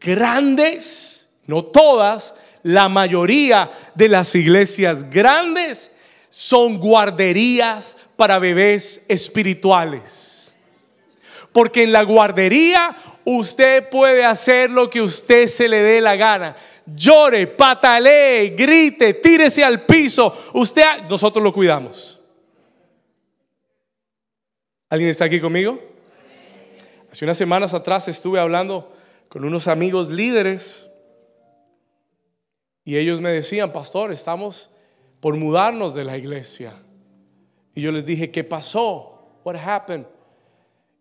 grandes, 0.00 1.28
no 1.46 1.64
todas, 1.64 2.34
la 2.62 2.88
mayoría 2.88 3.70
de 3.94 4.08
las 4.08 4.34
iglesias 4.34 5.10
grandes 5.10 5.90
son 6.28 6.78
guarderías 6.78 7.96
para 8.16 8.38
bebés 8.38 9.04
espirituales. 9.08 10.54
Porque 11.52 11.84
en 11.84 11.92
la 11.92 12.02
guardería 12.02 12.96
usted 13.24 13.88
puede 13.88 14.24
hacer 14.24 14.70
lo 14.70 14.90
que 14.90 15.00
usted 15.00 15.48
se 15.48 15.68
le 15.68 15.80
dé 15.80 16.00
la 16.00 16.16
gana 16.16 16.56
llore, 16.86 17.46
patalee, 17.46 18.54
grite, 18.56 19.14
tírese 19.14 19.64
al 19.64 19.84
piso. 19.86 20.34
Usted, 20.54 20.82
nosotros 21.08 21.42
lo 21.42 21.52
cuidamos. 21.52 22.20
¿Alguien 24.88 25.10
está 25.10 25.24
aquí 25.24 25.40
conmigo? 25.40 25.80
Hace 27.10 27.24
unas 27.24 27.38
semanas 27.38 27.74
atrás 27.74 28.08
estuve 28.08 28.38
hablando 28.38 28.92
con 29.28 29.44
unos 29.44 29.68
amigos 29.68 30.10
líderes 30.10 30.88
y 32.84 32.96
ellos 32.98 33.20
me 33.20 33.30
decían, 33.30 33.72
pastor, 33.72 34.12
estamos 34.12 34.70
por 35.20 35.36
mudarnos 35.36 35.94
de 35.94 36.04
la 36.04 36.16
iglesia. 36.16 36.74
Y 37.74 37.80
yo 37.80 37.92
les 37.92 38.04
dije, 38.04 38.30
¿qué 38.30 38.44
pasó? 38.44 39.40
What 39.44 39.56
happened? 39.56 40.06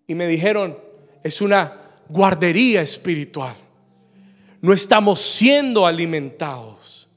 Y 0.07 0.15
me 0.15 0.27
dijeron, 0.27 0.79
es 1.23 1.41
una 1.41 1.91
guardería 2.09 2.81
espiritual 2.81 3.55
no 4.63 4.71
estamos 4.71 5.19
siendo 5.19 5.85
alimentados. 5.85 7.09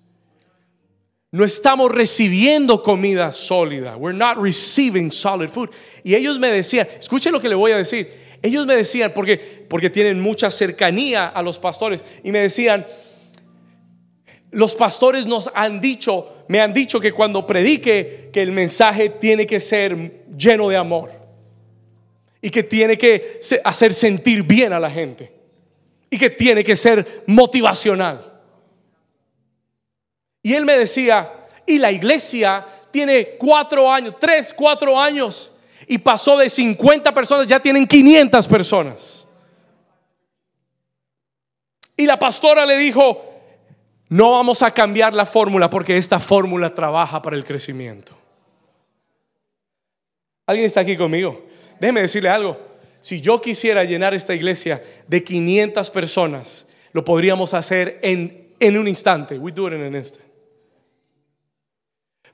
No 1.30 1.44
estamos 1.44 1.92
recibiendo 1.92 2.82
comida 2.82 3.30
sólida. 3.30 3.96
We're 3.96 4.18
not 4.18 4.36
receiving 4.36 5.12
solid 5.12 5.48
food. 5.48 5.70
Y 6.02 6.16
ellos 6.16 6.40
me 6.40 6.48
decían, 6.48 6.88
escuchen 6.98 7.32
lo 7.32 7.40
que 7.40 7.48
le 7.48 7.54
voy 7.54 7.70
a 7.70 7.76
decir. 7.76 8.10
ellos 8.42 8.66
me 8.66 8.74
decían, 8.74 9.12
porque, 9.14 9.64
porque 9.68 9.90
tienen 9.90 10.20
mucha 10.20 10.50
cercanía 10.50 11.28
a 11.28 11.40
los 11.40 11.60
pastores, 11.60 12.04
y 12.24 12.32
me 12.32 12.40
decían, 12.40 12.84
los 14.50 14.74
pastores 14.74 15.26
nos 15.26 15.48
han 15.54 15.80
dicho, 15.80 16.44
me 16.48 16.60
han 16.60 16.72
dicho 16.72 16.98
que 16.98 17.12
cuando 17.12 17.46
predique, 17.46 18.30
que 18.32 18.42
el 18.42 18.50
mensaje 18.50 19.08
tiene 19.08 19.46
que 19.46 19.60
ser 19.60 20.24
lleno 20.36 20.68
de 20.68 20.76
amor 20.76 21.12
y 22.42 22.50
que 22.50 22.64
tiene 22.64 22.98
que 22.98 23.38
hacer 23.62 23.94
sentir 23.94 24.42
bien 24.42 24.72
a 24.72 24.80
la 24.80 24.90
gente 24.90 25.35
y 26.16 26.18
que 26.18 26.30
tiene 26.30 26.64
que 26.64 26.74
ser 26.74 27.24
motivacional. 27.26 28.20
Y 30.42 30.54
él 30.54 30.64
me 30.64 30.78
decía, 30.78 31.30
y 31.66 31.78
la 31.78 31.92
iglesia 31.92 32.66
tiene 32.90 33.36
cuatro 33.38 33.92
años, 33.92 34.14
tres, 34.18 34.54
cuatro 34.54 34.98
años, 34.98 35.52
y 35.86 35.98
pasó 35.98 36.38
de 36.38 36.48
50 36.48 37.12
personas, 37.12 37.46
ya 37.46 37.60
tienen 37.60 37.86
500 37.86 38.48
personas. 38.48 39.26
Y 41.98 42.06
la 42.06 42.18
pastora 42.18 42.64
le 42.64 42.78
dijo, 42.78 43.22
no 44.08 44.32
vamos 44.32 44.62
a 44.62 44.70
cambiar 44.70 45.12
la 45.12 45.26
fórmula 45.26 45.68
porque 45.68 45.98
esta 45.98 46.18
fórmula 46.18 46.72
trabaja 46.72 47.20
para 47.20 47.36
el 47.36 47.44
crecimiento. 47.44 48.16
¿Alguien 50.46 50.66
está 50.66 50.80
aquí 50.80 50.96
conmigo? 50.96 51.44
Déjeme 51.78 52.00
decirle 52.00 52.30
algo. 52.30 52.65
Si 53.06 53.20
yo 53.20 53.40
quisiera 53.40 53.84
llenar 53.84 54.14
esta 54.14 54.34
iglesia 54.34 54.82
de 55.06 55.22
500 55.22 55.92
personas, 55.92 56.66
lo 56.90 57.04
podríamos 57.04 57.54
hacer 57.54 58.00
en, 58.02 58.48
en 58.58 58.76
un 58.76 58.88
instante. 58.88 59.38
We 59.38 59.52
do 59.52 59.68
it 59.68 59.74
in. 59.74 60.02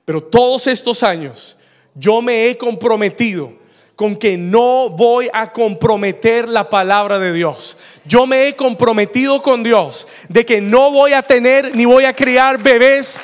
Pero 0.03 0.23
todos 0.23 0.65
estos 0.65 1.03
años 1.03 1.57
yo 1.93 2.23
me 2.23 2.47
he 2.47 2.57
comprometido 2.57 3.53
con 3.95 4.15
que 4.15 4.35
no 4.35 4.89
voy 4.89 5.29
a 5.31 5.53
comprometer 5.53 6.49
la 6.49 6.67
palabra 6.67 7.19
de 7.19 7.33
Dios. 7.33 7.77
Yo 8.05 8.25
me 8.25 8.47
he 8.47 8.55
comprometido 8.55 9.43
con 9.43 9.61
Dios 9.61 10.07
de 10.27 10.43
que 10.43 10.59
no 10.59 10.91
voy 10.91 11.13
a 11.13 11.21
tener 11.21 11.75
ni 11.75 11.85
voy 11.85 12.05
a 12.05 12.15
criar 12.15 12.57
bebés 12.57 13.19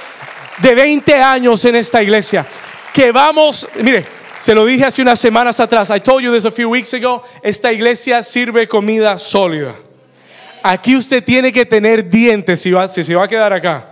de 0.60 0.76
20 0.76 1.16
años 1.16 1.66
en 1.66 1.78
esta 1.78 2.04
iglesia. 2.04 2.46
Que 2.94 3.12
vamos, 3.12 3.68
mire, 3.82 4.19
se 4.40 4.56
lo 4.56 4.66
dije 4.66 4.86
hace 4.86 5.02
unas 5.02 5.20
semanas 5.20 5.60
atrás. 5.60 5.90
I 5.90 6.00
told 6.00 6.24
you 6.24 6.34
this 6.34 6.46
a 6.46 6.52
few 6.52 6.70
weeks 6.70 6.94
ago. 6.94 7.24
Esta 7.44 7.72
iglesia 7.72 8.24
sirve 8.24 8.68
comida 8.68 9.18
sólida. 9.18 9.76
Aquí 10.64 10.96
usted 10.96 11.24
tiene 11.24 11.52
que 11.52 11.66
tener 11.66 12.10
dientes 12.10 12.62
si, 12.62 12.72
va, 12.72 12.88
si 12.88 13.04
se 13.04 13.16
va 13.16 13.26
a 13.26 13.28
quedar 13.28 13.54
acá. 13.54 13.89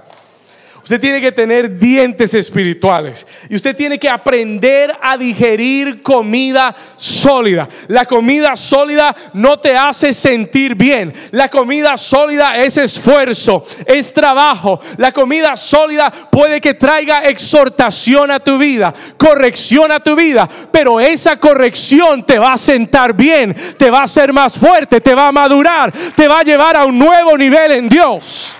Usted 0.87 1.01
tiene 1.01 1.19
que 1.19 1.33
tener 1.33 1.77
dientes 1.77 2.33
espirituales. 2.33 3.27
Y 3.49 3.57
usted 3.57 3.75
tiene 3.75 3.99
que 3.99 4.09
aprender 4.09 4.89
a 5.01 5.17
digerir 5.17 6.01
comida 6.01 6.73
sólida. 6.95 7.67
La 7.89 8.05
comida 8.05 8.55
sólida 8.55 9.13
no 9.33 9.59
te 9.59 9.75
hace 9.75 10.13
sentir 10.13 10.75
bien. 10.75 11.13
La 11.31 11.49
comida 11.49 11.97
sólida 11.97 12.63
es 12.63 12.77
esfuerzo, 12.77 13.65
es 13.85 14.13
trabajo. 14.13 14.79
La 14.95 15.11
comida 15.11 15.57
sólida 15.57 16.09
puede 16.09 16.61
que 16.61 16.75
traiga 16.75 17.27
exhortación 17.27 18.31
a 18.31 18.39
tu 18.39 18.57
vida, 18.57 18.93
corrección 19.17 19.91
a 19.91 19.99
tu 19.99 20.15
vida. 20.15 20.47
Pero 20.71 21.01
esa 21.01 21.35
corrección 21.35 22.25
te 22.25 22.39
va 22.39 22.53
a 22.53 22.57
sentar 22.57 23.13
bien, 23.13 23.53
te 23.77 23.91
va 23.91 23.99
a 23.99 24.03
hacer 24.03 24.31
más 24.31 24.57
fuerte, 24.57 25.01
te 25.01 25.13
va 25.13 25.27
a 25.27 25.33
madurar, 25.33 25.91
te 26.15 26.29
va 26.29 26.39
a 26.39 26.43
llevar 26.43 26.77
a 26.77 26.85
un 26.85 26.97
nuevo 26.97 27.37
nivel 27.37 27.73
en 27.73 27.89
Dios. 27.89 28.56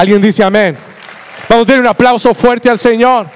Alguien 0.00 0.22
dice 0.22 0.42
amén. 0.42 0.78
Vamos 1.46 1.68
a 1.68 1.72
dar 1.72 1.80
un 1.80 1.86
aplauso 1.86 2.32
fuerte 2.32 2.70
al 2.70 2.78
Señor. 2.78 3.26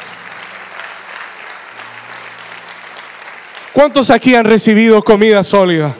¿Cuántos 3.75 4.09
aquí 4.09 4.35
han 4.35 4.47
recibido 4.47 5.03
comida 5.03 5.43
sólida? 5.43 5.95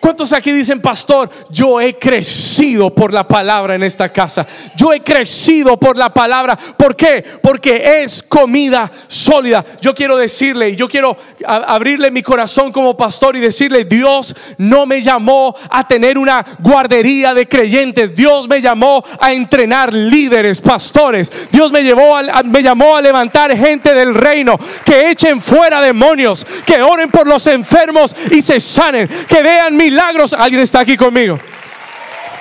¿Cuántos 0.00 0.32
aquí 0.32 0.50
dicen, 0.50 0.80
pastor, 0.80 1.28
yo 1.50 1.78
he 1.78 1.98
crecido 1.98 2.88
por 2.94 3.12
la 3.12 3.28
palabra 3.28 3.74
en 3.74 3.82
esta 3.82 4.10
casa? 4.10 4.46
Yo 4.74 4.94
he 4.94 5.02
crecido 5.02 5.78
por 5.78 5.98
la 5.98 6.12
palabra. 6.14 6.56
¿Por 6.56 6.96
qué? 6.96 7.22
Porque 7.42 8.02
es 8.02 8.22
comida 8.22 8.90
sólida. 9.08 9.62
Yo 9.82 9.94
quiero 9.94 10.16
decirle, 10.16 10.70
y 10.70 10.76
yo 10.76 10.88
quiero 10.88 11.18
abrirle 11.46 12.10
mi 12.10 12.22
corazón 12.22 12.72
como 12.72 12.96
pastor 12.96 13.36
y 13.36 13.40
decirle, 13.40 13.84
Dios 13.84 14.34
no 14.56 14.86
me 14.86 15.02
llamó 15.02 15.54
a 15.68 15.86
tener 15.86 16.16
una 16.16 16.46
guardería 16.60 17.34
de 17.34 17.46
creyentes. 17.46 18.16
Dios 18.16 18.48
me 18.48 18.62
llamó 18.62 19.04
a 19.20 19.34
entrenar 19.34 19.92
líderes, 19.92 20.62
pastores. 20.62 21.50
Dios 21.52 21.70
me, 21.70 21.82
llevó 21.82 22.16
me 22.44 22.62
llamó 22.62 22.96
a 22.96 23.02
levantar 23.02 23.54
gente 23.54 23.92
del 23.92 24.14
reino, 24.14 24.58
que 24.82 25.10
echen 25.10 25.42
fuera 25.42 25.82
demonios, 25.82 26.46
que 26.64 26.80
oren 26.80 27.10
por 27.10 27.26
los 27.26 27.46
enfermos 27.48 28.16
y 28.30 28.40
se 28.40 28.60
sanen, 28.60 29.06
que 29.28 29.42
vean 29.42 29.76
mi 29.76 29.89
milagros. 29.90 30.32
Alguien 30.32 30.62
está 30.62 30.80
aquí 30.80 30.96
conmigo. 30.96 31.38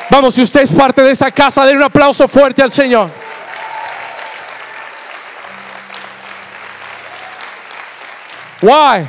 Vamos, 0.09 0.35
si 0.35 0.41
usted 0.41 0.61
es 0.61 0.71
parte 0.71 1.01
de 1.01 1.11
esa 1.11 1.31
casa, 1.31 1.65
den 1.65 1.77
un 1.77 1.83
aplauso 1.83 2.27
fuerte 2.27 2.61
al 2.61 2.71
Señor. 2.71 3.09
Why? 8.61 9.05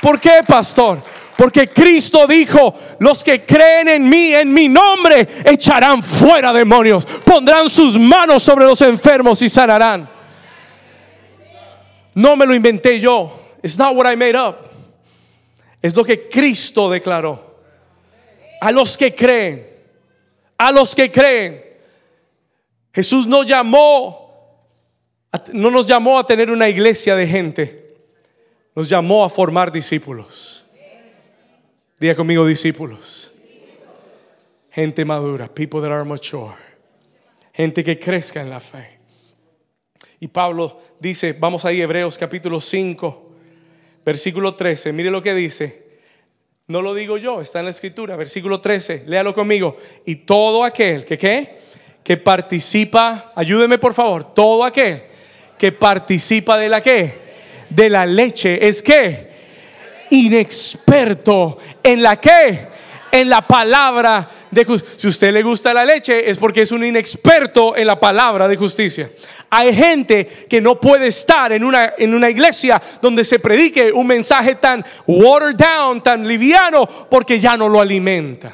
¿Por 0.00 0.20
qué, 0.20 0.40
pastor? 0.46 1.02
Porque 1.36 1.68
Cristo 1.68 2.26
dijo, 2.26 2.74
los 2.98 3.22
que 3.22 3.44
creen 3.44 3.88
en 3.88 4.08
mí, 4.08 4.32
en 4.32 4.52
mi 4.52 4.68
nombre, 4.68 5.26
echarán 5.44 6.02
fuera 6.02 6.52
demonios, 6.52 7.04
pondrán 7.24 7.68
sus 7.68 7.98
manos 7.98 8.42
sobre 8.42 8.64
los 8.64 8.80
enfermos 8.80 9.42
y 9.42 9.48
sanarán. 9.48 10.08
No 12.14 12.36
me 12.36 12.46
lo 12.46 12.54
inventé 12.54 12.98
yo. 12.98 13.30
It's 13.62 13.78
not 13.78 13.94
what 13.94 14.10
I 14.10 14.16
made 14.16 14.36
up. 14.36 14.65
Es 15.86 15.94
lo 15.94 16.04
que 16.04 16.28
Cristo 16.28 16.90
declaró. 16.90 17.60
A 18.60 18.72
los 18.72 18.96
que 18.96 19.14
creen, 19.14 19.64
a 20.58 20.72
los 20.72 20.96
que 20.96 21.12
creen. 21.12 21.62
Jesús 22.92 23.28
no 23.28 23.44
llamó, 23.44 24.66
no 25.52 25.70
nos 25.70 25.86
llamó 25.86 26.18
a 26.18 26.26
tener 26.26 26.50
una 26.50 26.68
iglesia 26.68 27.14
de 27.14 27.28
gente, 27.28 27.94
nos 28.74 28.88
llamó 28.88 29.24
a 29.24 29.30
formar 29.30 29.70
discípulos. 29.70 30.64
Diga 32.00 32.16
conmigo 32.16 32.44
discípulos. 32.44 33.30
Gente 34.72 35.04
madura, 35.04 35.46
people 35.46 35.80
that 35.80 35.92
are 35.92 36.04
mature. 36.04 36.56
Gente 37.52 37.84
que 37.84 37.96
crezca 37.96 38.40
en 38.40 38.50
la 38.50 38.58
fe. 38.58 38.98
Y 40.18 40.26
Pablo 40.26 40.80
dice, 40.98 41.32
vamos 41.32 41.64
ahí, 41.64 41.80
Hebreos 41.80 42.18
capítulo 42.18 42.60
5 42.60 43.25
versículo 44.06 44.54
13, 44.54 44.92
mire 44.92 45.10
lo 45.10 45.20
que 45.20 45.34
dice. 45.34 45.84
No 46.68 46.80
lo 46.80 46.94
digo 46.94 47.18
yo, 47.18 47.40
está 47.40 47.58
en 47.58 47.64
la 47.64 47.72
escritura, 47.72 48.16
versículo 48.16 48.60
13, 48.60 49.02
léalo 49.06 49.34
conmigo. 49.34 49.76
Y 50.04 50.16
todo 50.16 50.64
aquel 50.64 51.04
que 51.04 51.18
qué? 51.18 51.58
Que 52.04 52.16
participa, 52.16 53.32
ayúdeme 53.34 53.78
por 53.78 53.94
favor, 53.94 54.32
todo 54.32 54.64
aquel 54.64 55.02
que 55.58 55.72
participa 55.72 56.56
de 56.56 56.68
la 56.68 56.80
qué? 56.80 57.14
De 57.68 57.90
la 57.90 58.06
leche, 58.06 58.68
es 58.68 58.80
que 58.80 59.30
inexperto 60.10 61.58
en 61.82 62.02
la 62.02 62.16
qué? 62.16 62.68
En 63.10 63.28
la 63.28 63.42
palabra 63.42 64.30
Si 64.96 65.08
usted 65.08 65.32
le 65.32 65.42
gusta 65.42 65.74
la 65.74 65.84
leche 65.84 66.30
es 66.30 66.38
porque 66.38 66.62
es 66.62 66.72
un 66.72 66.84
inexperto 66.84 67.76
en 67.76 67.86
la 67.86 67.98
palabra 67.98 68.48
de 68.48 68.56
justicia. 68.56 69.10
Hay 69.50 69.74
gente 69.74 70.26
que 70.48 70.60
no 70.60 70.80
puede 70.80 71.08
estar 71.08 71.52
en 71.52 71.64
una, 71.64 71.94
en 71.98 72.14
una 72.14 72.30
iglesia 72.30 72.80
donde 73.00 73.24
se 73.24 73.38
predique 73.38 73.92
un 73.92 74.06
mensaje 74.06 74.56
tan 74.56 74.84
watered 75.06 75.56
down, 75.56 76.02
tan 76.02 76.26
liviano, 76.26 76.86
porque 76.86 77.38
ya 77.38 77.56
no 77.56 77.68
lo 77.68 77.80
alimenta. 77.80 78.52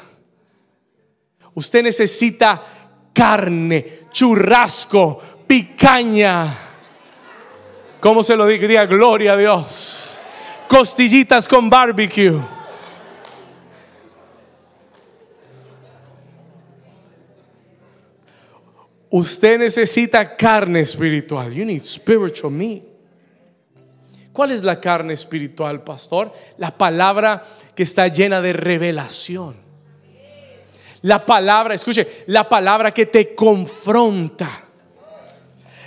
Usted 1.55 1.83
necesita 1.83 2.61
carne, 3.13 3.99
churrasco, 4.11 5.21
picaña. 5.47 6.47
¿Cómo 7.99 8.23
se 8.23 8.35
lo? 8.35 8.47
Diga 8.47 8.85
gloria 8.85 9.33
a 9.33 9.37
Dios. 9.37 10.19
Costillitas 10.67 11.47
con 11.47 11.69
barbecue. 11.69 12.39
Usted 19.15 19.59
necesita 19.59 20.35
carne 20.35 20.79
espiritual. 20.79 21.53
You 21.53 21.65
need 21.65 21.83
spiritual 21.83 22.51
meat. 22.51 22.83
¿Cuál 24.31 24.49
es 24.49 24.63
la 24.63 24.81
carne 24.81 25.13
espiritual, 25.13 25.83
pastor? 25.83 26.33
La 26.57 26.75
palabra 26.75 27.43
que 27.75 27.83
está 27.83 28.07
llena 28.07 28.41
de 28.41 28.53
revelación. 28.53 29.55
La 31.03 31.23
palabra, 31.23 31.75
escuche, 31.75 32.23
la 32.25 32.49
palabra 32.49 32.91
que 32.91 33.05
te 33.05 33.35
confronta. 33.35 34.49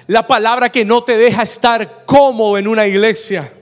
La 0.07 0.25
palabra 0.25 0.71
que 0.71 0.85
no 0.85 1.03
te 1.03 1.17
deja 1.17 1.43
estar 1.43 2.05
cómodo 2.05 2.59
en 2.59 2.69
una 2.69 2.87
iglesia. 2.87 3.53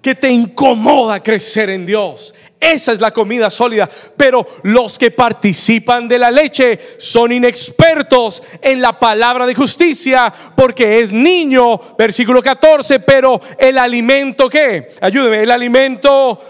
Que 0.00 0.14
te 0.14 0.30
incomoda 0.30 1.22
crecer 1.22 1.68
en 1.68 1.84
Dios. 1.84 2.34
Esa 2.64 2.92
es 2.92 3.00
la 3.00 3.10
comida 3.10 3.50
sólida. 3.50 3.88
Pero 4.16 4.46
los 4.62 4.98
que 4.98 5.10
participan 5.10 6.08
de 6.08 6.18
la 6.18 6.30
leche 6.30 6.78
son 6.98 7.32
inexpertos 7.32 8.42
en 8.62 8.80
la 8.80 8.98
palabra 8.98 9.46
de 9.46 9.54
justicia 9.54 10.32
porque 10.56 11.00
es 11.00 11.12
niño, 11.12 11.78
versículo 11.98 12.42
14, 12.42 13.00
pero 13.00 13.40
el 13.58 13.78
alimento 13.78 14.48
que, 14.48 14.92
ayúdeme, 15.00 15.42
el 15.42 15.50
alimento 15.50 16.40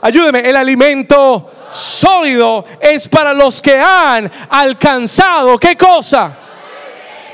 Ayúdeme, 0.00 0.48
el 0.48 0.54
alimento 0.54 1.50
sólido 1.68 2.64
es 2.80 3.08
para 3.08 3.34
los 3.34 3.60
que 3.60 3.76
han 3.76 4.30
alcanzado, 4.48 5.58
¿qué 5.58 5.76
cosa? 5.76 6.36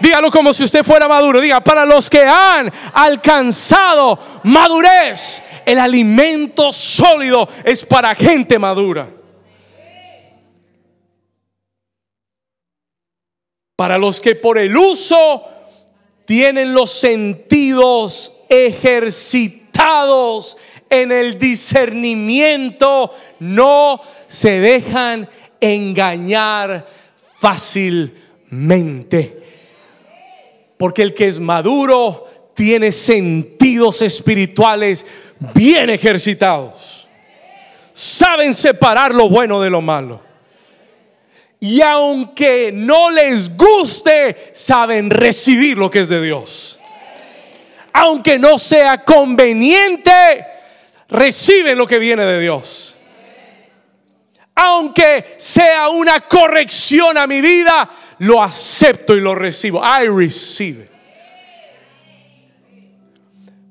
Dígalo 0.01 0.31
como 0.31 0.53
si 0.53 0.64
usted 0.64 0.83
fuera 0.83 1.07
maduro. 1.07 1.41
Diga, 1.41 1.61
para 1.61 1.85
los 1.85 2.11
que 2.11 2.25
han 2.25 2.72
alcanzado 2.93 4.18
madurez, 4.43 5.43
el 5.67 5.79
alimento 5.79 6.73
sólido 6.73 7.47
es 7.65 7.85
para 7.85 8.15
gente 8.15 8.59
madura. 8.59 9.11
Para 13.77 13.99
los 13.99 14.21
que 14.21 14.37
por 14.37 14.59
el 14.59 14.77
uso 14.77 15.43
tienen 16.25 16.75
los 16.75 16.93
sentidos 16.93 18.41
ejercitados 18.49 20.57
en 20.89 21.12
el 21.12 21.39
discernimiento, 21.39 23.12
no 23.41 24.01
se 24.27 24.61
dejan 24.61 25.29
engañar 25.61 26.87
fácilmente. 27.39 29.43
Porque 30.77 31.03
el 31.03 31.15
que 31.15 31.29
es 31.29 31.39
maduro 31.41 32.27
tiene 32.55 32.93
sentidos 32.93 34.03
espirituales 34.03 35.07
bien 35.53 35.90
ejercitados. 35.90 37.09
Saben 37.92 38.55
separar 38.55 39.14
lo 39.14 39.28
bueno 39.28 39.61
de 39.61 39.70
lo 39.70 39.80
malo. 39.80 40.20
Y 41.61 41.80
aunque 41.80 42.70
no 42.74 43.11
les 43.11 43.57
guste, 43.57 44.36
saben 44.53 45.11
recibir 45.11 45.78
lo 45.78 45.90
que 45.90 46.01
es 46.01 46.09
de 46.09 46.20
Dios. 46.20 46.78
Aunque 47.92 48.38
no 48.38 48.59
sea 48.59 49.05
conveniente, 49.05 50.45
reciben 51.09 51.78
lo 51.78 51.86
que 51.86 51.99
viene 51.99 52.24
de 52.24 52.40
Dios. 52.40 52.97
Aunque 54.57 55.24
sea 55.38 55.88
una 55.88 56.20
corrección 56.20 57.16
a 57.16 57.26
mi 57.26 57.40
vida, 57.40 57.88
lo 58.18 58.42
acepto 58.42 59.16
y 59.16 59.20
lo 59.20 59.34
recibo. 59.34 59.82
I 59.82 60.07
receive. 60.09 60.93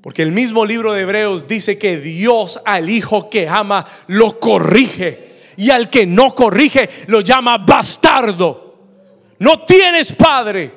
Porque 0.04 0.20
el 0.20 0.32
mismo 0.32 0.66
libro 0.66 0.92
de 0.92 1.00
Hebreos 1.00 1.48
dice 1.48 1.78
que 1.78 1.96
Dios 1.96 2.60
al 2.66 2.90
hijo 2.90 3.30
que 3.30 3.48
ama 3.48 3.86
lo 4.08 4.38
corrige 4.38 5.32
y 5.56 5.70
al 5.70 5.88
que 5.88 6.04
no 6.04 6.34
corrige 6.34 6.90
lo 7.06 7.22
llama 7.22 7.56
bastardo. 7.56 8.74
No 9.38 9.64
tienes 9.64 10.12
padre. 10.12 10.74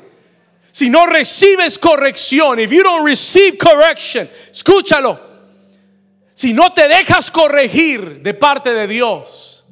Si 0.71 0.89
no 0.89 1.05
recibes 1.05 1.77
corrección, 1.77 2.57
if 2.61 2.71
you 2.71 2.81
don't 2.81 3.05
receive 3.05 3.57
correction, 3.57 4.29
escúchalo. 4.49 5.19
Si 6.33 6.53
no 6.53 6.71
te 6.71 6.87
dejas 6.87 7.29
corregir 7.29 8.21
de 8.21 8.33
parte 8.33 8.73
de 8.73 8.87
Dios, 8.87 9.65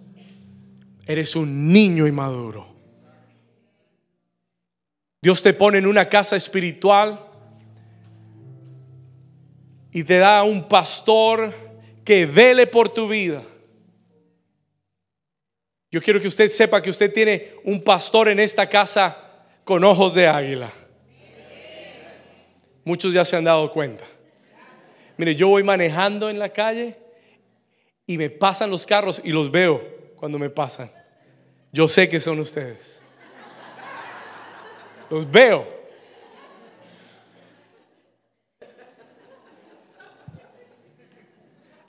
eres 1.05 1.33
un 1.33 1.71
niño 1.71 2.05
inmaduro. 2.05 2.75
Dios 5.21 5.41
te 5.41 5.53
pone 5.53 5.77
en 5.77 5.87
una 5.87 6.09
casa 6.09 6.35
espiritual 6.35 7.24
y 9.95 10.03
te 10.03 10.19
da 10.19 10.43
un 10.43 10.67
pastor 10.67 11.51
que 12.03 12.27
vele 12.27 12.67
por 12.67 12.89
tu 12.89 13.07
vida 13.07 13.43
yo 15.95 16.01
quiero 16.01 16.19
que 16.19 16.27
usted 16.27 16.49
sepa 16.49 16.81
que 16.81 16.89
usted 16.89 17.13
tiene 17.13 17.53
un 17.63 17.81
pastor 17.81 18.27
en 18.27 18.37
esta 18.41 18.67
casa 18.67 19.17
con 19.63 19.81
ojos 19.85 20.13
de 20.13 20.27
águila. 20.27 20.69
Muchos 22.83 23.13
ya 23.13 23.23
se 23.23 23.37
han 23.37 23.45
dado 23.45 23.71
cuenta. 23.71 24.03
Mire, 25.15 25.35
yo 25.35 25.47
voy 25.47 25.63
manejando 25.63 26.29
en 26.29 26.37
la 26.37 26.49
calle 26.49 26.97
y 28.05 28.17
me 28.17 28.29
pasan 28.29 28.71
los 28.71 28.85
carros 28.85 29.21
y 29.23 29.29
los 29.29 29.49
veo 29.49 29.81
cuando 30.17 30.37
me 30.37 30.49
pasan. 30.49 30.91
Yo 31.71 31.87
sé 31.87 32.09
que 32.09 32.19
son 32.19 32.41
ustedes. 32.41 33.01
Los 35.09 35.31
veo. 35.31 35.74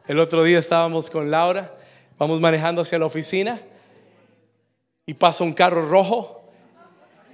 El 0.09 0.21
otro 0.21 0.45
día 0.45 0.61
estábamos 0.61 1.11
con 1.11 1.33
Laura, 1.33 1.75
vamos 2.17 2.41
manejando 2.41 2.83
hacia 2.83 2.97
la 2.97 3.07
oficina 3.07 3.61
y 5.05 5.15
pasa 5.15 5.43
un 5.43 5.53
carro 5.53 5.85
rojo 5.89 6.45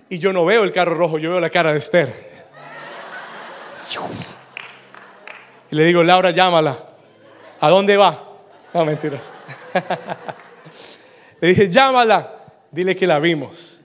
y 0.09 0.19
yo 0.19 0.33
no 0.33 0.47
veo 0.47 0.65
el 0.65 0.73
carro 0.73 0.95
rojo, 0.95 1.19
yo 1.19 1.31
veo 1.31 1.41
la 1.41 1.51
cara 1.51 1.73
de 1.73 1.79
Esther. 1.79 2.33
Y 5.71 5.77
le 5.77 5.85
digo, 5.85 6.03
Laura, 6.03 6.31
llámala. 6.31 6.79
¿A 7.61 7.69
dónde 7.69 7.97
va? 7.97 8.27
No, 8.73 8.85
mentiras. 8.85 9.33
Le 11.41 11.49
dije, 11.49 11.71
llámala. 11.71 12.39
Dile 12.71 12.97
que 12.97 13.07
la 13.07 13.19
vimos. 13.19 13.81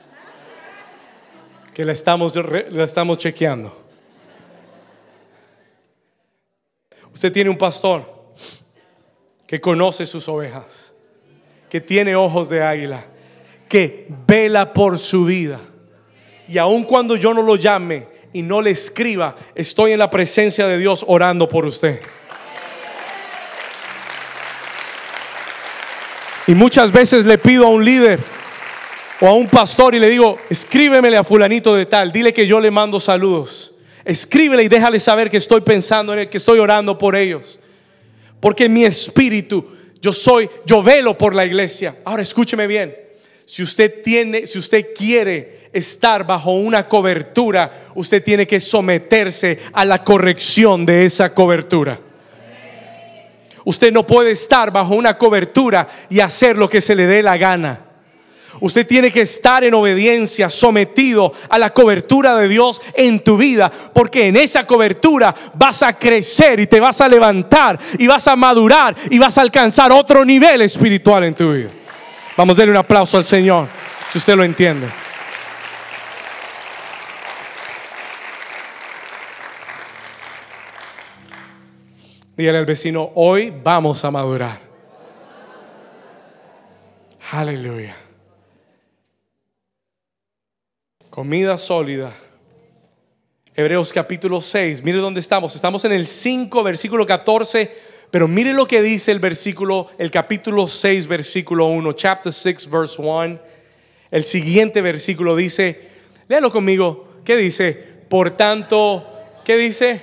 Que 1.74 1.84
la 1.84 1.92
estamos, 1.92 2.36
la 2.36 2.84
estamos 2.84 3.18
chequeando. 3.18 3.86
Usted 7.14 7.34
tiene 7.34 7.50
un 7.50 7.58
pastor 7.58 8.18
que 9.48 9.60
conoce 9.60 10.06
sus 10.06 10.28
ovejas, 10.28 10.94
que 11.70 11.82
tiene 11.82 12.16
ojos 12.16 12.50
de 12.50 12.62
águila 12.62 13.06
que 13.68 14.08
vela 14.26 14.74
por 14.74 14.98
su 14.98 15.26
vida. 15.26 15.60
Y 16.48 16.58
aun 16.58 16.84
cuando 16.84 17.16
yo 17.16 17.34
no 17.34 17.42
lo 17.42 17.56
llame 17.56 18.08
y 18.34 18.42
no 18.42 18.62
le 18.62 18.72
escriba, 18.72 19.36
estoy 19.56 19.92
en 19.92 20.00
la 20.00 20.10
presencia 20.10 20.68
de 20.68 20.78
Dios 20.78 21.04
orando 21.08 21.48
por 21.50 21.66
usted. 21.66 22.00
Y 26.48 26.56
muchas 26.56 26.92
veces 26.94 27.26
le 27.26 27.38
pido 27.38 27.66
a 27.66 27.70
un 27.70 27.84
líder 27.84 28.20
o 29.20 29.28
a 29.28 29.34
un 29.34 29.48
pastor 29.48 29.96
y 29.96 30.00
le 30.00 30.10
digo, 30.10 30.40
escríbemele 30.50 31.18
a 31.18 31.24
fulanito 31.24 31.76
de 31.76 31.86
tal, 31.86 32.12
dile 32.12 32.32
que 32.32 32.48
yo 32.48 32.62
le 32.62 32.72
mando 32.72 33.02
saludos. 33.02 33.74
Escríbele 34.06 34.64
y 34.64 34.70
déjale 34.70 35.02
saber 35.02 35.30
que 35.30 35.36
estoy 35.36 35.60
pensando 35.60 36.14
en 36.14 36.20
él, 36.20 36.30
que 36.30 36.38
estoy 36.38 36.60
orando 36.60 36.98
por 36.98 37.18
ellos. 37.18 37.60
Porque 38.40 38.70
mi 38.70 38.84
espíritu, 38.84 39.66
yo 40.02 40.14
soy, 40.14 40.50
yo 40.66 40.84
velo 40.84 41.18
por 41.18 41.34
la 41.34 41.46
iglesia. 41.46 41.98
Ahora 42.06 42.24
escúcheme 42.24 42.68
bien 42.68 43.08
si 43.48 43.64
usted 43.64 44.02
tiene, 44.04 44.46
si 44.46 44.60
usted 44.60 44.88
quiere 44.94 45.70
estar 45.72 46.28
bajo 46.28 46.52
una 46.52 46.90
cobertura, 46.90 47.72
usted 47.96 48.22
tiene 48.22 48.46
que 48.46 48.60
someterse 48.60 49.58
a 49.72 49.86
la 49.86 50.04
corrección 50.04 50.86
de 50.86 51.06
esa 51.06 51.34
cobertura. 51.34 51.98
Usted 53.64 53.94
no 53.94 54.06
puede 54.06 54.32
estar 54.32 54.72
bajo 54.72 54.96
una 54.96 55.18
cobertura 55.18 55.88
y 56.10 56.20
hacer 56.20 56.58
lo 56.58 56.70
que 56.70 56.82
se 56.82 56.94
le 56.94 57.06
dé 57.06 57.24
la 57.24 57.38
gana. 57.38 57.86
Usted 58.60 58.88
tiene 58.88 59.12
que 59.12 59.22
estar 59.22 59.64
en 59.64 59.74
obediencia, 59.74 60.50
sometido 60.50 61.32
a 61.50 61.60
la 61.60 61.72
cobertura 61.72 62.36
de 62.38 62.48
Dios 62.48 62.82
en 62.94 63.20
tu 63.24 63.38
vida, 63.38 63.72
porque 63.94 64.28
en 64.28 64.38
esa 64.38 64.66
cobertura 64.66 65.34
vas 65.54 65.84
a 65.84 65.94
crecer 65.94 66.60
y 66.60 66.68
te 66.68 66.80
vas 66.80 67.02
a 67.02 67.08
levantar 67.08 67.78
y 67.98 68.08
vas 68.08 68.28
a 68.28 68.36
madurar 68.36 68.96
y 69.10 69.20
vas 69.20 69.38
a 69.38 69.42
alcanzar 69.42 69.92
otro 69.92 70.26
nivel 70.26 70.62
espiritual 70.62 71.24
en 71.24 71.36
tu 71.36 71.54
vida. 71.54 71.70
Vamos 72.36 72.56
a 72.56 72.60
darle 72.60 72.72
un 72.72 72.78
aplauso 72.78 73.18
al 73.18 73.26
Señor, 73.26 73.68
si 74.10 74.18
usted 74.18 74.36
lo 74.36 74.44
entiende. 74.44 74.88
Dígale 82.36 82.60
al 82.60 82.66
vecino, 82.68 83.12
hoy 83.16 83.52
vamos 83.64 84.06
a 84.06 84.12
madurar. 84.12 84.60
Aleluya. 87.32 88.07
Comida 91.18 91.58
sólida. 91.58 92.14
Hebreos 93.56 93.92
capítulo 93.92 94.40
6. 94.40 94.84
Mire 94.84 95.00
dónde 95.00 95.20
estamos. 95.20 95.56
Estamos 95.56 95.84
en 95.84 95.94
el 95.94 96.06
5, 96.06 96.62
versículo 96.62 97.08
14 97.08 97.72
pero 98.12 98.28
mire 98.28 98.54
lo 98.54 98.68
que 98.68 98.84
dice 98.84 99.12
el 99.12 99.18
versículo, 99.18 99.88
el 99.98 100.12
capítulo 100.12 100.68
6, 100.68 101.08
versículo 101.08 101.66
1, 101.66 101.94
chapter 101.94 102.32
6, 102.32 102.70
verse 102.70 103.02
1. 103.02 103.40
El 104.12 104.24
siguiente 104.24 104.80
versículo 104.84 105.36
dice, 105.36 105.90
léalo 106.28 106.52
conmigo, 106.52 107.08
¿qué 107.26 107.36
dice? 107.36 107.74
Por 107.74 108.30
tanto, 108.38 109.04
¿qué 109.44 109.58
dice? 109.58 110.02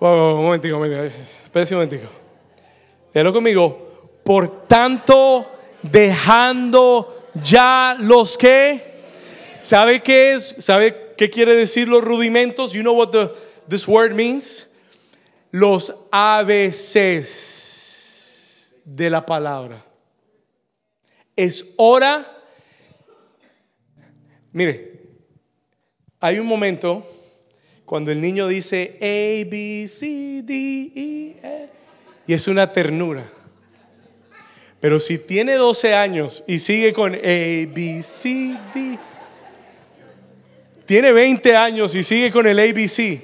un 0.00 0.08
momentico, 0.42 0.74
un 0.74 0.82
momentico, 0.82 1.14
un 1.54 1.70
momentico. 1.70 2.08
Léalo 3.14 3.32
conmigo. 3.32 4.10
Por 4.24 4.66
tanto, 4.66 5.52
dejando 5.90 7.30
ya 7.34 7.96
los 7.98 8.38
que, 8.38 9.02
¿sabe 9.60 10.00
qué 10.00 10.34
es? 10.34 10.56
¿Sabe 10.58 11.14
qué 11.16 11.30
quiere 11.30 11.54
decir 11.54 11.88
los 11.88 12.04
rudimentos? 12.04 12.72
You 12.72 12.82
know 12.82 12.94
what 12.94 13.10
the 13.10 13.30
this 13.68 13.86
word 13.88 14.14
means? 14.14 14.72
Los 15.50 16.06
ABCs 16.10 17.46
de 18.84 19.10
la 19.10 19.26
palabra. 19.26 19.84
Es 21.34 21.74
hora. 21.76 22.32
Mire, 24.52 25.00
hay 26.20 26.38
un 26.38 26.46
momento 26.46 27.06
cuando 27.84 28.10
el 28.10 28.20
niño 28.20 28.48
dice 28.48 28.96
A, 29.00 29.48
B, 29.48 29.86
C, 29.88 30.42
D, 30.42 30.92
E, 30.94 31.68
y 32.26 32.32
es 32.32 32.48
una 32.48 32.72
ternura. 32.72 33.30
Pero 34.86 35.00
si 35.00 35.18
tiene 35.18 35.54
12 35.54 35.94
años 35.96 36.44
y 36.46 36.60
sigue 36.60 36.92
con 36.92 37.12
A, 37.12 37.18
tiene 40.86 41.12
20 41.12 41.56
años 41.56 41.96
y 41.96 42.04
sigue 42.04 42.30
con 42.30 42.46
el 42.46 42.60
ABC, 42.60 43.20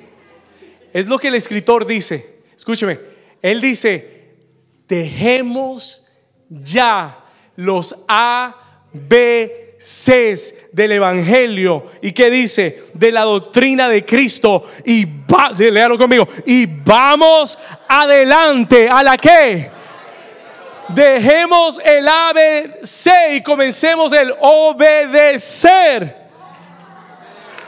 es 0.93 1.07
lo 1.07 1.21
que 1.21 1.29
el 1.29 1.37
escritor 1.37 1.87
dice. 1.87 2.41
Escúcheme, 2.57 2.99
él 3.41 3.61
dice, 3.61 4.33
dejemos 4.89 6.05
ya 6.51 7.17
los 7.55 7.95
A, 8.09 8.57
B, 8.93 9.77
C 9.79 10.37
del 10.73 10.91
Evangelio. 10.91 11.93
¿Y 12.03 12.11
qué 12.11 12.29
dice? 12.29 12.87
De 12.93 13.13
la 13.13 13.23
doctrina 13.23 13.89
de 13.89 14.05
Cristo. 14.05 14.65
Y 14.85 15.05
va, 15.05 15.53
léalo 15.57 15.97
conmigo. 15.97 16.27
Y 16.45 16.67
vamos 16.67 17.57
adelante. 17.87 18.89
¿A 18.89 19.05
la 19.05 19.17
que 19.17 19.82
Dejemos 20.95 21.81
el 21.85 22.07
ABC 22.07 23.33
y 23.33 23.43
comencemos 23.43 24.13
el 24.13 24.33
obedecer. 24.41 26.23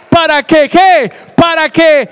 ¿Para 0.09 0.43
que 0.43 0.69
qué? 0.69 1.11
Para 1.35 1.69
que 1.69 2.09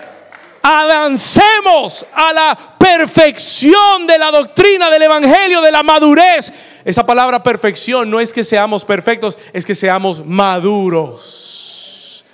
avancemos 0.63 2.07
a 2.15 2.33
la 2.33 2.59
perfección 2.79 4.07
de 4.07 4.19
la 4.19 4.31
doctrina 4.31 4.89
del 4.91 5.03
Evangelio, 5.03 5.61
de 5.61 5.73
la 5.73 5.83
madurez. 5.83 6.53
Esa 6.85 7.05
palabra 7.05 7.43
perfección 7.43 8.11
no 8.11 8.21
es 8.21 8.33
que 8.33 8.45
seamos 8.45 8.85
perfectos, 8.85 9.39
es 9.53 9.67
que 9.67 9.75
seamos 9.75 10.25
maduros. 10.25 12.25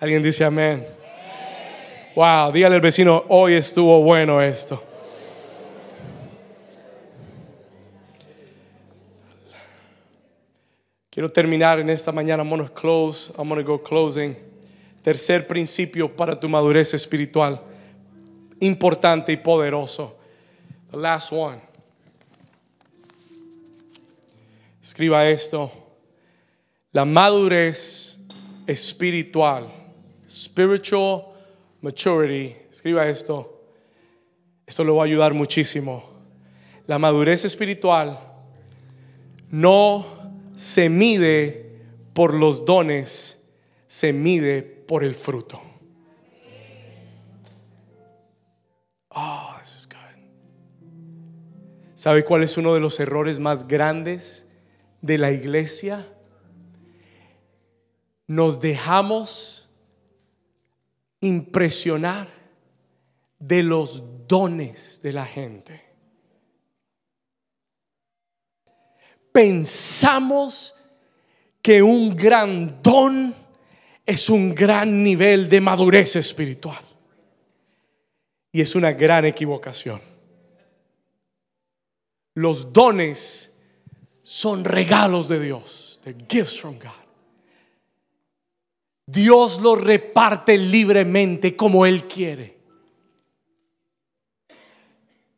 ¿Alguien 0.00 0.22
dice 0.22 0.44
amén? 0.44 0.86
Wow, 2.14 2.52
dígale 2.52 2.76
al 2.76 2.80
vecino, 2.80 3.24
hoy 3.28 3.54
estuvo 3.54 4.02
bueno 4.02 4.40
esto. 4.40 4.85
Quiero 11.16 11.30
terminar 11.30 11.80
en 11.80 11.88
esta 11.88 12.12
mañana. 12.12 12.42
I'm 12.42 12.50
going 12.50 12.68
close. 12.74 13.32
I'm 13.38 13.48
going 13.48 13.64
to 13.64 13.66
go 13.66 13.82
closing. 13.82 14.36
Tercer 15.02 15.46
principio 15.48 16.14
para 16.14 16.38
tu 16.38 16.46
madurez 16.46 16.92
espiritual, 16.92 17.58
importante 18.60 19.32
y 19.32 19.38
poderoso. 19.38 20.14
The 20.90 20.98
last 20.98 21.32
one. 21.32 21.62
Escriba 24.82 25.26
esto. 25.26 25.72
La 26.92 27.06
madurez 27.06 28.18
espiritual, 28.66 29.72
spiritual 30.28 31.32
maturity. 31.80 32.54
Escriba 32.70 33.08
esto. 33.08 33.62
Esto 34.66 34.84
le 34.84 34.90
va 34.90 35.00
a 35.00 35.06
ayudar 35.06 35.32
muchísimo. 35.32 36.04
La 36.86 36.98
madurez 36.98 37.46
espiritual 37.46 38.20
no 39.50 40.15
se 40.56 40.88
mide 40.88 41.84
por 42.14 42.34
los 42.34 42.64
dones, 42.64 43.52
se 43.86 44.12
mide 44.12 44.62
por 44.62 45.04
el 45.04 45.14
fruto. 45.14 45.60
Oh, 49.10 49.54
this 49.60 49.76
is 49.76 49.88
good. 49.88 49.96
¿Sabe 51.94 52.24
cuál 52.24 52.42
es 52.42 52.56
uno 52.58 52.74
de 52.74 52.80
los 52.80 52.98
errores 53.00 53.38
más 53.38 53.68
grandes 53.68 54.46
de 55.02 55.18
la 55.18 55.30
iglesia? 55.30 56.06
Nos 58.26 58.60
dejamos 58.60 59.70
impresionar 61.20 62.28
de 63.38 63.62
los 63.62 64.26
dones 64.26 65.00
de 65.02 65.12
la 65.12 65.24
gente. 65.24 65.85
Pensamos 69.36 70.74
que 71.60 71.82
un 71.82 72.16
gran 72.16 72.82
don 72.82 73.34
es 74.06 74.30
un 74.30 74.54
gran 74.54 75.04
nivel 75.04 75.50
de 75.50 75.60
madurez 75.60 76.16
espiritual. 76.16 76.82
Y 78.50 78.62
es 78.62 78.74
una 78.74 78.92
gran 78.92 79.26
equivocación. 79.26 80.00
Los 82.32 82.72
dones 82.72 83.54
son 84.22 84.64
regalos 84.64 85.28
de 85.28 85.38
Dios, 85.38 86.00
the 86.02 86.16
gifts 86.26 86.58
from 86.58 86.78
God. 86.78 87.06
Dios 89.04 89.60
los 89.60 89.78
reparte 89.84 90.56
libremente 90.56 91.54
como 91.54 91.84
Él 91.84 92.08
quiere. 92.08 92.56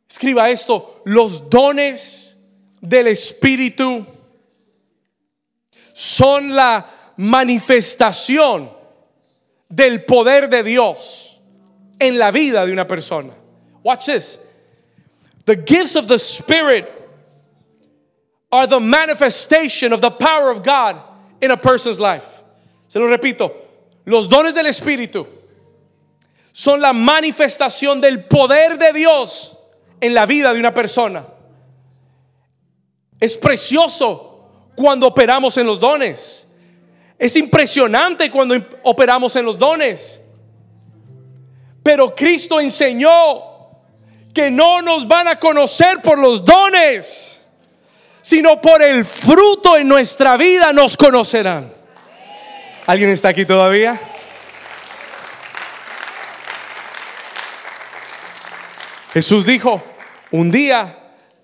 Escriba 0.07 0.49
esto, 0.49 1.01
los 1.03 1.49
dones 1.49 2.38
del 2.81 3.07
Espíritu 3.07 4.05
son 5.93 6.55
la 6.55 6.85
manifestación 7.17 8.69
del 9.69 10.05
poder 10.05 10.49
de 10.49 10.63
Dios 10.63 11.39
en 11.99 12.17
la 12.17 12.31
vida 12.31 12.65
de 12.65 12.71
una 12.71 12.87
persona. 12.87 13.33
Watch 13.83 14.05
this. 14.05 14.39
The 15.45 15.55
gifts 15.55 15.95
of 15.95 16.07
the 16.07 16.19
Spirit 16.19 16.91
are 18.51 18.67
the 18.67 18.79
manifestation 18.79 19.93
of 19.93 20.01
the 20.01 20.11
power 20.11 20.51
of 20.51 20.63
God 20.63 20.95
in 21.41 21.51
a 21.51 21.57
person's 21.57 21.99
life. 21.99 22.43
Se 22.87 22.99
lo 22.99 23.05
repito, 23.07 23.51
los 24.05 24.27
dones 24.27 24.53
del 24.53 24.65
Espíritu 24.65 25.27
son 26.51 26.81
la 26.81 26.93
manifestación 26.93 28.01
del 28.01 28.23
poder 28.23 28.77
de 28.77 28.91
Dios 28.93 29.57
en 30.01 30.13
la 30.13 30.25
vida 30.25 30.53
de 30.53 30.59
una 30.59 30.73
persona. 30.73 31.25
Es 33.19 33.35
precioso 33.37 34.29
cuando 34.75 35.07
operamos 35.07 35.57
en 35.57 35.65
los 35.67 35.79
dones. 35.79 36.47
Es 37.17 37.35
impresionante 37.35 38.31
cuando 38.31 38.55
operamos 38.83 39.35
en 39.35 39.45
los 39.45 39.59
dones. 39.59 40.21
Pero 41.83 42.15
Cristo 42.15 42.61
enseñó 42.61 43.43
que 44.33 44.49
no 44.49 44.81
nos 44.81 45.07
van 45.07 45.27
a 45.27 45.37
conocer 45.37 46.01
por 46.01 46.17
los 46.17 46.45
dones, 46.45 47.41
sino 48.21 48.61
por 48.61 48.81
el 48.81 49.03
fruto 49.03 49.75
en 49.75 49.87
nuestra 49.87 50.37
vida 50.37 50.71
nos 50.71 50.95
conocerán. 50.95 51.73
¿Alguien 52.85 53.09
está 53.09 53.29
aquí 53.29 53.45
todavía? 53.45 53.99
Jesús 59.13 59.45
dijo, 59.45 59.83
un 60.31 60.51
día 60.51 60.98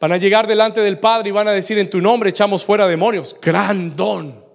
van 0.05 0.11
a 0.11 0.17
llegar 0.17 0.45
delante 0.45 0.81
del 0.81 0.99
Padre 0.99 1.29
y 1.29 1.31
van 1.31 1.47
a 1.47 1.51
decir 1.51 1.79
en 1.79 1.89
tu 1.89 1.99
nombre 1.99 2.29
echamos 2.29 2.63
fuera 2.63 2.87
demonios. 2.87 3.35
Gran 3.41 3.95
don 3.95 4.45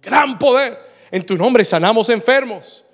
gran 0.00 0.38
poder. 0.38 0.78
En 1.10 1.26
tu 1.26 1.36
nombre 1.36 1.64
sanamos 1.64 2.08
enfermos. 2.08 2.84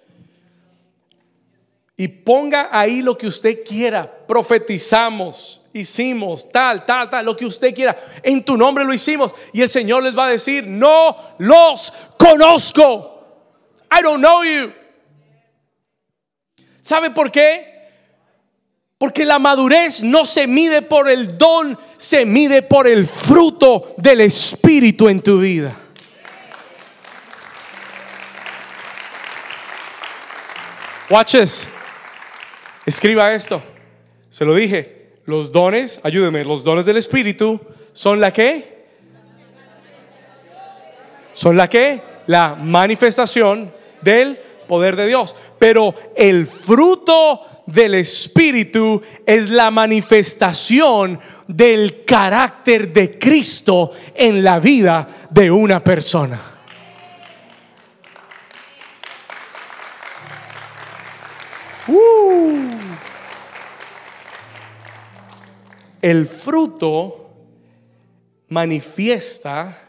Y 1.95 2.09
ponga 2.09 2.71
ahí 2.73 3.03
lo 3.03 3.19
que 3.19 3.27
usted 3.27 3.63
quiera. 3.65 4.11
Profetizamos, 4.27 5.61
hicimos, 5.75 6.51
tal, 6.51 6.87
tal, 6.87 7.11
tal, 7.11 7.27
lo 7.27 7.37
que 7.37 7.45
usted 7.45 7.75
quiera. 7.75 7.99
En 8.23 8.43
tu 8.43 8.57
nombre 8.57 8.83
lo 8.83 8.95
hicimos. 8.95 9.33
Y 9.53 9.61
el 9.61 9.69
Señor 9.69 10.03
les 10.03 10.17
va 10.17 10.27
a 10.27 10.31
decir, 10.31 10.67
no 10.67 11.17
los 11.39 11.93
conozco. 12.19 13.13
I 13.91 14.03
don't 14.03 14.21
know 14.21 14.43
you. 14.43 14.73
¿Sabe 16.81 17.11
por 17.11 17.31
qué? 17.31 17.76
Porque 18.99 19.27
la 19.27 19.39
madurez 19.39 20.03
no 20.03 20.25
se 20.25 20.47
mide 20.47 20.81
por 20.81 21.11
el 21.11 21.37
don, 21.37 21.79
se 21.99 22.25
mide 22.25 22.63
por 22.63 22.87
el 22.87 23.07
fruto 23.07 23.95
del 23.99 24.23
Espíritu 24.23 25.09
en 25.09 25.21
tu 25.21 25.41
vida. 25.41 25.77
Watch 31.11 31.33
this. 31.33 31.69
Escriba 32.87 33.33
esto. 33.33 33.63
Se 34.31 34.45
lo 34.45 34.55
dije. 34.55 34.97
Los 35.27 35.51
dones, 35.51 36.01
ayúdeme, 36.05 36.45
los 36.45 36.63
dones 36.63 36.87
del 36.87 36.97
Espíritu 36.97 37.61
son 37.93 38.21
la 38.21 38.33
que? 38.33 38.87
Son 41.33 41.57
la 41.57 41.69
que? 41.69 42.01
La 42.29 42.55
manifestación 42.55 43.73
del 44.03 44.39
poder 44.69 44.95
de 44.95 45.07
Dios. 45.07 45.35
Pero 45.59 45.95
el 46.17 46.47
fruto 46.47 47.41
del 47.67 47.95
Espíritu 47.95 49.03
es 49.27 49.49
la 49.49 49.71
manifestación 49.71 51.19
del 51.49 52.05
carácter 52.05 52.93
de 52.93 53.19
Cristo 53.19 53.93
en 54.15 54.43
la 54.43 54.61
vida 54.61 55.07
de 55.31 55.51
una 55.51 55.83
persona. 55.83 56.41
Uh. 61.89 62.67
El 66.03 66.27
fruto 66.27 67.31
manifiesta 68.49 69.87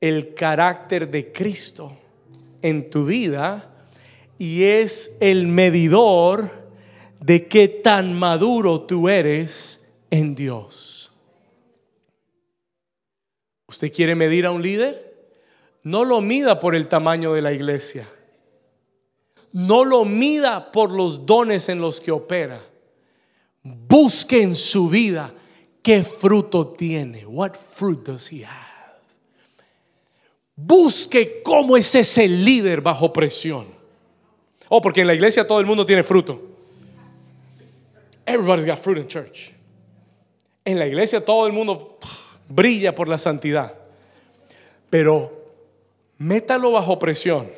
el 0.00 0.34
carácter 0.34 1.10
de 1.10 1.32
Cristo 1.32 1.96
en 2.62 2.88
tu 2.88 3.04
vida 3.04 3.68
y 4.38 4.62
es 4.64 5.16
el 5.20 5.46
medidor 5.48 6.57
de 7.20 7.48
qué 7.48 7.68
tan 7.68 8.18
maduro 8.18 8.82
tú 8.82 9.08
eres 9.08 9.88
en 10.10 10.34
Dios. 10.34 11.10
¿Usted 13.66 13.92
quiere 13.92 14.14
medir 14.14 14.46
a 14.46 14.50
un 14.50 14.62
líder? 14.62 15.32
No 15.82 16.04
lo 16.04 16.20
mida 16.20 16.58
por 16.60 16.74
el 16.74 16.88
tamaño 16.88 17.32
de 17.34 17.42
la 17.42 17.52
iglesia. 17.52 18.08
No 19.52 19.84
lo 19.84 20.04
mida 20.04 20.72
por 20.72 20.90
los 20.90 21.26
dones 21.26 21.68
en 21.68 21.80
los 21.80 22.00
que 22.00 22.10
opera. 22.10 22.62
Busque 23.62 24.42
en 24.42 24.54
su 24.54 24.88
vida 24.88 25.34
qué 25.82 26.02
fruto 26.02 26.68
tiene. 26.68 27.26
What 27.26 27.54
fruit 27.54 28.00
does 28.04 28.32
he 28.32 28.44
have? 28.44 28.68
Busque 30.56 31.40
cómo 31.42 31.76
es 31.76 31.94
ese 31.94 32.26
líder 32.26 32.80
bajo 32.80 33.12
presión. 33.12 33.66
Oh, 34.68 34.82
porque 34.82 35.02
en 35.02 35.06
la 35.06 35.14
iglesia 35.14 35.46
todo 35.46 35.60
el 35.60 35.66
mundo 35.66 35.86
tiene 35.86 36.02
fruto. 36.02 36.57
Everybody's 38.28 38.66
got 38.66 38.78
fruit 38.78 38.98
in 38.98 39.08
church. 39.08 39.54
En 40.62 40.78
la 40.78 40.86
iglesia 40.86 41.24
todo 41.24 41.46
el 41.46 41.52
mundo 41.54 41.98
brilla 42.46 42.94
por 42.94 43.08
la 43.08 43.16
santidad. 43.16 43.74
Pero 44.90 45.32
métalo 46.18 46.72
bajo 46.72 46.98
presión. 46.98 47.48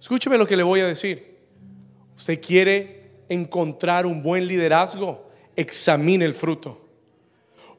Escúcheme 0.00 0.36
lo 0.36 0.44
que 0.44 0.56
le 0.56 0.64
voy 0.64 0.80
a 0.80 0.88
decir. 0.88 1.38
Usted 2.16 2.40
quiere 2.40 3.12
encontrar 3.28 4.06
un 4.06 4.24
buen 4.24 4.48
liderazgo, 4.48 5.30
examine 5.54 6.24
el 6.24 6.34
fruto. 6.34 6.80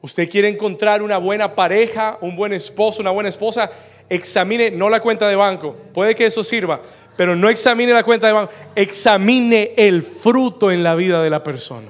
Usted 0.00 0.30
quiere 0.30 0.48
encontrar 0.48 1.02
una 1.02 1.18
buena 1.18 1.54
pareja, 1.54 2.16
un 2.22 2.36
buen 2.36 2.54
esposo, 2.54 3.02
una 3.02 3.10
buena 3.10 3.28
esposa, 3.28 3.70
examine 4.08 4.70
no 4.70 4.88
la 4.88 5.00
cuenta 5.00 5.28
de 5.28 5.36
banco. 5.36 5.76
Puede 5.92 6.14
que 6.14 6.24
eso 6.24 6.42
sirva, 6.42 6.80
pero 7.16 7.36
no 7.36 7.48
examine 7.48 7.92
la 7.92 8.02
cuenta 8.02 8.26
de 8.26 8.32
banco, 8.32 8.52
examine 8.74 9.74
el 9.76 10.02
fruto 10.02 10.70
en 10.70 10.82
la 10.82 10.94
vida 10.94 11.22
de 11.22 11.30
la 11.30 11.42
persona. 11.42 11.88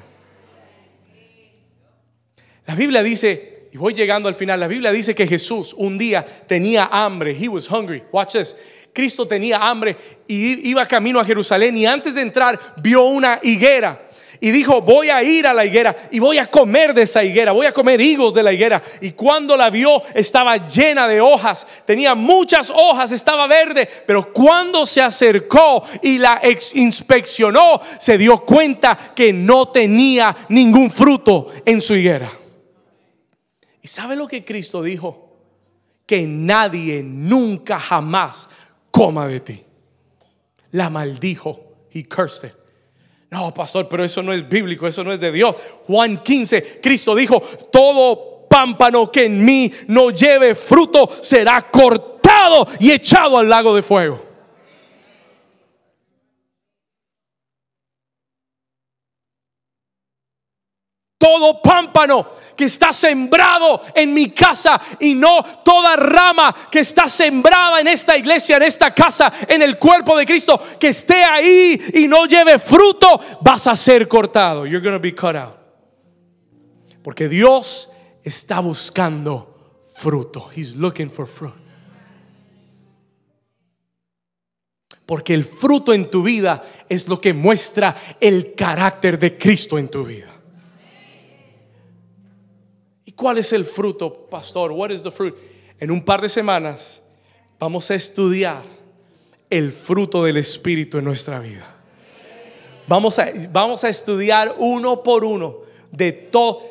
La 2.67 2.75
Biblia 2.75 3.03
dice, 3.03 3.69
y 3.73 3.77
voy 3.77 3.95
llegando 3.95 4.29
al 4.29 4.35
final, 4.35 4.61
la 4.61 4.69
Biblia 4.69 4.93
dice 4.93 5.15
que 5.15 5.27
Jesús 5.27 5.75
un 5.77 5.99
día 5.99 6.25
tenía 6.25 6.89
hambre, 6.93 7.37
he 7.39 7.49
was 7.49 7.71
hungry. 7.71 8.03
Watch 8.13 8.33
this. 8.33 8.57
Cristo 8.93 9.27
tenía 9.27 9.57
hambre 9.57 9.97
y 10.27 10.69
iba 10.69 10.87
camino 10.87 11.19
a 11.19 11.25
Jerusalén 11.25 11.77
y 11.79 11.87
antes 11.87 12.15
de 12.15 12.21
entrar 12.21 12.59
vio 12.77 13.05
una 13.05 13.41
higuera 13.43 14.09
y 14.45 14.51
dijo, 14.51 14.81
voy 14.81 15.09
a 15.09 15.23
ir 15.23 15.47
a 15.47 15.55
la 15.55 15.65
higuera 15.65 15.95
y 16.11 16.19
voy 16.19 16.37
a 16.37 16.47
comer 16.47 16.93
de 16.93 17.03
esa 17.03 17.23
higuera, 17.23 17.53
voy 17.53 17.65
a 17.65 17.73
comer 17.73 18.01
higos 18.01 18.35
de 18.35 18.43
la 18.43 18.53
higuera. 18.53 18.83
Y 19.01 19.13
cuando 19.13 19.57
la 19.57 19.71
vio 19.71 20.03
estaba 20.15 20.57
llena 20.57 21.07
de 21.07 21.21
hojas, 21.21 21.65
tenía 21.87 22.17
muchas 22.17 22.69
hojas, 22.69 23.13
estaba 23.13 23.47
verde, 23.47 23.89
pero 24.05 24.33
cuando 24.33 24.85
se 24.85 25.01
acercó 25.01 25.85
y 26.03 26.19
la 26.19 26.43
inspeccionó, 26.75 27.81
se 28.01 28.19
dio 28.19 28.39
cuenta 28.39 28.99
que 29.15 29.33
no 29.33 29.69
tenía 29.69 30.37
ningún 30.49 30.91
fruto 30.91 31.47
en 31.65 31.81
su 31.81 31.95
higuera. 31.95 32.29
¿Y 33.81 33.87
sabe 33.87 34.17
lo 34.17 34.27
que 34.27 34.45
Cristo 34.45 34.83
dijo? 34.83 35.37
Que 36.05 36.27
nadie 36.27 37.05
nunca 37.05 37.79
jamás 37.79 38.49
coma 38.91 39.29
de 39.29 39.39
ti. 39.39 39.63
La 40.73 40.91
maldijo. 40.91 41.61
He 41.95 42.09
cursed. 42.09 42.62
No, 43.33 43.55
pastor, 43.55 43.89
pero 43.89 44.05
eso 44.05 44.23
no 44.23 44.31
es 44.31 44.47
bíblico, 44.47 44.87
eso 44.87 45.03
no 45.03 45.11
es 45.11 45.19
de 45.19 45.33
Dios. 45.33 45.57
Juan 45.87 46.23
15, 46.23 46.81
Cristo 46.83 47.15
dijo, 47.15 47.41
todo 47.71 48.47
pámpano 48.47 49.11
que 49.11 49.25
en 49.25 49.43
mí 49.43 49.73
no 49.87 50.11
lleve 50.11 50.55
fruto 50.55 51.09
será 51.23 51.63
cortado 51.63 52.69
y 52.79 52.91
echado 52.91 53.39
al 53.39 53.49
lago 53.49 53.75
de 53.75 53.83
fuego. 53.83 54.32
Todo 61.23 61.63
pámpano 61.63 62.33
que 62.57 62.65
está 62.65 62.93
sembrado 62.93 63.81
en 63.95 64.13
mi 64.13 64.33
casa 64.33 64.81
y 64.99 65.15
no 65.15 65.41
toda 65.65 65.95
rama 65.95 66.53
que 66.69 66.81
está 66.81 67.09
sembrada 67.09 67.79
en 67.79 67.87
esta 67.87 68.17
iglesia, 68.19 68.57
en 68.57 68.65
esta 68.65 68.93
casa, 68.93 69.33
en 69.47 69.63
el 69.63 69.79
cuerpo 69.79 70.19
de 70.19 70.27
Cristo, 70.27 70.61
que 70.81 70.89
esté 70.89 71.23
ahí 71.23 71.81
y 71.95 72.09
no 72.09 72.27
lleve 72.27 72.59
fruto, 72.59 73.21
vas 73.41 73.69
a 73.69 73.77
ser 73.77 74.09
cortado. 74.09 74.67
You're 74.67 74.83
going 74.83 74.97
to 74.97 75.01
be 75.01 75.15
cut 75.15 75.37
out. 75.37 75.55
Porque 77.05 77.29
Dios 77.29 77.91
está 78.25 78.59
buscando 78.59 79.79
fruto. 79.95 80.51
He's 80.53 80.75
looking 80.75 81.09
for 81.09 81.29
fruit. 81.29 81.55
Porque 85.07 85.35
el 85.35 85.45
fruto 85.45 85.95
en 85.95 86.11
tu 86.11 86.25
vida 86.25 86.65
es 86.89 87.07
lo 87.07 87.21
que 87.21 87.33
muestra 87.33 87.95
el 88.19 88.57
carácter 88.57 89.21
de 89.21 89.39
Cristo 89.39 89.79
en 89.79 89.89
tu 89.89 90.05
vida. 90.05 90.32
¿Cuál 93.23 93.39
es 93.39 93.53
el 93.53 93.65
fruto, 93.65 94.13
pastor? 94.29 94.73
What 94.73 94.91
is 94.91 95.05
the 95.05 95.13
fruit? 95.13 95.33
En 95.79 95.93
un 95.93 96.05
par 96.05 96.21
de 96.21 96.29
semanas 96.29 97.01
vamos 97.57 97.89
a 97.93 97.95
estudiar 97.95 98.63
el 99.49 99.71
fruto 99.71 100.25
del 100.25 100.39
Espíritu 100.39 100.99
en 100.99 101.05
nuestra 101.05 101.39
vida. 101.39 101.65
Vamos 102.89 103.21
a, 103.21 103.31
vamos 103.53 103.85
a 103.85 103.89
estudiar 103.91 104.57
uno 104.59 105.05
por 105.05 105.25
uno 105.25 105.59
de 105.93 106.11
todo. 106.11 106.63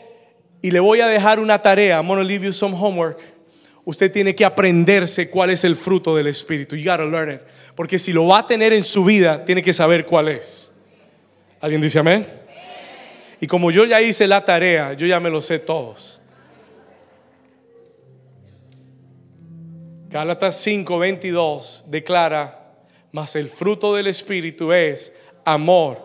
Y 0.61 0.71
le 0.71 0.81
voy 0.81 0.99
a 0.99 1.07
dejar 1.07 1.39
una 1.39 1.61
tarea. 1.61 1.95
I'm 1.95 2.07
going 2.07 2.19
to 2.19 2.25
leave 2.25 2.43
you 2.43 2.51
some 2.51 2.75
homework. 2.75 3.21
Usted 3.85 4.11
tiene 4.11 4.35
que 4.35 4.43
aprenderse 4.43 5.29
cuál 5.29 5.51
es 5.51 5.63
el 5.63 5.77
fruto 5.77 6.13
del 6.17 6.27
Espíritu. 6.27 6.75
You 6.75 6.91
gotta 6.91 7.05
learn 7.05 7.31
it. 7.31 7.41
Porque 7.77 7.97
si 7.97 8.11
lo 8.11 8.27
va 8.27 8.39
a 8.39 8.45
tener 8.45 8.73
en 8.73 8.83
su 8.83 9.05
vida, 9.05 9.45
tiene 9.45 9.63
que 9.63 9.71
saber 9.71 10.05
cuál 10.05 10.27
es. 10.27 10.73
¿Alguien 11.61 11.79
dice 11.79 11.99
amén? 11.99 12.27
Y 13.39 13.47
como 13.47 13.71
yo 13.71 13.85
ya 13.85 14.01
hice 14.01 14.27
la 14.27 14.43
tarea, 14.43 14.91
yo 14.91 15.07
ya 15.07 15.21
me 15.21 15.29
lo 15.29 15.39
sé 15.39 15.57
todos. 15.57 16.20
Gálatas 20.11 20.61
5:22 20.67 21.85
declara, 21.87 22.59
mas 23.13 23.37
el 23.37 23.47
fruto 23.47 23.95
del 23.95 24.07
Espíritu 24.07 24.73
es 24.73 25.13
amor, 25.45 26.01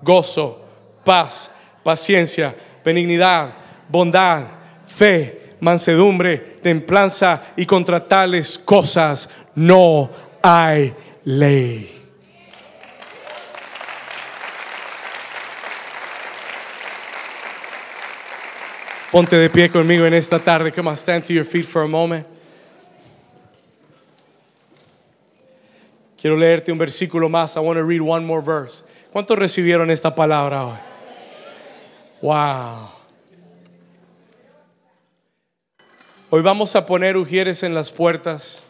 gozo, 0.00 0.64
paz, 1.04 1.50
paciencia, 1.82 2.54
benignidad, 2.82 3.52
bondad, 3.90 4.44
fe, 4.86 5.56
mansedumbre, 5.60 6.38
templanza 6.62 7.52
y 7.54 7.66
contra 7.66 8.08
tales 8.08 8.56
cosas 8.56 9.28
no 9.54 10.10
hay 10.42 10.94
ley. 11.24 11.98
Ponte 19.10 19.36
de 19.36 19.50
pie 19.50 19.70
conmigo 19.70 20.06
en 20.06 20.14
esta 20.14 20.38
tarde. 20.38 20.72
Come 20.72 20.88
on, 20.88 20.96
stand 20.96 21.26
to 21.26 21.34
your 21.34 21.44
feet 21.44 21.66
for 21.66 21.82
a 21.82 21.86
moment. 21.86 22.31
Quiero 26.22 26.36
leerte 26.36 26.70
un 26.70 26.78
versículo 26.78 27.28
más. 27.28 27.56
I 27.56 27.58
want 27.58 27.80
to 27.80 27.84
read 27.84 28.00
one 28.00 28.24
more 28.24 28.40
verse. 28.40 28.84
¿Cuántos 29.12 29.36
recibieron 29.36 29.90
esta 29.90 30.14
palabra 30.14 30.66
hoy? 30.66 30.78
Wow. 32.22 32.90
Hoy 36.30 36.42
vamos 36.42 36.76
a 36.76 36.86
poner 36.86 37.16
ujieres 37.16 37.64
en 37.64 37.74
las 37.74 37.90
puertas 37.90 38.62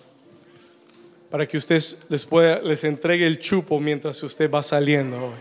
para 1.31 1.47
que 1.47 1.59
usted 1.59 1.83
les 2.09 2.25
pueda 2.25 2.59
les 2.61 2.85
entregue 2.85 3.27
el 3.27 3.39
chupo 3.39 3.79
mientras 3.79 4.23
usted 4.23 4.51
va 4.51 4.63
saliendo 4.63 5.19
hoy. 5.19 5.35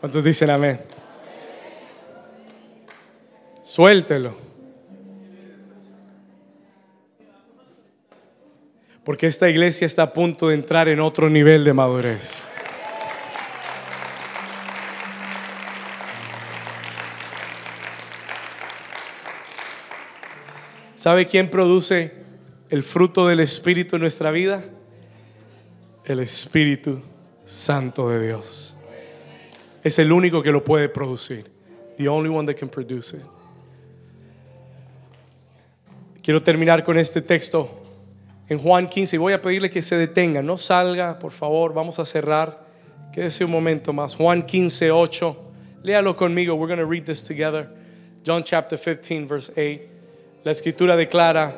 ¿Cuántos 0.00 0.22
dicen 0.22 0.50
amén? 0.50 0.82
Suéltelo. 3.62 4.53
Porque 9.04 9.26
esta 9.26 9.50
iglesia 9.50 9.86
está 9.86 10.04
a 10.04 10.12
punto 10.14 10.48
de 10.48 10.54
entrar 10.54 10.88
en 10.88 10.98
otro 10.98 11.28
nivel 11.28 11.62
de 11.62 11.74
madurez. 11.74 12.48
¿Sabe 20.94 21.26
quién 21.26 21.50
produce 21.50 22.14
el 22.70 22.82
fruto 22.82 23.26
del 23.28 23.40
Espíritu 23.40 23.96
en 23.96 24.00
nuestra 24.00 24.30
vida? 24.30 24.64
El 26.06 26.20
Espíritu 26.20 27.02
Santo 27.44 28.08
de 28.08 28.26
Dios. 28.26 28.74
Es 29.82 29.98
el 29.98 30.12
único 30.12 30.42
que 30.42 30.50
lo 30.50 30.64
puede 30.64 30.88
producir. 30.88 31.52
The 31.98 32.08
only 32.08 32.30
one 32.30 32.50
that 32.50 32.58
can 32.58 32.70
produce 32.70 33.18
it. 33.18 33.22
Quiero 36.22 36.42
terminar 36.42 36.82
con 36.84 36.96
este 36.96 37.20
texto 37.20 37.83
en 38.48 38.58
Juan 38.58 38.88
15. 38.88 39.16
Y 39.16 39.18
voy 39.18 39.32
a 39.32 39.42
pedirle 39.42 39.70
que 39.70 39.82
se 39.82 39.96
detenga, 39.96 40.42
no 40.42 40.56
salga, 40.56 41.18
por 41.18 41.32
favor, 41.32 41.72
vamos 41.72 41.98
a 41.98 42.04
cerrar. 42.04 42.64
Quédese 43.12 43.44
un 43.44 43.50
momento 43.50 43.92
más. 43.92 44.16
Juan 44.16 44.42
15, 44.42 44.90
8. 44.90 45.36
Léalo 45.82 46.16
conmigo. 46.16 46.54
We're 46.54 46.66
going 46.66 46.84
to 46.84 46.90
read 46.90 47.04
this 47.04 47.22
together. 47.22 47.68
John 48.26 48.42
chapter 48.42 48.78
15, 48.78 49.26
verse 49.26 49.52
8. 49.56 49.80
La 50.42 50.50
escritura 50.50 50.96
declara, 50.96 51.54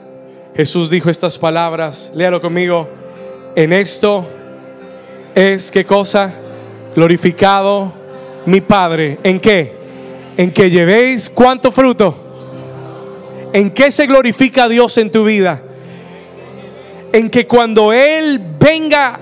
Jesús 0.54 0.90
dijo 0.90 1.08
estas 1.08 1.38
palabras. 1.38 2.12
Léalo 2.14 2.40
conmigo. 2.40 2.88
En 3.54 3.72
esto 3.72 4.26
es, 5.34 5.70
¿qué 5.70 5.84
cosa? 5.84 6.32
Glorificado 6.94 7.92
mi 8.44 8.60
Padre. 8.60 9.18
¿En 9.22 9.40
qué? 9.40 9.72
En 10.36 10.50
que 10.52 10.70
llevéis 10.70 11.30
cuánto 11.30 11.72
fruto. 11.72 12.14
¿En 13.52 13.70
qué 13.70 13.90
se 13.90 14.06
glorifica 14.06 14.68
Dios 14.68 14.98
en 14.98 15.10
tu 15.10 15.24
vida? 15.24 15.62
En 17.16 17.30
que 17.30 17.46
cuando 17.46 17.94
Él 17.94 18.38
venga 18.60 19.18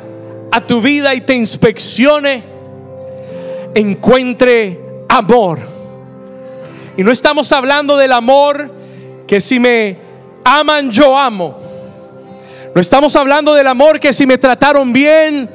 a 0.50 0.66
tu 0.66 0.80
vida 0.80 1.14
y 1.14 1.20
te 1.20 1.32
inspeccione, 1.32 2.42
encuentre 3.72 4.80
amor. 5.08 5.60
Y 6.96 7.04
no 7.04 7.12
estamos 7.12 7.52
hablando 7.52 7.96
del 7.96 8.10
amor 8.10 8.68
que 9.28 9.40
si 9.40 9.60
me 9.60 9.96
aman 10.42 10.90
yo 10.90 11.16
amo. 11.16 11.56
No 12.74 12.80
estamos 12.80 13.14
hablando 13.14 13.54
del 13.54 13.68
amor 13.68 14.00
que 14.00 14.12
si 14.12 14.26
me 14.26 14.38
trataron 14.38 14.92
bien, 14.92 15.48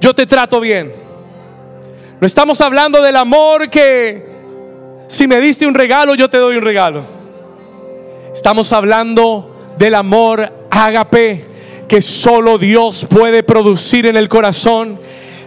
yo 0.00 0.14
te 0.14 0.24
trato 0.24 0.60
bien. 0.60 0.90
No 2.22 2.26
estamos 2.26 2.62
hablando 2.62 3.02
del 3.02 3.16
amor 3.16 3.68
que 3.68 4.24
si 5.08 5.28
me 5.28 5.38
diste 5.42 5.66
un 5.66 5.74
regalo, 5.74 6.14
yo 6.14 6.30
te 6.30 6.38
doy 6.38 6.56
un 6.56 6.64
regalo. 6.64 7.02
Estamos 8.32 8.72
hablando 8.72 9.74
del 9.76 9.94
amor 9.94 10.50
ágape 10.70 11.49
que 11.90 12.00
solo 12.00 12.56
Dios 12.56 13.04
puede 13.10 13.42
producir 13.42 14.06
en 14.06 14.16
el 14.16 14.28
corazón, 14.28 14.96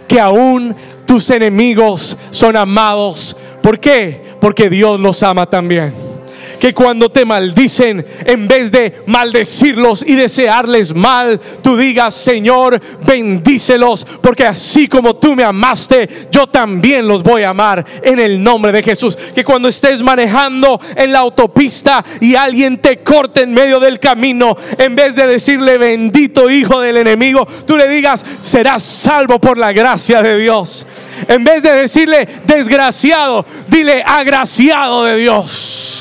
que 0.06 0.20
aún 0.20 0.76
tus 1.06 1.30
enemigos 1.30 2.18
son 2.30 2.54
amados. 2.54 3.34
¿Por 3.62 3.80
qué? 3.80 4.20
Porque 4.42 4.68
Dios 4.68 5.00
los 5.00 5.22
ama 5.22 5.48
también 5.48 6.13
que 6.58 6.74
cuando 6.74 7.10
te 7.10 7.24
maldicen, 7.24 8.04
en 8.24 8.48
vez 8.48 8.70
de 8.70 9.02
maldecirlos 9.06 10.04
y 10.06 10.14
desearles 10.14 10.94
mal, 10.94 11.40
tú 11.62 11.76
digas, 11.76 12.14
Señor, 12.14 12.80
bendícelos, 13.06 14.06
porque 14.20 14.44
así 14.44 14.88
como 14.88 15.16
tú 15.16 15.34
me 15.34 15.44
amaste, 15.44 16.08
yo 16.30 16.46
también 16.46 17.06
los 17.06 17.22
voy 17.22 17.42
a 17.42 17.50
amar 17.50 17.84
en 18.02 18.18
el 18.18 18.42
nombre 18.42 18.72
de 18.72 18.82
Jesús. 18.82 19.16
Que 19.16 19.44
cuando 19.44 19.68
estés 19.68 20.02
manejando 20.02 20.80
en 20.96 21.12
la 21.12 21.20
autopista 21.20 22.04
y 22.20 22.34
alguien 22.34 22.78
te 22.78 22.98
corte 22.98 23.42
en 23.42 23.52
medio 23.52 23.80
del 23.80 24.00
camino, 24.00 24.56
en 24.78 24.94
vez 24.94 25.14
de 25.16 25.26
decirle, 25.26 25.78
bendito 25.78 26.50
hijo 26.50 26.80
del 26.80 26.96
enemigo, 26.96 27.46
tú 27.66 27.76
le 27.76 27.88
digas, 27.88 28.24
serás 28.40 28.82
salvo 28.82 29.40
por 29.40 29.58
la 29.58 29.72
gracia 29.72 30.22
de 30.22 30.38
Dios. 30.38 30.86
En 31.28 31.44
vez 31.44 31.62
de 31.62 31.72
decirle, 31.72 32.28
desgraciado, 32.46 33.44
dile, 33.68 34.02
agraciado 34.06 35.04
de 35.04 35.16
Dios. 35.16 35.93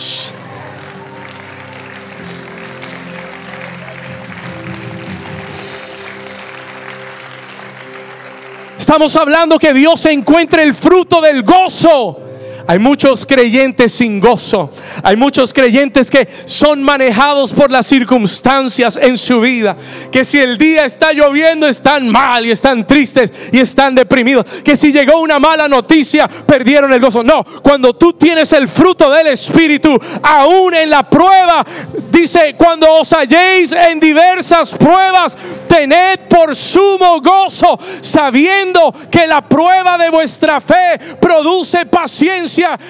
Estamos 8.84 9.16
hablando 9.16 9.58
que 9.60 9.74
Dios 9.74 10.06
encuentre 10.08 10.62
el 10.62 10.76
fruto 10.76 11.22
del 11.22 11.44
gozo 11.44 12.20
hay 12.68 12.80
muchos 12.80 13.26
creyentes 13.26 13.92
sin 13.94 14.20
gozo. 14.20 14.72
Hay 15.04 15.16
muchos 15.16 15.54
creyentes 15.54 16.10
que 16.10 16.28
son 16.46 16.82
manejados 16.82 17.54
por 17.54 17.72
las 17.72 17.86
circunstancias 17.88 18.98
en 19.02 19.18
su 19.18 19.42
vida. 19.42 19.76
Que 20.12 20.24
si 20.24 20.40
el 20.40 20.58
día 20.58 20.86
está 20.86 21.12
lloviendo 21.12 21.68
están 21.68 22.08
mal 22.08 22.46
y 22.46 22.52
están 22.52 22.88
tristes 22.88 23.32
y 23.52 23.60
están 23.60 23.96
deprimidos. 23.96 24.46
Que 24.64 24.78
si 24.78 24.92
llegó 24.92 25.20
una 25.20 25.40
mala 25.40 25.68
noticia 25.68 26.28
perdieron 26.28 26.94
el 26.94 27.02
gozo. 27.02 27.24
No, 27.24 27.44
cuando 27.62 27.94
tú 27.94 28.14
tienes 28.14 28.54
el 28.54 28.68
fruto 28.68 29.12
del 29.12 29.28
Espíritu, 29.28 30.00
aún 30.22 30.74
en 30.74 30.90
la 30.90 31.10
prueba, 31.10 31.66
dice, 32.12 32.56
cuando 32.58 32.92
os 32.94 33.12
halléis 33.12 33.74
en 33.74 34.00
diversas 34.00 34.74
pruebas, 34.76 35.38
tened 35.68 36.20
por 36.30 36.56
sumo 36.56 37.20
gozo, 37.22 37.80
sabiendo 38.02 38.94
que 39.12 39.28
la 39.28 39.42
prueba 39.48 39.98
de 39.98 40.10
vuestra 40.10 40.62
fe 40.62 41.00
produce 41.20 41.86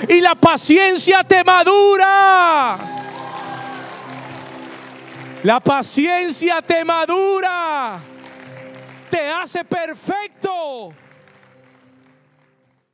y 0.09 0.22
la 0.22 0.36
paciencia 0.36 1.24
te 1.24 1.43
madura. 1.43 2.78
La 5.43 5.59
paciencia 5.59 6.61
te 6.61 6.86
madura. 6.86 7.99
Te 9.09 9.30
hace 9.30 9.64
perfecto. 9.66 10.93